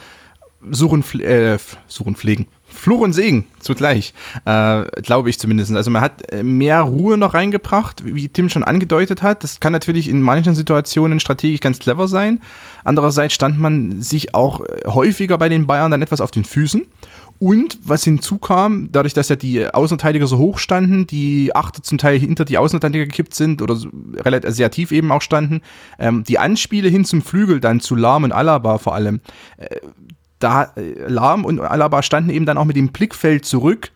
[0.71, 2.47] Suchen, äh, Suchen pflegen.
[2.65, 4.13] Fluch und Segen zugleich,
[4.45, 5.75] äh, glaube ich zumindest.
[5.75, 9.43] Also man hat äh, mehr Ruhe noch reingebracht, wie Tim schon angedeutet hat.
[9.43, 12.41] Das kann natürlich in manchen Situationen strategisch ganz clever sein.
[12.83, 16.87] Andererseits stand man sich auch äh, häufiger bei den Bayern dann etwas auf den Füßen
[17.41, 22.19] und was hinzukam, dadurch, dass ja die Außenverteidiger so hoch standen, die Achte zum Teil
[22.19, 23.79] hinter die Außenverteidiger gekippt sind oder
[24.17, 25.61] relativ sehr tief eben auch standen,
[25.97, 29.21] ähm, die Anspiele hin zum Flügel dann zu Lahm und Alaba vor allem,
[29.57, 29.77] äh,
[30.37, 33.91] da äh, Lahm und Alaba standen eben dann auch mit dem Blickfeld zurück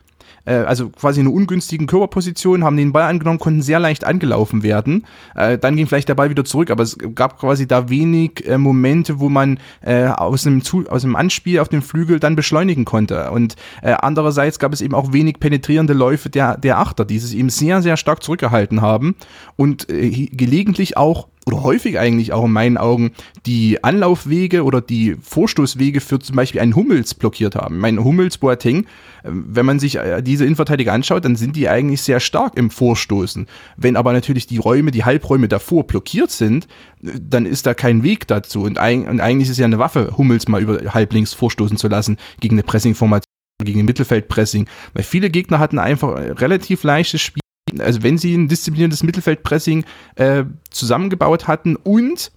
[0.46, 4.62] äh, also quasi in einer ungünstigen Körperposition, haben den Ball angenommen, konnten sehr leicht angelaufen
[4.62, 5.04] werden.
[5.34, 8.58] Äh, dann ging vielleicht der Ball wieder zurück, aber es gab quasi da wenig äh,
[8.58, 12.84] Momente, wo man äh, aus, einem Zu aus einem Anspiel auf dem Flügel dann beschleunigen
[12.84, 13.30] konnte.
[13.30, 17.36] Und äh, andererseits gab es eben auch wenig penetrierende Läufe der, der Achter, die sich
[17.36, 19.16] eben sehr, sehr stark zurückgehalten haben
[19.56, 23.12] und äh, gelegentlich auch oder häufig eigentlich auch in meinen Augen
[23.46, 27.78] die Anlaufwege oder die Vorstoßwege für zum Beispiel einen Hummels blockiert haben.
[27.78, 28.80] Mein Hummels, Boateng,
[29.22, 32.70] äh, wenn man sich äh, diese Innenverteidiger anschaut, dann sind die eigentlich sehr stark im
[32.70, 33.46] Vorstoßen.
[33.76, 36.66] Wenn aber natürlich die Räume, die Halbräume davor blockiert sind,
[37.04, 38.62] äh, dann ist da kein Weg dazu.
[38.62, 42.56] Und, eigentlich ist es ja eine Waffe, Hummels mal über halblinks vorstoßen zu lassen gegen
[42.56, 43.22] eine Pressingformation
[43.64, 47.40] gegen ein Mittelfeldpressing, weil viele Gegner hatten einfach relativ leichtes Spiel
[47.78, 49.84] also wenn sie ein diszipliniertes Mittelfeldpressing
[50.16, 52.30] äh, zusammengebaut hatten und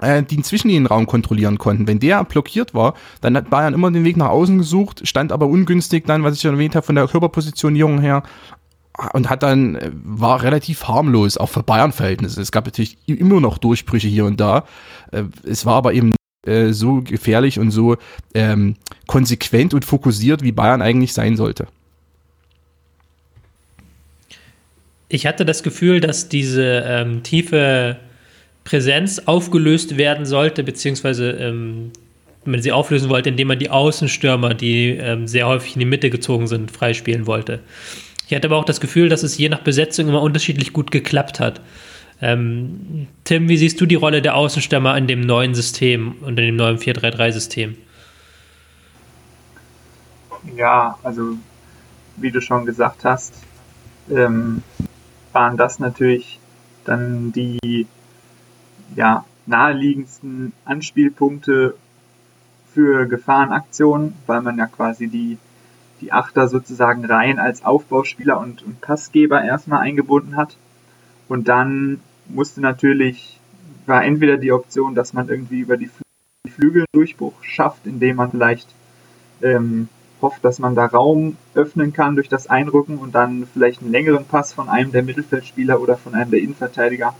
[0.00, 1.86] äh, den Zwischenlinienraum kontrollieren konnten.
[1.86, 5.46] Wenn der blockiert war, dann hat Bayern immer den Weg nach außen gesucht, stand aber
[5.46, 8.22] ungünstig dann, was ich schon erwähnt habe, von der Körperpositionierung her
[9.12, 12.40] und hat dann, äh, war relativ harmlos, auch für Bayern-Verhältnisse.
[12.40, 14.64] Es gab natürlich immer noch Durchbrüche hier und da.
[15.10, 16.14] Äh, es war aber eben
[16.46, 17.96] äh, so gefährlich und so
[18.34, 21.66] ähm, konsequent und fokussiert, wie Bayern eigentlich sein sollte.
[25.14, 27.98] Ich hatte das Gefühl, dass diese ähm, tiefe
[28.64, 31.92] Präsenz aufgelöst werden sollte, beziehungsweise ähm,
[32.44, 36.10] man sie auflösen wollte, indem man die Außenstürmer, die ähm, sehr häufig in die Mitte
[36.10, 37.60] gezogen sind, freispielen wollte.
[38.26, 41.38] Ich hatte aber auch das Gefühl, dass es je nach Besetzung immer unterschiedlich gut geklappt
[41.38, 41.60] hat.
[42.20, 46.46] Ähm, Tim, wie siehst du die Rolle der Außenstürmer in dem neuen System und in
[46.46, 47.76] dem neuen 4-3-3-System?
[50.56, 51.34] Ja, also
[52.16, 53.34] wie du schon gesagt hast,
[54.10, 54.60] ähm,
[55.34, 56.40] waren das natürlich
[56.84, 57.86] dann die
[58.94, 61.74] ja, naheliegendsten Anspielpunkte
[62.72, 65.38] für Gefahrenaktionen, weil man ja quasi die,
[66.00, 70.56] die Achter sozusagen rein als Aufbauspieler und, und Passgeber erstmal eingebunden hat.
[71.28, 73.40] Und dann musste natürlich,
[73.86, 75.90] war entweder die Option, dass man irgendwie über die
[76.48, 78.68] Flügel Durchbruch schafft, indem man vielleicht
[79.42, 79.88] ähm,
[80.24, 84.24] hofft, dass man da Raum öffnen kann durch das Einrücken und dann vielleicht einen längeren
[84.24, 87.14] Pass von einem der Mittelfeldspieler oder von einem der Innenverteidiger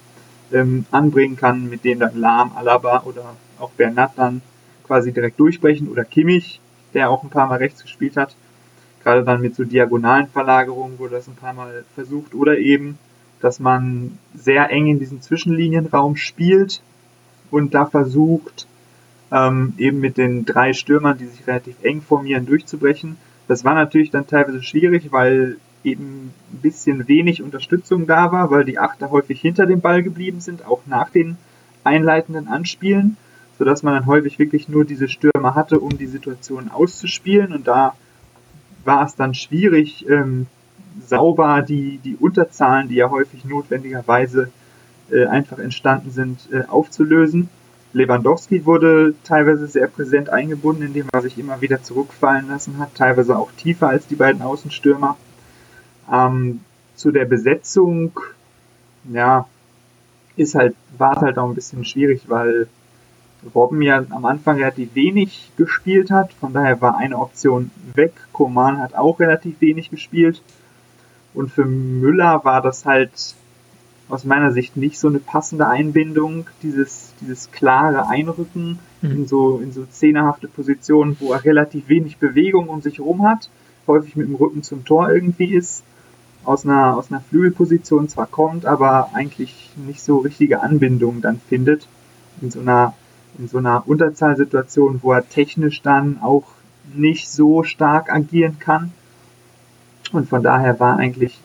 [0.53, 4.41] ähm, anbringen kann, mit dem dann Lahm, Alaba oder auch Bernat dann
[4.87, 6.61] quasi direkt durchbrechen oder Kimmich,
[6.95, 8.35] der auch ein paar Mal rechts gespielt hat.
[9.03, 12.99] Gerade dann mit so diagonalen Verlagerungen wurde das ein paar Mal versucht oder eben,
[13.41, 16.81] dass man sehr eng in diesen Zwischenlinienraum spielt
[17.51, 18.67] und da versucht,
[19.35, 23.17] ähm, eben mit den drei Stürmern, die sich relativ eng formieren, durchzubrechen.
[23.49, 28.65] Das war natürlich dann teilweise schwierig, weil eben ein bisschen wenig Unterstützung da war, weil
[28.65, 31.37] die Achter häufig hinter dem Ball geblieben sind, auch nach den
[31.83, 33.17] einleitenden Anspielen,
[33.59, 37.53] sodass man dann häufig wirklich nur diese Stürmer hatte, um die Situation auszuspielen.
[37.53, 37.95] Und da
[38.85, 40.47] war es dann schwierig, ähm,
[41.05, 44.51] sauber die, die Unterzahlen, die ja häufig notwendigerweise
[45.11, 47.51] äh, einfach entstanden sind, äh, aufzulösen.
[47.95, 53.39] Lewandowski wurde teilweise sehr präsent eingebunden, indem er sich immer wieder zurückfallen lassen hat, teilweise
[53.39, 55.17] auch tiefer als die beiden Außenstürmer.
[56.13, 56.61] Ähm,
[56.97, 58.19] zu der Besetzung,
[59.05, 59.47] ja,
[60.37, 62.67] ist halt, war es halt auch ein bisschen schwierig, weil
[63.55, 68.13] Robben ja am Anfang relativ wenig gespielt hat, von daher war eine Option weg.
[68.33, 70.43] Koman hat auch relativ wenig gespielt.
[71.33, 73.35] Und für Müller war das halt
[74.09, 79.11] aus meiner Sicht nicht so eine passende Einbindung, dieses, dieses klare Einrücken mhm.
[79.11, 83.49] in so, in so zehnerhafte Positionen, wo er relativ wenig Bewegung um sich herum hat,
[83.87, 85.85] häufig mit dem Rücken zum Tor irgendwie ist
[86.45, 91.89] aus einer, aus einer Flügelposition zwar kommt, aber eigentlich nicht so richtige Anbindung dann findet.
[92.41, 92.95] In so einer,
[93.39, 96.45] in so einer Unterzahlsituation, wo er technisch dann auch
[96.95, 98.93] nicht so stark agieren kann.
[100.13, 101.41] Und von daher war eigentlich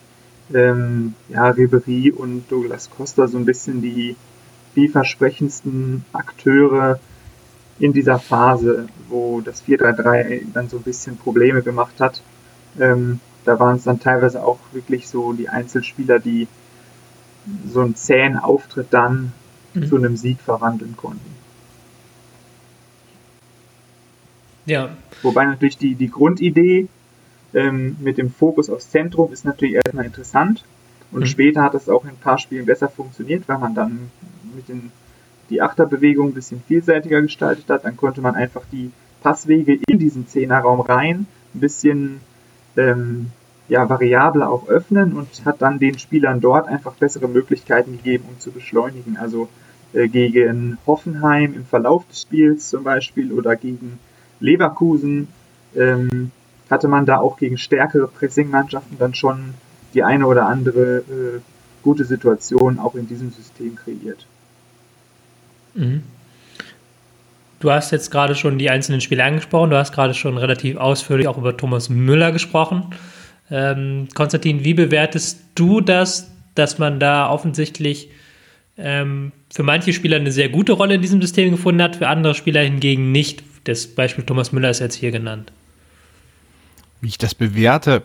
[0.54, 4.16] ähm, ja, Ribery und Douglas Costa so ein bisschen die
[4.74, 7.00] vielversprechendsten Akteure
[7.80, 12.22] in dieser Phase, wo das 4-3-3 dann so ein bisschen Probleme gemacht hat.
[12.80, 16.48] Ähm, da waren es dann teilweise auch wirklich so die Einzelspieler, die
[17.68, 19.32] so einen zähen Auftritt dann
[19.74, 19.88] mhm.
[19.88, 21.40] zu einem Sieg verwandeln konnten.
[24.66, 24.90] Ja.
[25.24, 26.88] Wobei natürlich die, die Grundidee
[27.54, 30.64] ähm, mit dem Fokus aufs Zentrum ist natürlich erstmal interessant.
[31.12, 31.26] Und mhm.
[31.26, 34.12] später hat es auch in ein paar Spielen besser funktioniert, weil man dann
[34.56, 34.92] mit den
[35.50, 37.86] die Achterbewegung ein bisschen vielseitiger gestaltet hat.
[37.86, 38.92] Dann konnte man einfach die
[39.22, 42.20] Passwege in diesen Zehnerraum rein ein bisschen
[42.78, 43.32] ähm,
[43.68, 48.40] ja, variabler auch öffnen und hat dann den Spielern dort einfach bessere Möglichkeiten gegeben, um
[48.40, 49.18] zu beschleunigen.
[49.18, 49.50] Also
[49.94, 54.00] äh, gegen Hoffenheim im Verlauf des Spiels zum Beispiel oder gegen
[54.40, 55.28] Leverkusen
[55.76, 56.32] ähm,
[56.70, 59.54] hatte man da auch gegen stärkere Pressing-Mannschaften dann schon
[59.94, 61.40] die eine oder andere äh,
[61.84, 64.26] gute Situation auch in diesem System kreiert.
[65.74, 66.04] Mhm.
[67.60, 71.28] Du hast jetzt gerade schon die einzelnen Spiele angesprochen, du hast gerade schon relativ ausführlich
[71.28, 72.86] auch über Thomas Müller gesprochen.
[73.52, 78.12] Ähm, Konstantin, wie bewertest du das, dass man da offensichtlich
[78.78, 82.34] ähm, für manche Spieler eine sehr gute Rolle in diesem System gefunden hat, für andere
[82.34, 83.44] Spieler hingegen nicht?
[83.66, 85.52] Das Beispiel Thomas Müller ist jetzt hier genannt.
[87.02, 88.04] Wie ich das bewerte,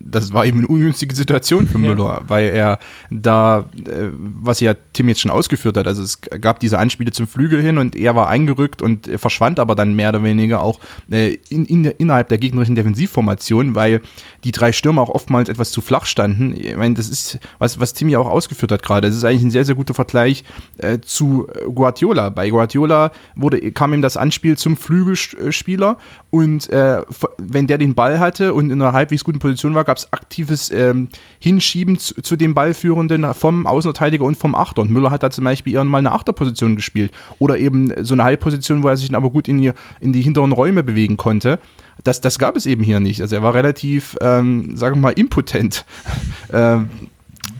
[0.00, 2.22] das war eben eine ungünstige Situation für Müller, ja.
[2.26, 2.78] weil er
[3.10, 7.26] da, äh, was ja Tim jetzt schon ausgeführt hat, also es gab diese Anspiele zum
[7.26, 10.80] Flügel hin und er war eingerückt und verschwand aber dann mehr oder weniger auch
[11.10, 14.00] äh, in, in, innerhalb der gegnerischen Defensivformation, weil
[14.44, 16.54] die drei Stürmer auch oftmals etwas zu flach standen.
[16.56, 19.44] Ich meine, das ist, was, was Tim ja auch ausgeführt hat gerade, das ist eigentlich
[19.44, 20.44] ein sehr, sehr guter Vergleich
[20.78, 22.30] äh, zu Guardiola.
[22.30, 25.98] Bei Guardiola wurde, kam ihm das Anspiel zum Flügelspieler
[26.30, 27.02] und äh,
[27.38, 30.70] wenn der den Ball hatte und in einer halbwegs guten Position War, gab es aktives
[30.70, 31.08] ähm,
[31.38, 34.82] Hinschieben zu, zu, dem Ballführenden vom Außenverteidiger und vom Achter.
[34.82, 37.12] Und Müller hat da zum Beispiel eher mal eine Achterposition gespielt.
[37.38, 40.22] Oder eben so eine Halbposition, wo er sich dann aber gut in die, in die
[40.22, 41.58] hinteren Räume bewegen konnte.
[42.02, 43.20] Das, das gab es eben hier nicht.
[43.20, 45.84] Also er war relativ, ähm, sagen wir mal, impotent.
[46.52, 46.88] ähm,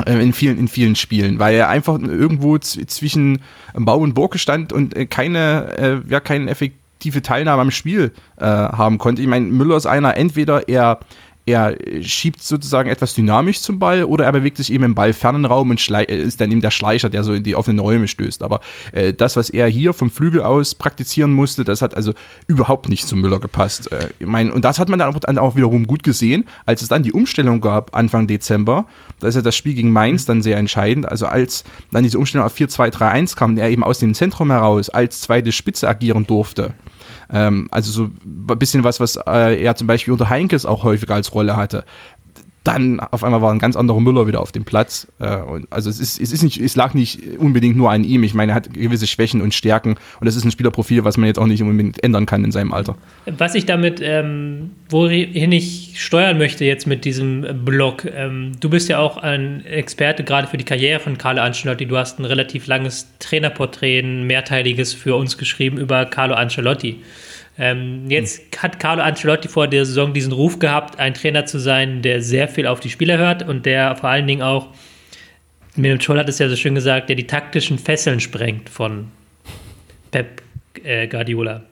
[0.07, 3.41] in vielen, in vielen Spielen, weil er einfach irgendwo zwischen
[3.75, 8.45] Bau und Burg stand und äh, keine, äh, ja, keinen effektive Teilnahme am Spiel äh,
[8.45, 9.23] haben konnte.
[9.23, 11.01] Ich meine, Müller ist einer, entweder er
[11.47, 15.71] er schiebt sozusagen etwas dynamisch zum Ball oder er bewegt sich eben im ballfernen Raum
[15.71, 18.43] und ist dann eben der Schleicher, der so in die offenen Räume stößt.
[18.43, 18.61] Aber
[18.93, 22.15] äh, das, was er hier vom Flügel aus praktizieren musste, das hat also
[22.47, 23.93] überhaupt nicht zu Müller gepasst.
[23.93, 27.03] Äh, ich mein, und das hat man dann auch wiederum gut gesehen, als es dann
[27.03, 28.87] die Umstellung gab Anfang Dezember.
[29.21, 31.07] Da ist ja das Spiel gegen Mainz dann sehr entscheidend.
[31.07, 35.21] Also als dann diese Umstellung auf 4-2-3-1 kam, der eben aus dem Zentrum heraus als
[35.21, 36.75] zweite Spitze agieren durfte
[37.33, 41.15] ähm, also so ein bisschen was, was äh, er zum Beispiel unter Heinkes auch häufiger
[41.15, 41.85] als Rolle hatte
[42.65, 45.07] dann auf einmal war ein ganz anderer Müller wieder auf dem Platz.
[45.21, 48.25] Äh, und also es ist, es ist nicht, es lag nicht unbedingt nur an ihm.
[48.25, 51.27] Ich meine, er hat gewisse Schwächen und Stärken und das ist ein Spielerprofil, was man
[51.27, 52.97] jetzt auch nicht unbedingt ändern kann in seinem Alter.
[53.27, 58.89] Was ich damit, ähm, wohin ich steuern möchte jetzt mit diesem Blog, ähm, du bist
[58.89, 61.85] ja auch ein Experte gerade für die Karriere von Carlo Ancelotti.
[61.85, 67.01] Du hast ein relativ langes Trainerporträt, ein mehrteiliges für uns geschrieben über Carlo Ancelotti.
[67.57, 68.63] Ähm, jetzt hm.
[68.63, 72.49] hat Carlo Ancelotti vor der Saison diesen Ruf gehabt, ein Trainer zu sein, der sehr
[72.49, 74.69] viel auf die Spieler hört und der vor allen Dingen auch,
[75.77, 79.09] mit dem Scholl hat es ja so schön gesagt, der die taktischen Fesseln sprengt von
[80.11, 80.43] Pep
[80.83, 81.63] äh, Guardiola.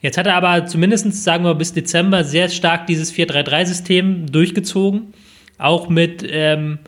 [0.00, 5.14] Jetzt hat er aber zumindest, sagen wir, bis Dezember sehr stark dieses 4-3-3-System durchgezogen.
[5.58, 6.80] Auch mit ähm,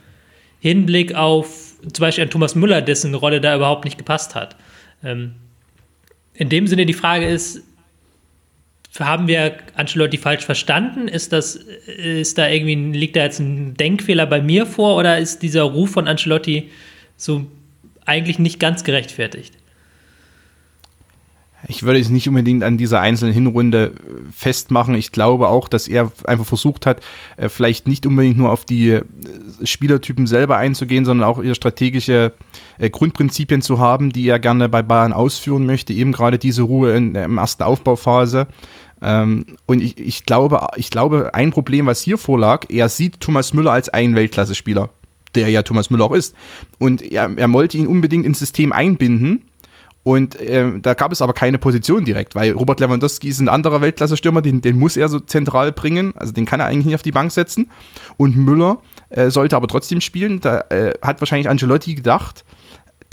[0.58, 4.56] Hinblick auf zum Beispiel an Thomas Müller, dessen Rolle da überhaupt nicht gepasst hat.
[5.04, 5.34] Ähm,
[6.34, 7.62] in dem Sinne, die Frage ist,
[9.00, 11.08] haben wir Ancelotti falsch verstanden?
[11.08, 15.42] Ist das, ist da irgendwie, liegt da jetzt ein Denkfehler bei mir vor oder ist
[15.42, 16.70] dieser Ruf von Ancelotti
[17.16, 17.46] so
[18.06, 19.54] eigentlich nicht ganz gerechtfertigt?
[21.66, 23.92] Ich würde es nicht unbedingt an dieser einzelnen Hinrunde
[24.30, 24.94] festmachen.
[24.94, 27.00] Ich glaube auch, dass er einfach versucht hat,
[27.36, 29.02] äh, vielleicht nicht unbedingt nur auf die äh,
[29.62, 32.32] Spielertypen selber einzugehen, sondern auch ihre strategische
[32.78, 35.92] äh, Grundprinzipien zu haben, die er gerne bei Bayern ausführen möchte.
[35.92, 38.46] Eben gerade diese Ruhe in der ersten Aufbauphase
[39.04, 43.72] und ich, ich, glaube, ich glaube, ein Problem, was hier vorlag, er sieht Thomas Müller
[43.72, 44.88] als einen Weltklasse-Spieler,
[45.34, 46.34] der ja Thomas Müller auch ist.
[46.78, 49.42] Und er, er wollte ihn unbedingt ins System einbinden.
[50.04, 53.80] Und äh, da gab es aber keine Position direkt, weil Robert Lewandowski ist ein anderer
[53.80, 57.02] Weltklasse-Stürmer, den, den muss er so zentral bringen, also den kann er eigentlich nicht auf
[57.02, 57.70] die Bank setzen.
[58.18, 60.40] Und Müller äh, sollte aber trotzdem spielen.
[60.40, 62.44] Da äh, hat wahrscheinlich Angelotti gedacht,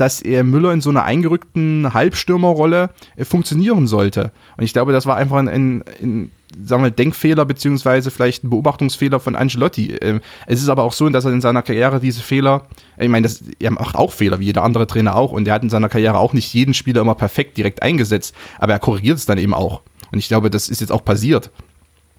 [0.02, 4.32] dass er Müller in so einer eingerückten Halbstürmerrolle äh, funktionieren sollte.
[4.58, 8.50] Und ich glaube, das war einfach ein, ein, ein sagen wir, Denkfehler beziehungsweise vielleicht ein
[8.50, 9.96] Beobachtungsfehler von Angelotti.
[10.02, 12.66] Ähm, es ist aber auch so, dass er in seiner Karriere diese Fehler,
[12.98, 15.62] ich meine, das, er macht auch Fehler, wie jeder andere Trainer auch, und er hat
[15.62, 19.28] in seiner Karriere auch nicht jeden Spieler immer perfekt direkt eingesetzt, aber er korrigiert es
[19.28, 19.84] dann eben auch.
[20.12, 21.52] Und ich glaube, das ist jetzt auch passiert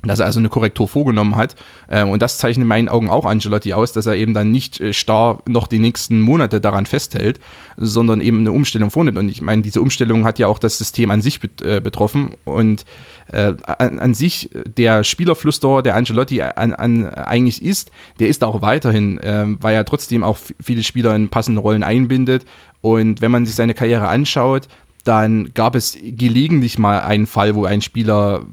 [0.02, 1.56] dass er also eine Korrektur vorgenommen hat.
[1.90, 4.80] Ähm, und das zeichnet in meinen Augen auch Angelotti aus, dass er eben dann nicht
[4.80, 7.40] äh, starr noch die nächsten Monate daran festhält,
[7.76, 9.18] sondern eben eine Umstellung vornimmt.
[9.18, 12.34] Und ich meine, diese Umstellung hat ja auch das System an sich äh, betroffen.
[12.44, 12.84] Und
[13.30, 19.18] äh, an, sich, der Spielerflussdauer, der Angelotti an, an, eigentlich ist, der ist auch weiterhin,
[19.18, 22.44] äh, weil er trotzdem auch viele Spieler in passende Rollen einbindet.
[22.80, 24.66] Und wenn man sich seine Karriere anschaut,
[25.04, 28.46] dann gab es gelegentlich mal einen Fall, wo ein Spieler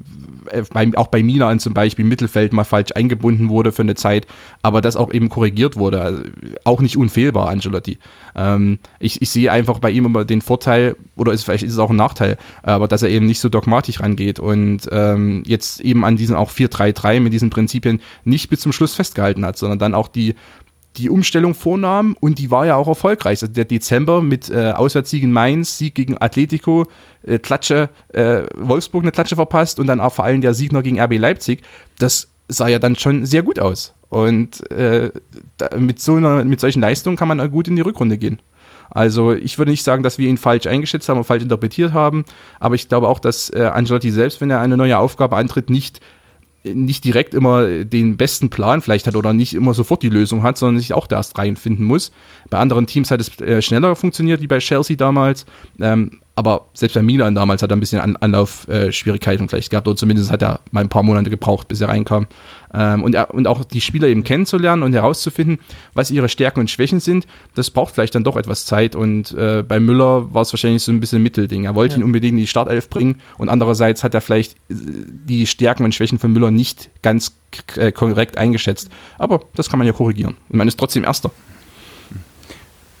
[0.50, 0.64] äh,
[0.96, 4.26] auch bei Milan zum Beispiel im Mittelfeld mal falsch eingebunden wurde für eine Zeit,
[4.62, 6.00] aber das auch eben korrigiert wurde.
[6.00, 6.22] Also
[6.64, 7.98] auch nicht unfehlbar, Angelotti.
[8.34, 11.78] Ähm, ich, ich sehe einfach bei ihm immer den Vorteil, oder ist, vielleicht ist es
[11.78, 16.04] auch ein Nachteil, aber dass er eben nicht so dogmatisch rangeht und ähm, jetzt eben
[16.04, 19.94] an diesen auch 4-3-3 mit diesen Prinzipien nicht bis zum Schluss festgehalten hat, sondern dann
[19.94, 20.34] auch die
[20.96, 23.42] die Umstellung vornahm und die war ja auch erfolgreich.
[23.42, 26.86] Also der Dezember mit äh, Auswärtssieg in Mainz, Sieg gegen Atletico,
[27.22, 30.82] äh, Klatsche, äh, Wolfsburg eine Klatsche verpasst und dann auch vor allem der Sieg noch
[30.82, 31.62] gegen RB Leipzig,
[31.98, 33.94] das sah ja dann schon sehr gut aus.
[34.08, 35.12] Und äh,
[35.56, 38.40] da, mit, so einer, mit solchen Leistungen kann man gut in die Rückrunde gehen.
[38.90, 42.24] Also ich würde nicht sagen, dass wir ihn falsch eingeschätzt haben und falsch interpretiert haben,
[42.58, 46.00] aber ich glaube auch, dass äh, Angelotti selbst, wenn er eine neue Aufgabe antritt, nicht
[46.64, 50.58] nicht direkt immer den besten Plan vielleicht hat oder nicht immer sofort die Lösung hat,
[50.58, 52.12] sondern sich auch da erst reinfinden muss.
[52.50, 55.46] Bei anderen Teams hat es äh, schneller funktioniert, wie bei Chelsea damals.
[55.80, 59.86] Ähm, aber selbst bei Milan damals hat er ein bisschen An Anlaufschwierigkeiten äh, vielleicht gehabt,
[59.86, 62.28] oder zumindest hat er mal ein paar Monate gebraucht, bis er reinkam.
[62.72, 65.58] Ähm, und, und auch die Spieler eben kennenzulernen und herauszufinden,
[65.92, 68.96] was ihre Stärken und Schwächen sind, das braucht vielleicht dann doch etwas Zeit.
[68.96, 71.64] Und äh, bei Müller war es wahrscheinlich so ein bisschen ein Mittelding.
[71.64, 72.00] Er wollte ja.
[72.00, 75.94] ihn unbedingt in die Startelf bringen und andererseits hat er vielleicht äh, die Stärken und
[75.94, 77.36] Schwächen von Müller nicht ganz
[77.76, 78.88] äh, korrekt eingeschätzt.
[79.18, 80.36] Aber das kann man ja korrigieren.
[80.48, 81.32] Und man ist trotzdem Erster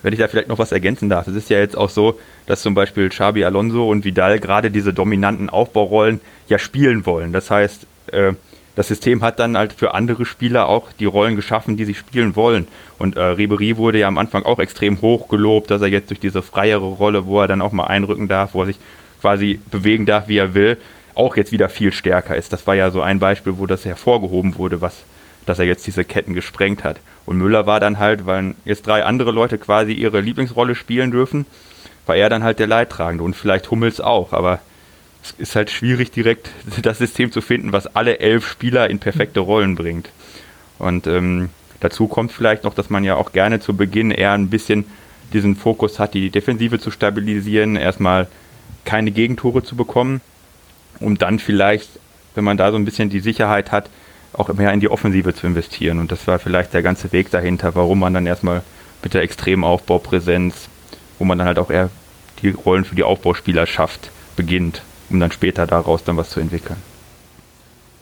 [0.02, 1.26] wenn ich da vielleicht noch was ergänzen darf.
[1.26, 4.92] Es ist ja jetzt auch so, dass zum Beispiel Xabi Alonso und Vidal gerade diese
[4.92, 7.32] dominanten Aufbaurollen ja spielen wollen.
[7.32, 8.32] Das heißt, äh,
[8.76, 12.36] das System hat dann halt für andere Spieler auch die Rollen geschaffen, die sie spielen
[12.36, 12.66] wollen.
[12.98, 16.20] Und äh, Ribery wurde ja am Anfang auch extrem hoch gelobt, dass er jetzt durch
[16.20, 18.78] diese freiere Rolle, wo er dann auch mal einrücken darf, wo er sich
[19.20, 20.78] quasi bewegen darf, wie er will,
[21.14, 22.52] auch jetzt wieder viel stärker ist.
[22.52, 25.02] Das war ja so ein Beispiel, wo das hervorgehoben wurde, was,
[25.50, 27.00] dass er jetzt diese Ketten gesprengt hat.
[27.26, 31.44] Und Müller war dann halt, weil jetzt drei andere Leute quasi ihre Lieblingsrolle spielen dürfen,
[32.06, 34.60] war er dann halt der Leidtragende und vielleicht Hummels auch, aber
[35.24, 36.50] es ist halt schwierig direkt
[36.82, 40.10] das System zu finden, was alle elf Spieler in perfekte Rollen bringt.
[40.78, 41.48] Und ähm,
[41.80, 44.84] dazu kommt vielleicht noch, dass man ja auch gerne zu Beginn eher ein bisschen
[45.32, 48.28] diesen Fokus hat, die Defensive zu stabilisieren, erstmal
[48.84, 50.20] keine Gegentore zu bekommen,
[51.00, 51.90] um dann vielleicht,
[52.36, 53.90] wenn man da so ein bisschen die Sicherheit hat,
[54.32, 55.98] auch mehr in die Offensive zu investieren.
[55.98, 58.62] Und das war vielleicht der ganze Weg dahinter, warum man dann erstmal
[59.02, 60.68] mit der extremen Aufbaupräsenz,
[61.18, 61.90] wo man dann halt auch eher
[62.42, 66.78] die Rollen für die Aufbauspieler schafft, beginnt, um dann später daraus dann was zu entwickeln.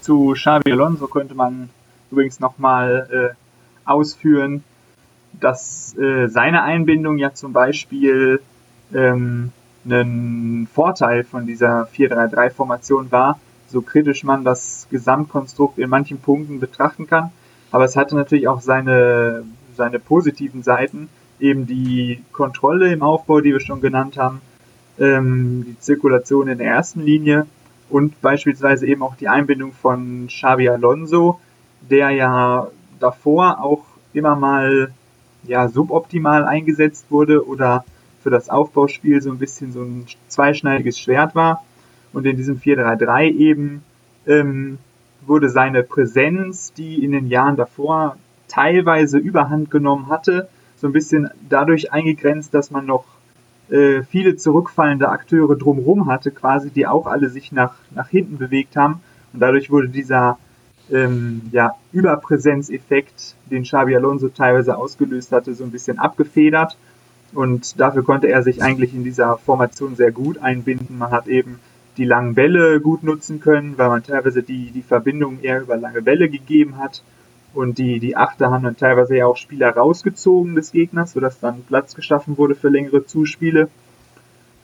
[0.01, 1.71] Zu Xavi Alonso könnte man
[2.11, 4.65] übrigens nochmal äh, ausführen,
[5.33, 8.41] dass äh, seine Einbindung ja zum Beispiel
[8.95, 9.53] ähm,
[9.85, 13.39] ein Vorteil von dieser 4-3-3-Formation war,
[13.69, 17.31] so kritisch man das Gesamtkonstrukt in manchen Punkten betrachten kann.
[17.71, 19.45] Aber es hatte natürlich auch seine,
[19.77, 21.09] seine positiven Seiten,
[21.39, 24.41] eben die Kontrolle im Aufbau, die wir schon genannt haben,
[24.99, 27.47] ähm, die Zirkulation in der ersten Linie
[27.91, 31.39] und beispielsweise eben auch die Einbindung von Xabi Alonso,
[31.89, 34.93] der ja davor auch immer mal
[35.45, 37.85] ja suboptimal eingesetzt wurde oder
[38.23, 41.63] für das Aufbauspiel so ein bisschen so ein zweischneidiges Schwert war
[42.13, 43.83] und in diesem 4-3-3 eben
[44.27, 44.79] ähm,
[45.27, 48.17] wurde seine Präsenz, die in den Jahren davor
[48.49, 53.05] teilweise überhand genommen hatte, so ein bisschen dadurch eingegrenzt, dass man noch
[53.71, 58.77] äh, viele zurückfallende Akteure drumherum hatte, quasi, die auch alle sich nach, nach hinten bewegt
[58.77, 59.01] haben.
[59.33, 60.39] Und dadurch wurde dieser
[60.91, 66.77] ähm, ja, Überpräsenzeffekt, den Xabi Alonso teilweise ausgelöst hatte, so ein bisschen abgefedert.
[67.35, 70.97] Und dafür konnte er sich eigentlich in dieser Formation sehr gut einbinden.
[70.97, 71.59] Man hat eben
[71.99, 76.01] die langen Bälle gut nutzen können, weil man teilweise die, die Verbindung eher über lange
[76.01, 77.03] Bälle gegeben hat.
[77.55, 81.63] Und die, die Achter haben dann teilweise ja auch Spieler rausgezogen des Gegners, sodass dann
[81.63, 83.69] Platz geschaffen wurde für längere Zuspiele.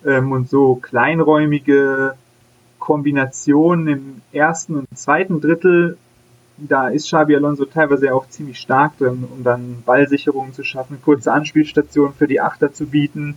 [0.06, 2.14] Ähm, und so kleinräumige
[2.78, 5.96] Kombinationen im ersten und zweiten Drittel,
[6.56, 11.32] da ist Xabi Alonso teilweise auch ziemlich stark drin, um dann Ballsicherungen zu schaffen, kurze
[11.32, 13.36] Anspielstationen für die Achter zu bieten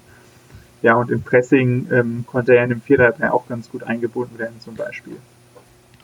[0.81, 4.55] ja, und im Pressing ähm, konnte er in dem 4-3-3 auch ganz gut eingebunden werden,
[4.59, 5.17] zum Beispiel.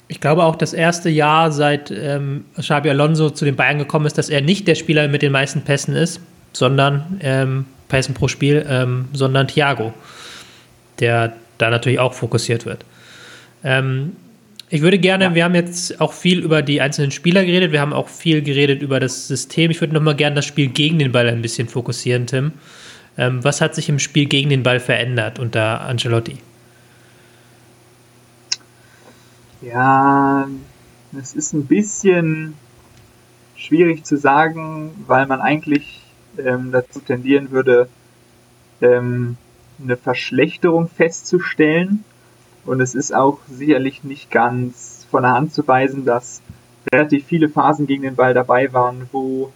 [0.07, 4.17] Ich glaube auch das erste Jahr, seit ähm, Xabi Alonso zu den Bayern gekommen ist,
[4.17, 6.19] dass er nicht der Spieler mit den meisten Pässen ist,
[6.51, 9.93] sondern ähm, Pässen pro Spiel, ähm, sondern Thiago,
[10.99, 12.85] der da natürlich auch fokussiert wird.
[13.63, 14.15] Ähm,
[14.69, 15.35] ich würde gerne, ja.
[15.35, 18.81] wir haben jetzt auch viel über die einzelnen Spieler geredet, wir haben auch viel geredet
[18.81, 19.69] über das System.
[19.71, 22.53] Ich würde nochmal gerne das Spiel gegen den Ball ein bisschen fokussieren, Tim.
[23.17, 26.39] Ähm, was hat sich im Spiel gegen den Ball verändert unter Ancelotti?
[29.61, 30.47] Ja,
[31.17, 32.55] es ist ein bisschen
[33.55, 36.01] schwierig zu sagen, weil man eigentlich
[36.37, 37.87] ähm, dazu tendieren würde,
[38.81, 39.37] ähm,
[39.81, 42.03] eine Verschlechterung festzustellen.
[42.65, 46.41] Und es ist auch sicherlich nicht ganz von der Hand zu weisen, dass
[46.91, 49.51] relativ viele Phasen gegen den Ball dabei waren, wo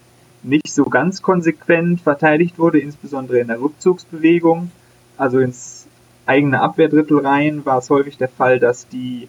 [0.47, 4.71] nicht so ganz konsequent verteidigt wurde, insbesondere in der Rückzugsbewegung.
[5.17, 5.87] Also ins
[6.25, 9.27] eigene Abwehrdrittel rein war es häufig der Fall, dass die,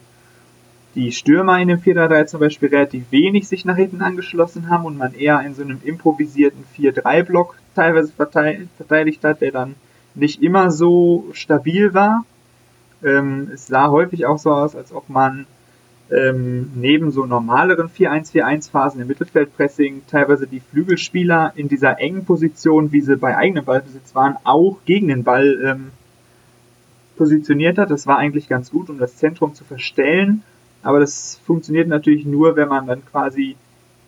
[0.95, 4.99] die Stürmer in dem 4-3-3 zum Beispiel relativ wenig sich nach hinten angeschlossen haben und
[4.99, 9.75] man eher in so einem improvisierten 4-3-Block teilweise verteidigt hat, der dann
[10.15, 12.25] nicht immer so stabil war.
[13.05, 15.47] Ähm, es sah häufig auch so aus, als ob man
[16.11, 23.01] ähm, neben so normaleren 4-1-4-1-Phasen im Mittelfeldpressing teilweise die Flügelspieler in dieser engen Position, wie
[23.01, 25.91] sie bei eigenem Ballbesitz waren, auch gegen den Ball ähm,
[27.17, 27.91] positioniert hat.
[27.91, 30.43] Das war eigentlich ganz gut, um das Zentrum zu verstellen.
[30.83, 33.57] Aber das funktioniert natürlich nur, wenn man dann quasi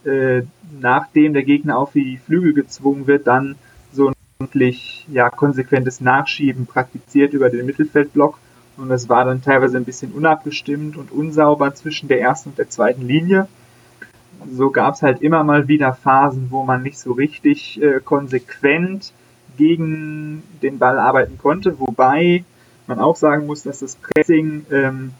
[0.04, 0.42] äh,
[0.80, 3.56] nachdem der Gegner auf die Flügel gezwungen wird, dann
[3.92, 8.38] so ordentlich ja, konsequentes Nachschieben praktiziert über den Mittelfeldblock
[8.80, 12.70] und es war dann teilweise ein bisschen unabgestimmt und unsauber zwischen der ersten und der
[12.70, 13.46] zweiten Linie.
[14.50, 19.12] So gab es halt immer mal wieder Phasen, wo man nicht so richtig äh, konsequent
[19.58, 22.44] gegen den Ball arbeiten konnte, wobei
[22.86, 25.12] man auch sagen muss, dass das Pressing ähm,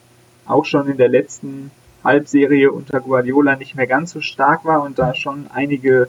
[0.46, 1.70] auch schon in der letzten
[2.02, 6.08] Halbserie unter Guardiola nicht mehr ganz so stark war und da schon einige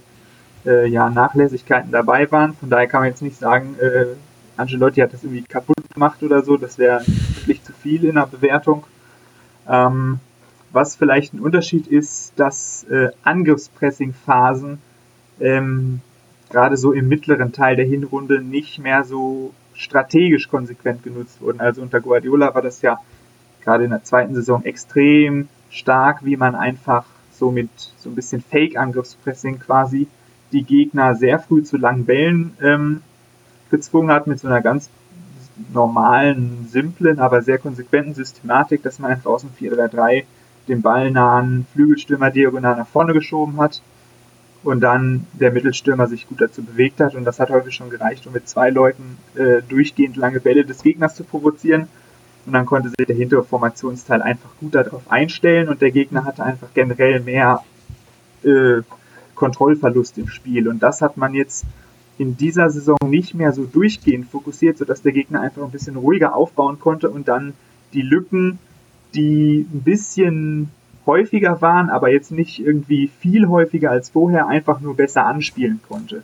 [0.65, 2.53] äh, ja, Nachlässigkeiten dabei waren.
[2.53, 4.05] Von daher kann man jetzt nicht sagen, äh,
[4.57, 6.57] Angelotti hat das irgendwie kaputt gemacht oder so.
[6.57, 8.83] Das wäre wirklich zu viel in der Bewertung.
[9.67, 10.19] Ähm,
[10.71, 14.79] was vielleicht ein Unterschied ist, dass äh, Angriffspressing-Phasen
[15.39, 16.01] ähm,
[16.49, 21.59] gerade so im mittleren Teil der Hinrunde nicht mehr so strategisch konsequent genutzt wurden.
[21.59, 22.99] Also unter Guardiola war das ja
[23.63, 28.41] gerade in der zweiten Saison extrem stark, wie man einfach so mit so ein bisschen
[28.41, 30.07] Fake-Angriffspressing quasi
[30.51, 33.01] die Gegner sehr früh zu langen Bällen ähm,
[33.71, 34.89] gezwungen hat, mit so einer ganz
[35.73, 40.23] normalen, simplen, aber sehr konsequenten Systematik, dass man einfach aus dem 4-3-3
[40.67, 43.81] den ballnahen Flügelstürmer diagonal nach vorne geschoben hat
[44.63, 47.15] und dann der Mittelstürmer sich gut dazu bewegt hat.
[47.15, 50.83] Und das hat häufig schon gereicht, um mit zwei Leuten äh, durchgehend lange Bälle des
[50.83, 51.87] Gegners zu provozieren.
[52.45, 56.43] Und dann konnte sich der hintere Formationsteil einfach gut darauf einstellen und der Gegner hatte
[56.43, 57.63] einfach generell mehr
[58.43, 58.81] äh,
[59.35, 60.67] Kontrollverlust im Spiel.
[60.67, 61.65] Und das hat man jetzt
[62.17, 66.35] in dieser Saison nicht mehr so durchgehend fokussiert, sodass der Gegner einfach ein bisschen ruhiger
[66.35, 67.53] aufbauen konnte und dann
[67.93, 68.59] die Lücken,
[69.13, 70.69] die ein bisschen
[71.05, 76.23] häufiger waren, aber jetzt nicht irgendwie viel häufiger als vorher, einfach nur besser anspielen konnte.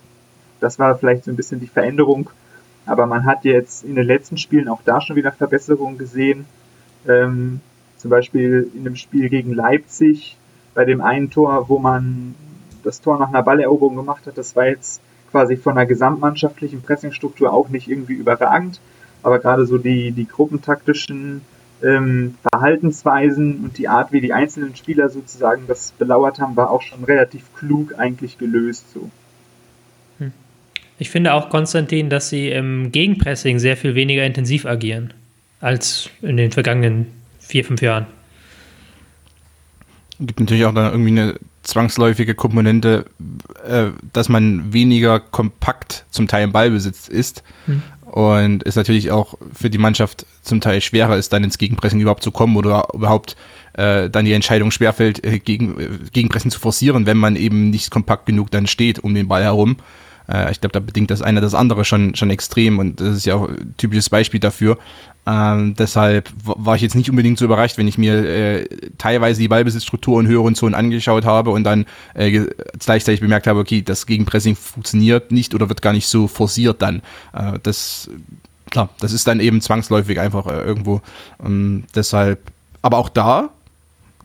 [0.60, 2.30] Das war vielleicht so ein bisschen die Veränderung,
[2.86, 6.46] aber man hat jetzt in den letzten Spielen auch da schon wieder Verbesserungen gesehen.
[7.08, 7.60] Ähm,
[7.98, 10.38] zum Beispiel in dem Spiel gegen Leipzig,
[10.74, 12.36] bei dem einen Tor, wo man
[12.84, 15.02] das Tor nach einer Balleroberung gemacht hat, das war jetzt
[15.38, 18.80] quasi von der gesamtmannschaftlichen Pressingstruktur auch nicht irgendwie überragend,
[19.22, 21.42] aber gerade so die, die gruppentaktischen
[21.84, 26.82] ähm, Verhaltensweisen und die Art, wie die einzelnen Spieler sozusagen das belauert haben, war auch
[26.82, 29.12] schon relativ klug eigentlich gelöst so.
[30.18, 30.32] Hm.
[30.98, 35.14] Ich finde auch, Konstantin, dass sie im Gegenpressing sehr viel weniger intensiv agieren
[35.62, 37.06] als in den vergangenen
[37.38, 38.08] vier, fünf Jahren.
[40.20, 43.05] Gibt natürlich auch da irgendwie eine zwangsläufige Komponente,
[43.68, 47.43] äh, dass man weniger kompakt zum Teil im Ballbesitz ist.
[47.65, 47.84] Hm.
[48.05, 52.24] Und es natürlich auch für die Mannschaft zum Teil schwerer ist, dann ins Gegenpressen überhaupt
[52.24, 53.36] zu kommen oder überhaupt
[53.74, 57.91] äh, dann die Entscheidung schwerfällt, äh, gegen, äh, Gegenpressen zu forcieren, wenn man eben nicht
[57.91, 59.78] kompakt genug dann steht um den Ball herum.
[60.30, 63.25] Äh, ich glaube, da bedingt das eine das andere schon, schon extrem und das ist
[63.25, 64.78] ja auch ein typisches Beispiel dafür.
[65.28, 68.65] Ähm, deshalb war ich jetzt nicht unbedingt so überrascht, wenn ich mir äh,
[68.97, 72.45] teilweise die Ballbesitzstruktur in höheren Zonen angeschaut habe und dann äh,
[72.80, 77.01] gleichzeitig bemerkt habe, okay, das Gegenpressing funktioniert nicht oder wird gar nicht so forciert dann.
[77.34, 78.09] Äh, das,
[78.69, 81.01] klar, das ist dann eben zwangsläufig einfach äh, irgendwo.
[81.45, 82.39] Ähm, deshalb,
[82.82, 83.49] aber auch da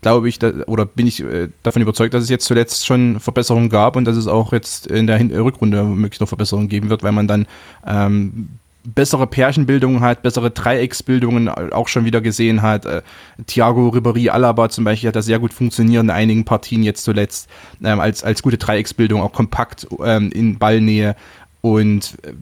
[0.03, 3.71] glaube ich, da, oder bin ich äh, davon überzeugt, dass es jetzt zuletzt schon Verbesserungen
[3.71, 7.03] gab und dass es auch jetzt in der Hin Rückrunde möglichst noch Verbesserungen geben wird,
[7.03, 7.47] weil man dann
[7.87, 8.49] ähm,
[8.85, 12.85] bessere Pärchenbildungen hat, bessere Dreiecksbildungen auch schon wieder gesehen hat.
[12.85, 13.03] Äh,
[13.47, 17.49] Thiago Ribéry Alaba zum Beispiel hat das sehr gut funktioniert in einigen Partien jetzt zuletzt
[17.83, 21.15] ähm, als, als gute Dreiecksbildung, auch kompakt ähm, in Ballnähe
[21.61, 22.33] und äh,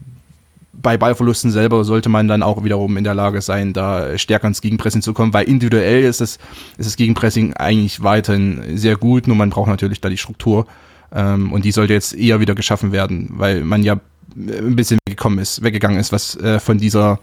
[0.73, 4.61] bei Ballverlusten selber sollte man dann auch wiederum in der Lage sein, da stärker ins
[4.61, 6.37] Gegenpressing zu kommen, weil individuell ist das,
[6.77, 10.65] ist das Gegenpressing eigentlich weiterhin sehr gut, nur man braucht natürlich da die Struktur
[11.11, 13.99] ähm, und die sollte jetzt eher wieder geschaffen werden, weil man ja
[14.35, 17.19] ein bisschen weggekommen ist, weggegangen ist, was äh, von dieser,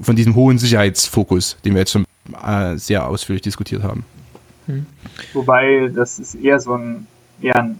[0.00, 2.04] von diesem hohen Sicherheitsfokus, den wir jetzt schon
[2.44, 4.04] äh, sehr ausführlich diskutiert haben.
[4.66, 4.86] Hm.
[5.34, 7.06] Wobei das ist eher so ein
[7.42, 7.78] eher ein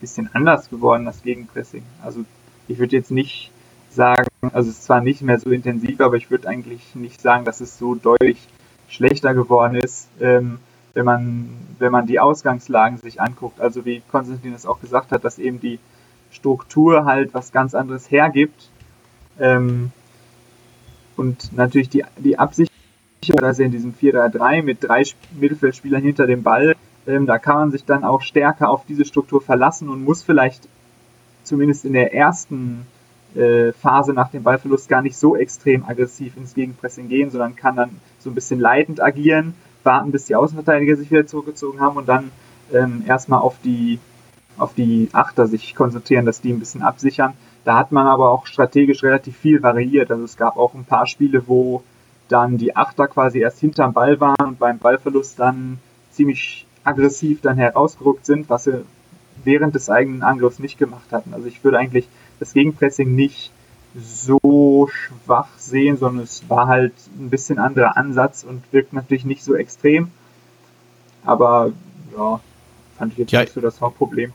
[0.00, 1.82] bisschen anders geworden, das Gegenpressing.
[2.02, 2.24] Also
[2.68, 3.50] ich würde jetzt nicht
[3.90, 7.44] sagen, also es ist zwar nicht mehr so intensiv, aber ich würde eigentlich nicht sagen,
[7.44, 8.48] dass es so deutlich
[8.88, 10.58] schlechter geworden ist, ähm,
[10.94, 13.60] wenn man, wenn man die Ausgangslagen sich anguckt.
[13.60, 15.78] Also wie Konstantin es auch gesagt hat, dass eben die
[16.30, 18.68] Struktur halt was ganz anderes hergibt.
[19.38, 19.92] Ähm,
[21.16, 22.72] und natürlich die, die Absicht,
[23.42, 25.04] also in diesem 4-3-3 mit drei
[25.38, 26.74] Mittelfeldspielern hinter dem Ball,
[27.06, 30.68] ähm, da kann man sich dann auch stärker auf diese Struktur verlassen und muss vielleicht
[31.44, 32.86] zumindest in der ersten
[33.34, 37.76] äh, Phase nach dem Ballverlust gar nicht so extrem aggressiv ins Gegenpressing gehen, sondern kann
[37.76, 39.54] dann so ein bisschen leitend agieren,
[39.84, 42.30] warten, bis die Außenverteidiger sich wieder zurückgezogen haben und dann
[42.72, 43.98] ähm, erstmal auf die
[44.58, 47.32] auf die Achter sich konzentrieren, dass die ein bisschen absichern.
[47.64, 50.10] Da hat man aber auch strategisch relativ viel variiert.
[50.10, 51.82] Also es gab auch ein paar Spiele, wo
[52.28, 55.78] dann die Achter quasi erst hinterm Ball waren und beim Ballverlust dann
[56.10, 58.84] ziemlich aggressiv dann herausgerückt sind, was sie
[59.44, 61.34] während des eigenen Angriffs nicht gemacht hatten.
[61.34, 62.08] Also ich würde eigentlich
[62.40, 63.52] das Gegenpressing nicht
[63.94, 69.42] so schwach sehen, sondern es war halt ein bisschen anderer Ansatz und wirkt natürlich nicht
[69.42, 70.08] so extrem.
[71.24, 71.72] Aber
[72.16, 72.40] ja,
[72.98, 74.32] fand ich jetzt ja, nicht so das Hauptproblem.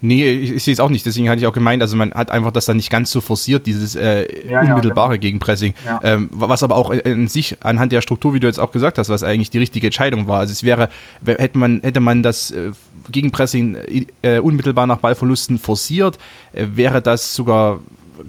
[0.00, 1.06] Nee, ich, ich sehe es auch nicht.
[1.06, 3.64] Deswegen hatte ich auch gemeint, also man hat einfach das dann nicht ganz so forciert,
[3.66, 5.22] dieses äh, ja, unmittelbare ja, genau.
[5.22, 5.72] Gegenpressing.
[5.86, 6.00] Ja.
[6.02, 9.08] Ähm, was aber auch in sich anhand der Struktur, wie du jetzt auch gesagt hast,
[9.08, 10.40] was eigentlich die richtige Entscheidung war.
[10.40, 10.90] Also es wäre,
[11.24, 12.72] hätte man, hätte man das äh,
[13.10, 13.76] Gegenpressing
[14.22, 16.18] äh, unmittelbar nach Ballverlusten forciert,
[16.52, 17.80] äh, wäre das sogar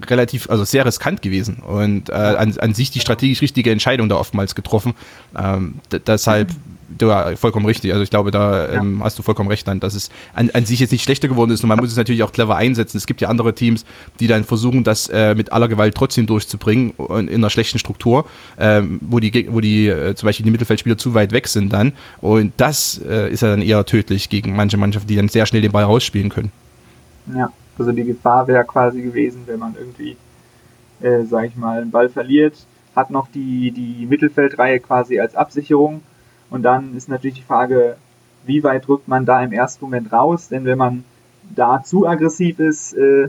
[0.08, 4.16] relativ, also sehr riskant gewesen und äh, an, an sich die strategisch richtige Entscheidung da
[4.16, 4.94] oftmals getroffen.
[5.38, 6.54] Ähm, deshalb du
[7.00, 7.92] ja, vollkommen richtig.
[7.92, 10.80] Also ich glaube, da ähm, hast du vollkommen recht dann, dass es an, an, sich
[10.80, 12.96] jetzt nicht schlechter geworden ist und man muss es natürlich auch clever einsetzen.
[12.96, 13.84] Es gibt ja andere Teams,
[14.20, 18.26] die dann versuchen, das äh, mit aller Gewalt trotzdem durchzubringen in, in einer schlechten Struktur,
[18.58, 21.92] ähm, wo die, wo die äh, zum Beispiel die Mittelfeldspieler zu weit weg sind dann.
[22.20, 25.62] Und das äh, ist ja dann eher tödlich gegen manche Mannschaften, die dann sehr schnell
[25.62, 26.52] den Ball rausspielen können.
[27.34, 30.16] Ja, also die Gefahr wäre quasi gewesen, wenn man irgendwie,
[31.00, 32.54] äh, sag ich mal, einen Ball verliert,
[32.94, 36.02] hat noch die, die Mittelfeldreihe quasi als Absicherung
[36.50, 37.96] und dann ist natürlich die Frage,
[38.44, 40.48] wie weit drückt man da im ersten Moment raus?
[40.48, 41.04] Denn wenn man
[41.54, 43.28] da zu aggressiv ist äh,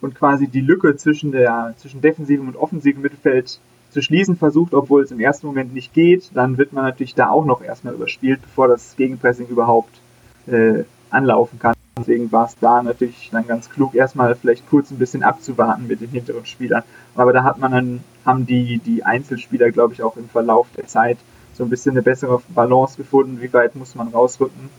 [0.00, 3.58] und quasi die Lücke zwischen der zwischen defensivem und offensivem Mittelfeld
[3.90, 7.30] zu schließen versucht, obwohl es im ersten Moment nicht geht, dann wird man natürlich da
[7.30, 10.00] auch noch erstmal überspielt, bevor das Gegenpressing überhaupt
[10.46, 11.74] äh, anlaufen kann.
[11.96, 16.00] Deswegen war es da natürlich dann ganz klug, erstmal vielleicht kurz ein bisschen abzuwarten mit
[16.00, 16.82] den hinteren Spielern.
[17.14, 20.88] Aber da hat man dann, haben die, die Einzelspieler, glaube ich, auch im Verlauf der
[20.88, 21.18] Zeit
[21.54, 24.70] so ein bisschen eine bessere Balance gefunden, wie weit muss man rausrücken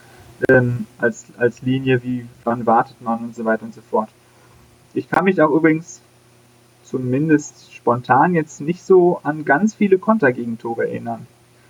[0.50, 4.10] ähm, als, als Linie, wie wann wartet man und so weiter und so fort.
[4.94, 6.02] Ich kann mich auch übrigens
[6.84, 11.28] zumindest spontan jetzt nicht so an ganz viele Kontergegentore erinnern.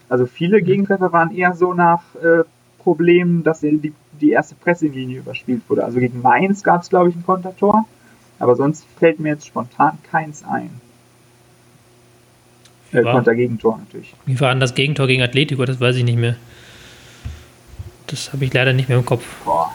[0.10, 0.66] Also viele mhm.
[0.66, 2.44] Gegentreffer waren eher so nach äh,
[2.80, 5.84] Problemen, dass die, die erste Pressinglinie überspielt wurde.
[5.84, 7.86] Also gegen Mainz gab es, glaube ich, ein Kontertor,
[8.38, 10.70] aber sonst fällt mir jetzt spontan keins ein.
[13.02, 14.14] Äh, Konter-Gegentor natürlich.
[14.26, 15.66] Wie war denn das Gegentor gegen Atletico?
[15.66, 16.36] Das weiß ich nicht mehr.
[18.08, 19.24] Das habe ich leider nicht mehr im Kopf.
[19.44, 19.74] Boah,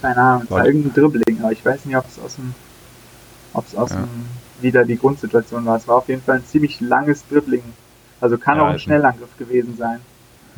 [0.00, 0.42] keine Ahnung.
[0.44, 2.54] Es war irgendein Dribbling, aber ich weiß nicht, ob es aus dem,
[3.52, 3.96] ob es aus ja.
[3.96, 4.08] dem
[4.60, 5.76] wieder die Grundsituation war.
[5.76, 7.62] Es war auf jeden Fall ein ziemlich langes Dribbling.
[8.20, 10.00] Also kann ja, auch ein Schnellangriff gewesen sein.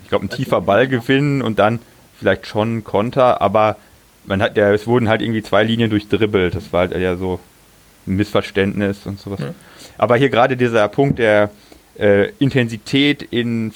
[0.02, 1.80] Ich glaube, ein tiefer Ballgewinn und dann
[2.18, 3.76] vielleicht schon Konter, aber
[4.24, 6.54] man hat ja, es wurden halt irgendwie zwei Linien durchdribbelt.
[6.54, 7.40] Das war halt ja so
[8.06, 9.40] ein Missverständnis und sowas.
[9.40, 9.54] Ja.
[9.98, 11.50] Aber hier gerade dieser Punkt der
[12.00, 13.72] äh, Intensität in,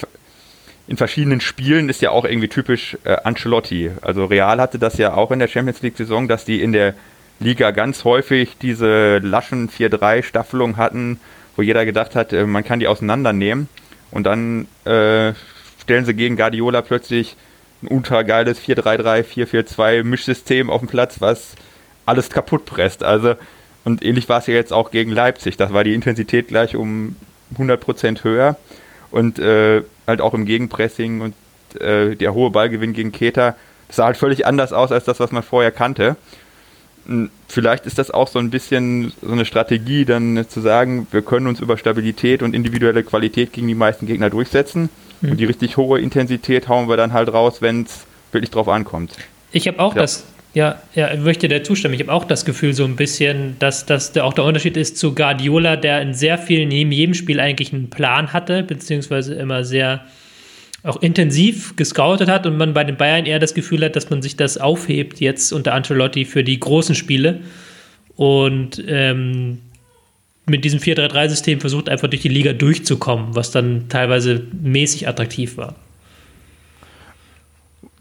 [0.88, 3.90] in verschiedenen Spielen ist ja auch irgendwie typisch äh, Ancelotti.
[4.00, 6.94] Also Real hatte das ja auch in der Champions League-Saison, dass die in der
[7.40, 11.20] Liga ganz häufig diese laschen 4-3-Staffelung hatten,
[11.56, 13.68] wo jeder gedacht hat, äh, man kann die auseinandernehmen.
[14.10, 15.32] Und dann äh,
[15.80, 17.36] stellen sie gegen Guardiola plötzlich
[17.82, 21.56] ein ultra-geiles 4-3-3, 4-4-2 Mischsystem auf den Platz, was
[22.06, 23.02] alles kaputt presst.
[23.02, 23.34] Also,
[23.84, 25.56] und ähnlich war es ja jetzt auch gegen Leipzig.
[25.56, 27.16] Das war die Intensität gleich um
[27.56, 28.56] 100% höher
[29.10, 31.34] und äh, halt auch im Gegenpressing und
[31.80, 33.56] äh, der hohe Ballgewinn gegen Keter,
[33.88, 36.16] das sah halt völlig anders aus als das, was man vorher kannte.
[37.06, 41.22] Und vielleicht ist das auch so ein bisschen so eine Strategie, dann zu sagen, wir
[41.22, 44.88] können uns über Stabilität und individuelle Qualität gegen die meisten Gegner durchsetzen
[45.20, 45.32] mhm.
[45.32, 49.16] und die richtig hohe Intensität hauen wir dann halt raus, wenn es wirklich drauf ankommt.
[49.52, 50.02] Ich habe auch ja.
[50.02, 50.24] das
[50.54, 51.94] ja, ja, ich möchte dir zustimmen.
[51.94, 55.12] Ich habe auch das Gefühl so ein bisschen, dass das auch der Unterschied ist zu
[55.12, 60.04] Guardiola, der in sehr vielen, neben jedem Spiel eigentlich einen Plan hatte, beziehungsweise immer sehr
[60.84, 64.22] auch intensiv gescoutet hat und man bei den Bayern eher das Gefühl hat, dass man
[64.22, 67.40] sich das aufhebt jetzt unter Ancelotti für die großen Spiele
[68.16, 69.58] und ähm,
[70.46, 75.74] mit diesem 4-3-3-System versucht einfach durch die Liga durchzukommen, was dann teilweise mäßig attraktiv war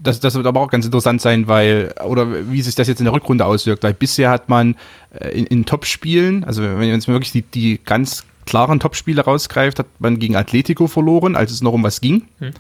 [0.04, 3.06] das, das wird aber auch ganz interessant sein, weil, oder wie sich das jetzt in
[3.06, 4.76] der Rückrunde auswirkt, weil bisher hat man
[5.18, 9.80] äh, in, in Top-Spielen, also wenn man jetzt wirklich die, die ganz klaren Top-Spiele rausgreift,
[9.80, 12.51] hat man gegen Atletico verloren, als es noch um was ging, hm.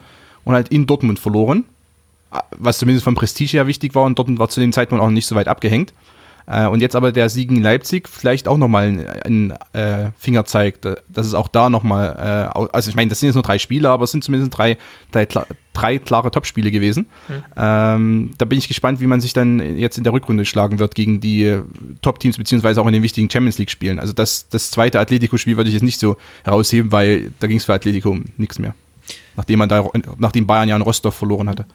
[0.45, 1.65] und halt in Dortmund verloren,
[2.57, 5.27] was zumindest vom Prestige her wichtig war, und Dortmund war zu dem Zeitpunkt auch nicht
[5.27, 5.93] so weit abgehängt.
[6.45, 10.85] Äh, und jetzt aber der Sieg in Leipzig vielleicht auch nochmal einen äh, Finger zeigt,
[10.85, 13.59] äh, dass es auch da nochmal, äh, also ich meine, das sind jetzt nur drei
[13.59, 14.77] Spiele, aber es sind zumindest drei,
[15.11, 15.27] drei,
[15.73, 17.07] drei klare Topspiele gewesen.
[17.27, 17.43] Mhm.
[17.55, 20.95] Ähm, da bin ich gespannt, wie man sich dann jetzt in der Rückrunde schlagen wird
[20.95, 21.59] gegen die
[22.01, 23.99] Top-Teams, beziehungsweise auch in den wichtigen Champions League-Spielen.
[23.99, 27.65] Also das, das zweite Atletico-Spiel würde ich jetzt nicht so herausheben, weil da ging es
[27.65, 28.75] für Atletico um nichts mehr.
[29.35, 29.83] Nachdem man da,
[30.17, 31.65] nachdem Bayern ja in Rostock verloren hatte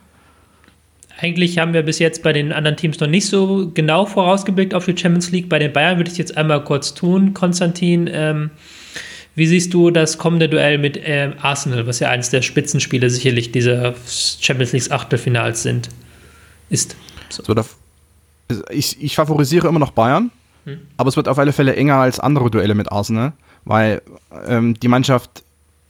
[1.20, 4.84] eigentlich haben wir bis jetzt bei den anderen Teams noch nicht so genau vorausgeblickt auf
[4.84, 5.48] die Champions League.
[5.48, 7.34] Bei den Bayern würde ich jetzt einmal kurz tun.
[7.34, 8.50] Konstantin, ähm,
[9.34, 13.50] wie siehst du das kommende Duell mit ähm, Arsenal, was ja eines der Spitzenspiele sicherlich
[13.50, 15.88] dieser Champions League Achtelfinals sind,
[16.70, 16.96] ist?
[17.30, 17.42] So.
[17.44, 17.64] so
[18.70, 20.30] ich, ich favorisiere immer noch Bayern.
[20.66, 20.78] Hm.
[20.96, 23.32] Aber es wird auf alle Fälle enger als andere Duelle mit Arsenal,
[23.64, 24.02] weil
[24.46, 25.42] ähm, die Mannschaft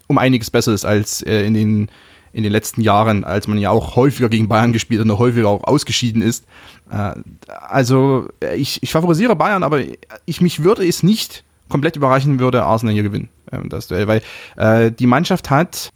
[0.07, 1.91] um einiges besser ist als äh, in den
[2.33, 5.64] in den letzten Jahren, als man ja auch häufiger gegen Bayern gespielt und häufiger auch
[5.64, 6.45] ausgeschieden ist.
[6.91, 7.14] Äh,
[7.47, 9.81] also ich, ich favorisiere Bayern, aber
[10.26, 14.22] ich mich würde es nicht komplett überraschen, würde Arsenal hier gewinnen, ähm, das Duell, weil
[14.57, 15.93] äh, die Mannschaft hat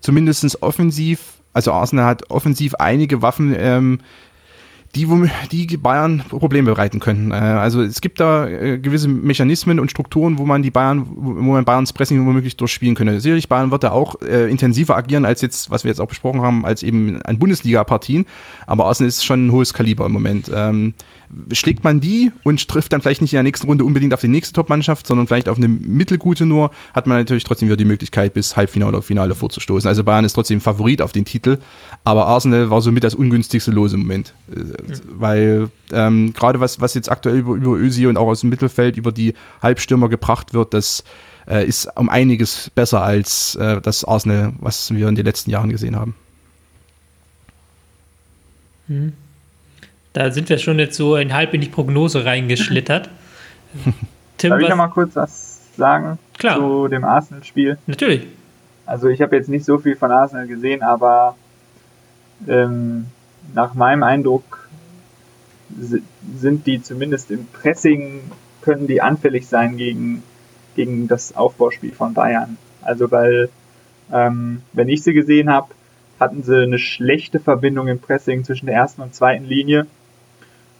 [0.00, 4.00] zumindest offensiv, also Arsenal hat offensiv einige Waffen, ähm,
[4.96, 7.30] die, die Bayern Probleme bereiten könnten.
[7.30, 11.52] Äh, also es gibt da äh, gewisse Mechanismen und Strukturen, wo man die Bayern, wo
[11.52, 13.20] man Bayerns Pressing womöglich durchspielen könnte.
[13.20, 16.42] Sicherlich Bayern wird da auch äh, intensiver agieren als jetzt, was wir jetzt auch besprochen
[16.42, 18.26] haben, als eben an Bundesliga-Partien.
[18.66, 20.50] Aber Arsenal ist schon ein hohes Kaliber im Moment.
[20.54, 20.94] Ähm,
[21.52, 24.28] schlägt man die und trifft dann vielleicht nicht in der nächsten Runde unbedingt auf die
[24.28, 28.34] nächste Top-Mannschaft, sondern vielleicht auf eine mittelgute nur, hat man natürlich trotzdem wieder die Möglichkeit,
[28.34, 29.88] bis Halbfinale oder Finale vorzustoßen.
[29.88, 31.58] Also Bayern ist trotzdem Favorit auf den Titel,
[32.04, 34.34] aber Arsenal war somit das ungünstigste Los im Moment.
[34.48, 34.72] Mhm.
[35.10, 38.96] Weil ähm, gerade was, was jetzt aktuell über, über Ösi und auch aus dem Mittelfeld
[38.96, 41.04] über die Halbstürmer gebracht wird, das
[41.48, 45.70] äh, ist um einiges besser als äh, das Arsenal, was wir in den letzten Jahren
[45.70, 46.14] gesehen haben.
[48.88, 49.12] Mhm.
[50.16, 53.10] Da sind wir schon jetzt so in halb in die Prognose reingeschlittert.
[54.38, 56.56] Tim, Darf ich noch mal kurz was sagen Klar.
[56.56, 57.76] zu dem Arsenal-Spiel?
[57.86, 58.26] Natürlich.
[58.86, 61.36] Also ich habe jetzt nicht so viel von Arsenal gesehen, aber
[62.48, 63.08] ähm,
[63.52, 64.70] nach meinem Eindruck
[65.78, 68.22] sind die zumindest im Pressing,
[68.62, 70.22] können die anfällig sein gegen,
[70.76, 72.56] gegen das Aufbauspiel von Bayern.
[72.80, 73.50] Also weil,
[74.10, 75.74] ähm, wenn ich sie gesehen habe,
[76.18, 79.86] hatten sie eine schlechte Verbindung im Pressing zwischen der ersten und zweiten Linie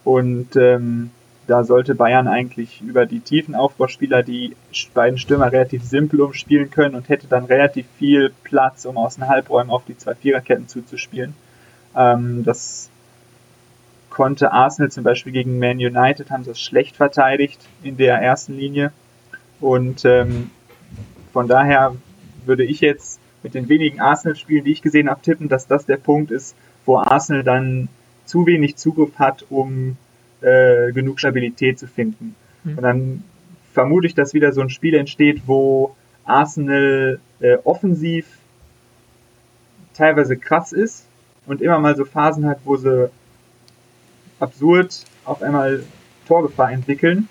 [0.06, 1.10] und ähm,
[1.48, 4.54] da sollte Bayern eigentlich über die tiefen Aufbauspieler die
[4.94, 9.26] beiden Stürmer relativ simpel umspielen können und hätte dann relativ viel Platz, um aus den
[9.26, 11.34] Halbräumen auf die zwei Viererketten zuzuspielen.
[11.96, 12.88] Ähm, das
[14.08, 18.92] konnte Arsenal zum Beispiel gegen Man United, haben es schlecht verteidigt in der ersten Linie.
[19.60, 20.52] Und ähm,
[21.32, 21.96] von daher
[22.44, 25.96] würde ich jetzt mit den wenigen Arsenal-Spielen, die ich gesehen habe, tippen, dass das der
[25.96, 26.54] Punkt ist,
[26.84, 27.88] wo Arsenal dann
[28.26, 29.96] zu wenig Zugriff hat, um
[30.40, 32.34] äh, genug Stabilität zu finden.
[32.64, 32.76] Mhm.
[32.76, 33.24] Und dann
[33.72, 38.26] vermute ich, dass wieder so ein Spiel entsteht, wo Arsenal äh, offensiv
[39.94, 41.06] teilweise krass ist
[41.46, 43.10] und immer mal so Phasen hat, wo sie
[44.40, 45.82] absurd auf einmal
[46.26, 47.28] Torgefahr entwickeln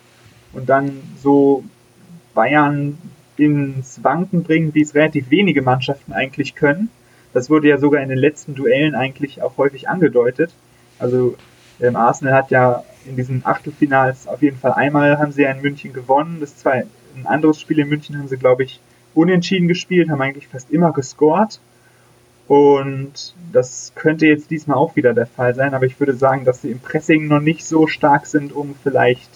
[0.53, 1.63] und dann so
[2.33, 2.97] Bayern
[3.37, 6.89] ins Wanken bringen, wie es relativ wenige Mannschaften eigentlich können.
[7.33, 10.53] Das wurde ja sogar in den letzten Duellen eigentlich auch häufig angedeutet.
[10.99, 11.35] Also
[11.79, 15.61] ähm, Arsenal hat ja in diesen Achtelfinals auf jeden Fall einmal haben sie ja in
[15.61, 16.37] München gewonnen.
[16.39, 16.85] Das zwei,
[17.15, 18.79] ein anderes Spiel in München haben sie, glaube ich,
[19.13, 21.59] unentschieden gespielt, haben eigentlich fast immer gescored.
[22.47, 26.61] Und das könnte jetzt diesmal auch wieder der Fall sein, aber ich würde sagen, dass
[26.61, 29.29] sie im Pressing noch nicht so stark sind, um vielleicht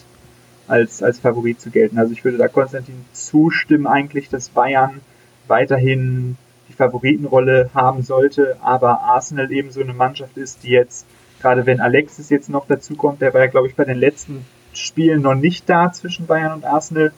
[0.67, 1.97] als, als Favorit zu gelten.
[1.97, 5.01] Also ich würde da Konstantin zustimmen eigentlich, dass Bayern
[5.47, 6.37] weiterhin
[6.67, 11.07] die Favoritenrolle haben sollte, aber Arsenal eben so eine Mannschaft ist, die jetzt
[11.41, 14.45] Gerade wenn Alexis jetzt noch dazu kommt, der war ja, glaube ich, bei den letzten
[14.73, 17.11] Spielen noch nicht da zwischen Bayern und Arsenal,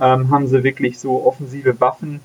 [0.00, 2.20] ähm, haben sie wirklich so offensive Waffen,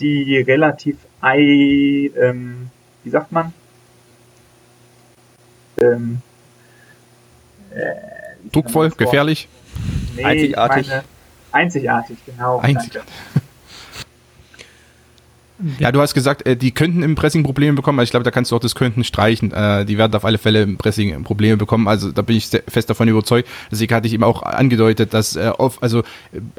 [0.00, 2.70] die relativ ei, ähm,
[3.02, 3.52] wie sagt man?
[5.80, 6.20] Ähm,
[7.70, 9.48] äh, Druckvoll, gefährlich,
[10.14, 10.90] nee, einzigartig.
[11.52, 12.58] einzigartig, genau.
[12.58, 13.12] Einzigartig.
[15.78, 17.98] Ja, du hast gesagt, äh, die könnten im Pressing Probleme bekommen.
[17.98, 19.52] Also ich glaube, da kannst du auch das könnten streichen.
[19.52, 21.88] Äh, die werden auf alle Fälle im Pressing Probleme bekommen.
[21.88, 23.48] Also da bin ich fest davon überzeugt.
[23.70, 25.50] Deswegen hatte ich eben auch angedeutet, dass äh,
[25.80, 26.02] also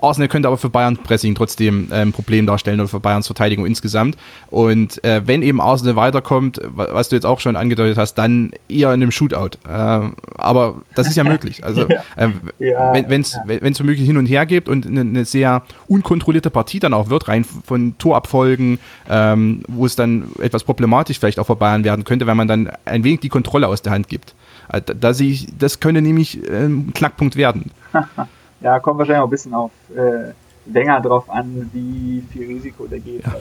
[0.02, 4.18] Arsenal könnte aber für Bayern Pressing trotzdem ein Problem darstellen oder für Bayerns Verteidigung insgesamt.
[4.50, 9.02] Und wenn eben Arsenal weiterkommt, was du jetzt auch schon angedeutet hast, dann eher in
[9.02, 9.58] einem Shootout.
[9.66, 11.64] aber das ist ja möglich.
[11.64, 12.04] Also ja.
[12.60, 13.42] ja, wenn es ja.
[13.46, 17.44] wenn's womöglich hin und her gibt und eine sehr unkontrollierte Partie dann auch wird, rein
[17.44, 22.38] von Torabfolgen, ähm, wo es dann etwas problematisch vielleicht auch für Bayern werden könnte, wenn
[22.38, 24.36] man dann ein wenig die Kontrolle aus der Hand gibt.
[24.72, 27.72] Äh, da, sehe ich, das könnte nämlich äh, ein Knackpunkt werden.
[28.62, 30.34] ja, kommt wahrscheinlich auch ein bisschen auf äh,
[30.66, 33.26] Wenger drauf an, wie viel Risiko der geht.
[33.26, 33.36] Ja.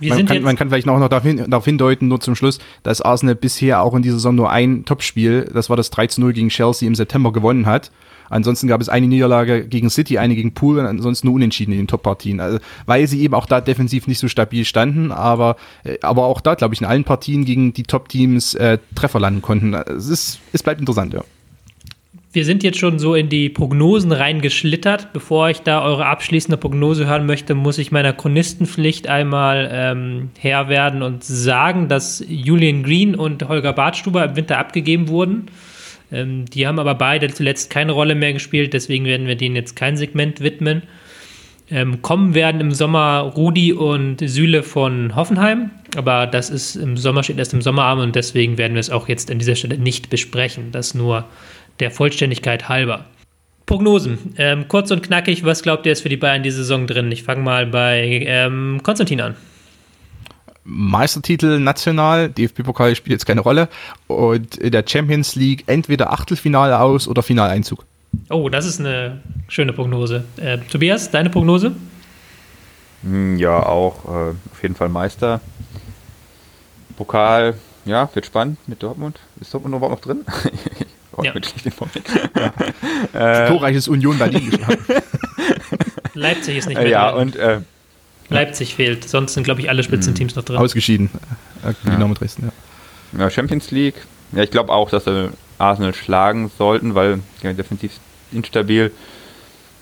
[0.00, 3.00] Man kann, man, kann, vielleicht auch noch darauf, hin, darauf, hindeuten, nur zum Schluss, dass
[3.00, 6.86] Arsenal bisher auch in dieser Saison nur ein Topspiel, das war das 13-0 gegen Chelsea
[6.86, 7.90] im September gewonnen hat.
[8.28, 11.78] Ansonsten gab es eine Niederlage gegen City, eine gegen Pool und ansonsten nur unentschieden in
[11.78, 12.40] den Top-Partien.
[12.40, 16.40] Also, weil sie eben auch da defensiv nicht so stabil standen, aber, äh, aber auch
[16.40, 19.74] da, glaube ich, in allen Partien gegen die Top-Teams äh, Treffer landen konnten.
[19.74, 21.22] Es, ist, es bleibt interessant, ja.
[22.36, 25.14] Wir sind jetzt schon so in die Prognosen reingeschlittert.
[25.14, 30.68] Bevor ich da eure abschließende Prognose hören möchte, muss ich meiner Chronistenpflicht einmal ähm, Herr
[30.68, 35.46] werden und sagen, dass Julian Green und Holger Bartstuber im Winter abgegeben wurden.
[36.12, 39.74] Ähm, die haben aber beide zuletzt keine Rolle mehr gespielt, deswegen werden wir denen jetzt
[39.74, 40.82] kein Segment widmen.
[41.70, 47.22] Ähm, kommen werden im Sommer Rudi und Süle von Hoffenheim, aber das ist im Sommer
[47.22, 50.10] steht erst im Sommerarm und deswegen werden wir es auch jetzt an dieser Stelle nicht
[50.10, 50.70] besprechen.
[50.70, 51.24] Das nur
[51.80, 53.06] der Vollständigkeit halber.
[53.66, 54.34] Prognosen.
[54.38, 57.10] Ähm, kurz und knackig, was glaubt ihr ist für die Bayern diese Saison drin?
[57.10, 59.36] Ich fange mal bei ähm, Konstantin an.
[60.64, 63.68] Meistertitel national, DFB-Pokal spielt jetzt keine Rolle
[64.08, 67.84] und in der Champions League entweder Achtelfinale aus oder Finaleinzug.
[68.30, 70.24] Oh, das ist eine schöne Prognose.
[70.36, 71.72] Äh, Tobias, deine Prognose?
[73.02, 75.40] Hm, ja, auch äh, auf jeden Fall Meister.
[76.96, 77.54] Pokal,
[77.84, 79.20] ja, wird spannend mit Dortmund.
[79.40, 80.24] Ist Dortmund überhaupt noch drin?
[81.24, 81.32] ja.
[83.12, 84.84] äh, Torreiches Union Berlin geschlagen.
[86.14, 87.20] Leipzig ist nicht mehr Ja, drin.
[87.20, 87.60] und äh,
[88.28, 89.08] Leipzig fehlt.
[89.08, 90.56] Sonst sind, glaube ich, alle Spitzenteams noch drin.
[90.56, 91.10] Ausgeschieden.
[91.64, 92.50] Äh, genau mit Dresden,
[93.12, 93.20] ja.
[93.20, 93.30] ja.
[93.30, 93.94] Champions League.
[94.32, 97.92] Ja, ich glaube auch, dass sie Arsenal schlagen sollten, weil ja, defensiv
[98.32, 98.92] instabil.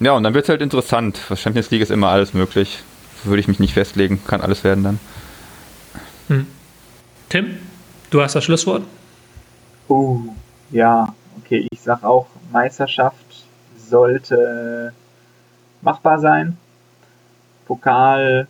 [0.00, 1.18] Ja, und dann wird es halt interessant.
[1.28, 2.80] Was Champions League ist immer alles möglich.
[3.22, 4.20] Würde ich mich nicht festlegen.
[4.26, 5.00] Kann alles werden dann.
[6.28, 6.46] Hm.
[7.30, 7.56] Tim,
[8.10, 8.82] du hast das Schlusswort?
[9.88, 10.20] Oh,
[10.70, 11.14] ja.
[11.44, 13.44] Okay, ich sag auch, Meisterschaft
[13.76, 14.94] sollte
[15.82, 16.56] machbar sein.
[17.66, 18.48] Pokal,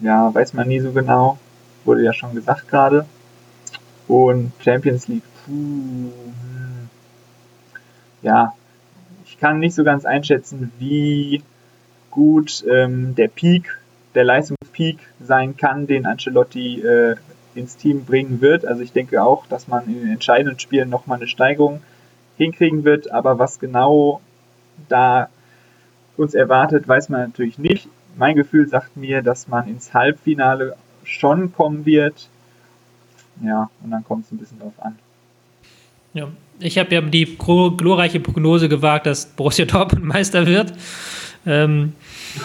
[0.00, 1.38] ja, weiß man nie so genau.
[1.84, 3.04] Wurde ja schon gesagt gerade.
[4.08, 6.88] Und Champions League, puh, hm.
[8.22, 8.54] ja,
[9.26, 11.42] ich kann nicht so ganz einschätzen, wie
[12.10, 13.78] gut ähm, der Peak,
[14.14, 17.16] der Leistungspeak sein kann, den Ancelotti äh,
[17.54, 18.64] ins Team bringen wird.
[18.64, 21.82] Also ich denke auch, dass man in den entscheidenden Spielen nochmal eine Steigerung
[22.42, 24.20] hinkriegen wird, aber was genau
[24.88, 25.28] da
[26.16, 31.52] uns erwartet, weiß man natürlich nicht mein Gefühl sagt mir, dass man ins Halbfinale schon
[31.52, 32.28] kommen wird.
[33.42, 34.98] Ja, und dann kommt es ein bisschen drauf an.
[36.14, 36.28] Ja,
[36.58, 40.72] ich habe ja die glorreiche Prognose gewagt, dass Borussia Dortmund Meister wird.
[41.46, 41.94] Ähm,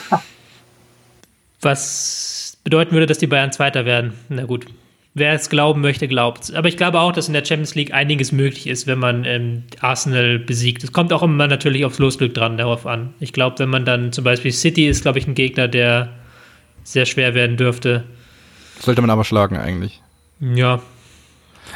[1.62, 4.14] was bedeuten würde, dass die Bayern Zweiter werden.
[4.30, 4.66] Na gut,
[5.18, 8.32] wer es glauben möchte, glaubt Aber ich glaube auch, dass in der Champions League einiges
[8.32, 10.84] möglich ist, wenn man ähm, Arsenal besiegt.
[10.84, 13.14] Es kommt auch immer natürlich aufs Losglück dran darauf an.
[13.20, 16.10] Ich glaube, wenn man dann zum Beispiel City ist, glaube ich, ein Gegner, der
[16.84, 18.04] sehr schwer werden dürfte.
[18.80, 20.02] Sollte man aber schlagen eigentlich.
[20.40, 20.82] Ja.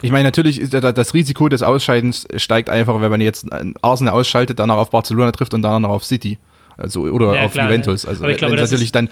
[0.02, 3.48] Ich meine, natürlich ist das Risiko des Ausscheidens steigt einfach, wenn man jetzt
[3.82, 6.38] Arsenal ausschaltet, danach auf Barcelona trifft und danach auf City.
[6.78, 8.06] Also, oder ja, auf klar, Juventus.
[8.06, 9.10] Also, aber ich glaube, natürlich dann,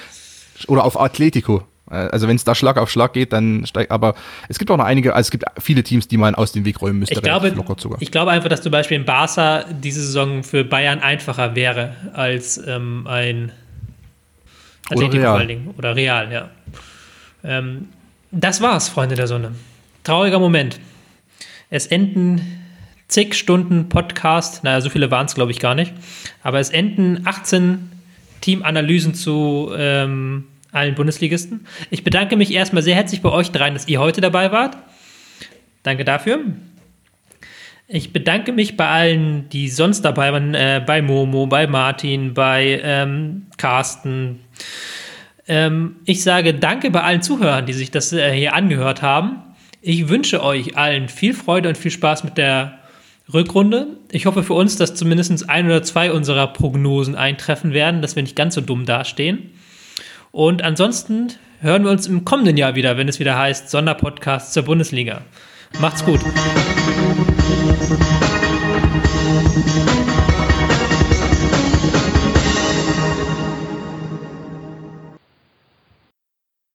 [0.67, 1.63] oder auf Atletico.
[1.89, 3.91] Äh, also wenn es da Schlag auf Schlag geht, dann steigt.
[3.91, 4.15] Aber
[4.47, 6.81] es gibt auch noch einige, also es gibt viele Teams, die man aus dem Weg
[6.81, 7.15] räumen müsste.
[7.15, 7.53] Ich glaube,
[7.99, 12.57] ich glaube einfach, dass zum Beispiel in Barca diese Saison für Bayern einfacher wäre als
[12.65, 13.51] ähm, ein
[14.89, 15.57] Atletico oder Real.
[15.77, 16.49] Oder Real, ja.
[17.43, 17.89] Ähm,
[18.31, 19.53] das war's, Freunde der Sonne.
[20.03, 20.79] Trauriger Moment.
[21.69, 22.41] Es enden
[23.07, 25.93] zig Stunden Podcast, naja, so viele waren es, glaube ich, gar nicht.
[26.43, 27.91] Aber es enden 18
[28.41, 31.65] Teamanalysen zu ähm, allen Bundesligisten.
[31.89, 34.77] Ich bedanke mich erstmal sehr herzlich bei euch dreien, dass ihr heute dabei wart.
[35.83, 36.39] Danke dafür.
[37.87, 42.79] Ich bedanke mich bei allen, die sonst dabei waren, äh, bei Momo, bei Martin, bei
[42.83, 44.41] ähm, Carsten.
[45.47, 49.37] Ähm, ich sage danke bei allen Zuhörern, die sich das äh, hier angehört haben.
[49.81, 52.77] Ich wünsche euch allen viel Freude und viel Spaß mit der
[53.33, 53.87] Rückrunde.
[54.11, 58.21] Ich hoffe für uns, dass zumindest ein oder zwei unserer Prognosen eintreffen werden, dass wir
[58.21, 59.51] nicht ganz so dumm dastehen.
[60.31, 64.63] Und ansonsten hören wir uns im kommenden Jahr wieder, wenn es wieder heißt Sonderpodcast zur
[64.63, 65.21] Bundesliga.
[65.79, 66.19] Macht's gut.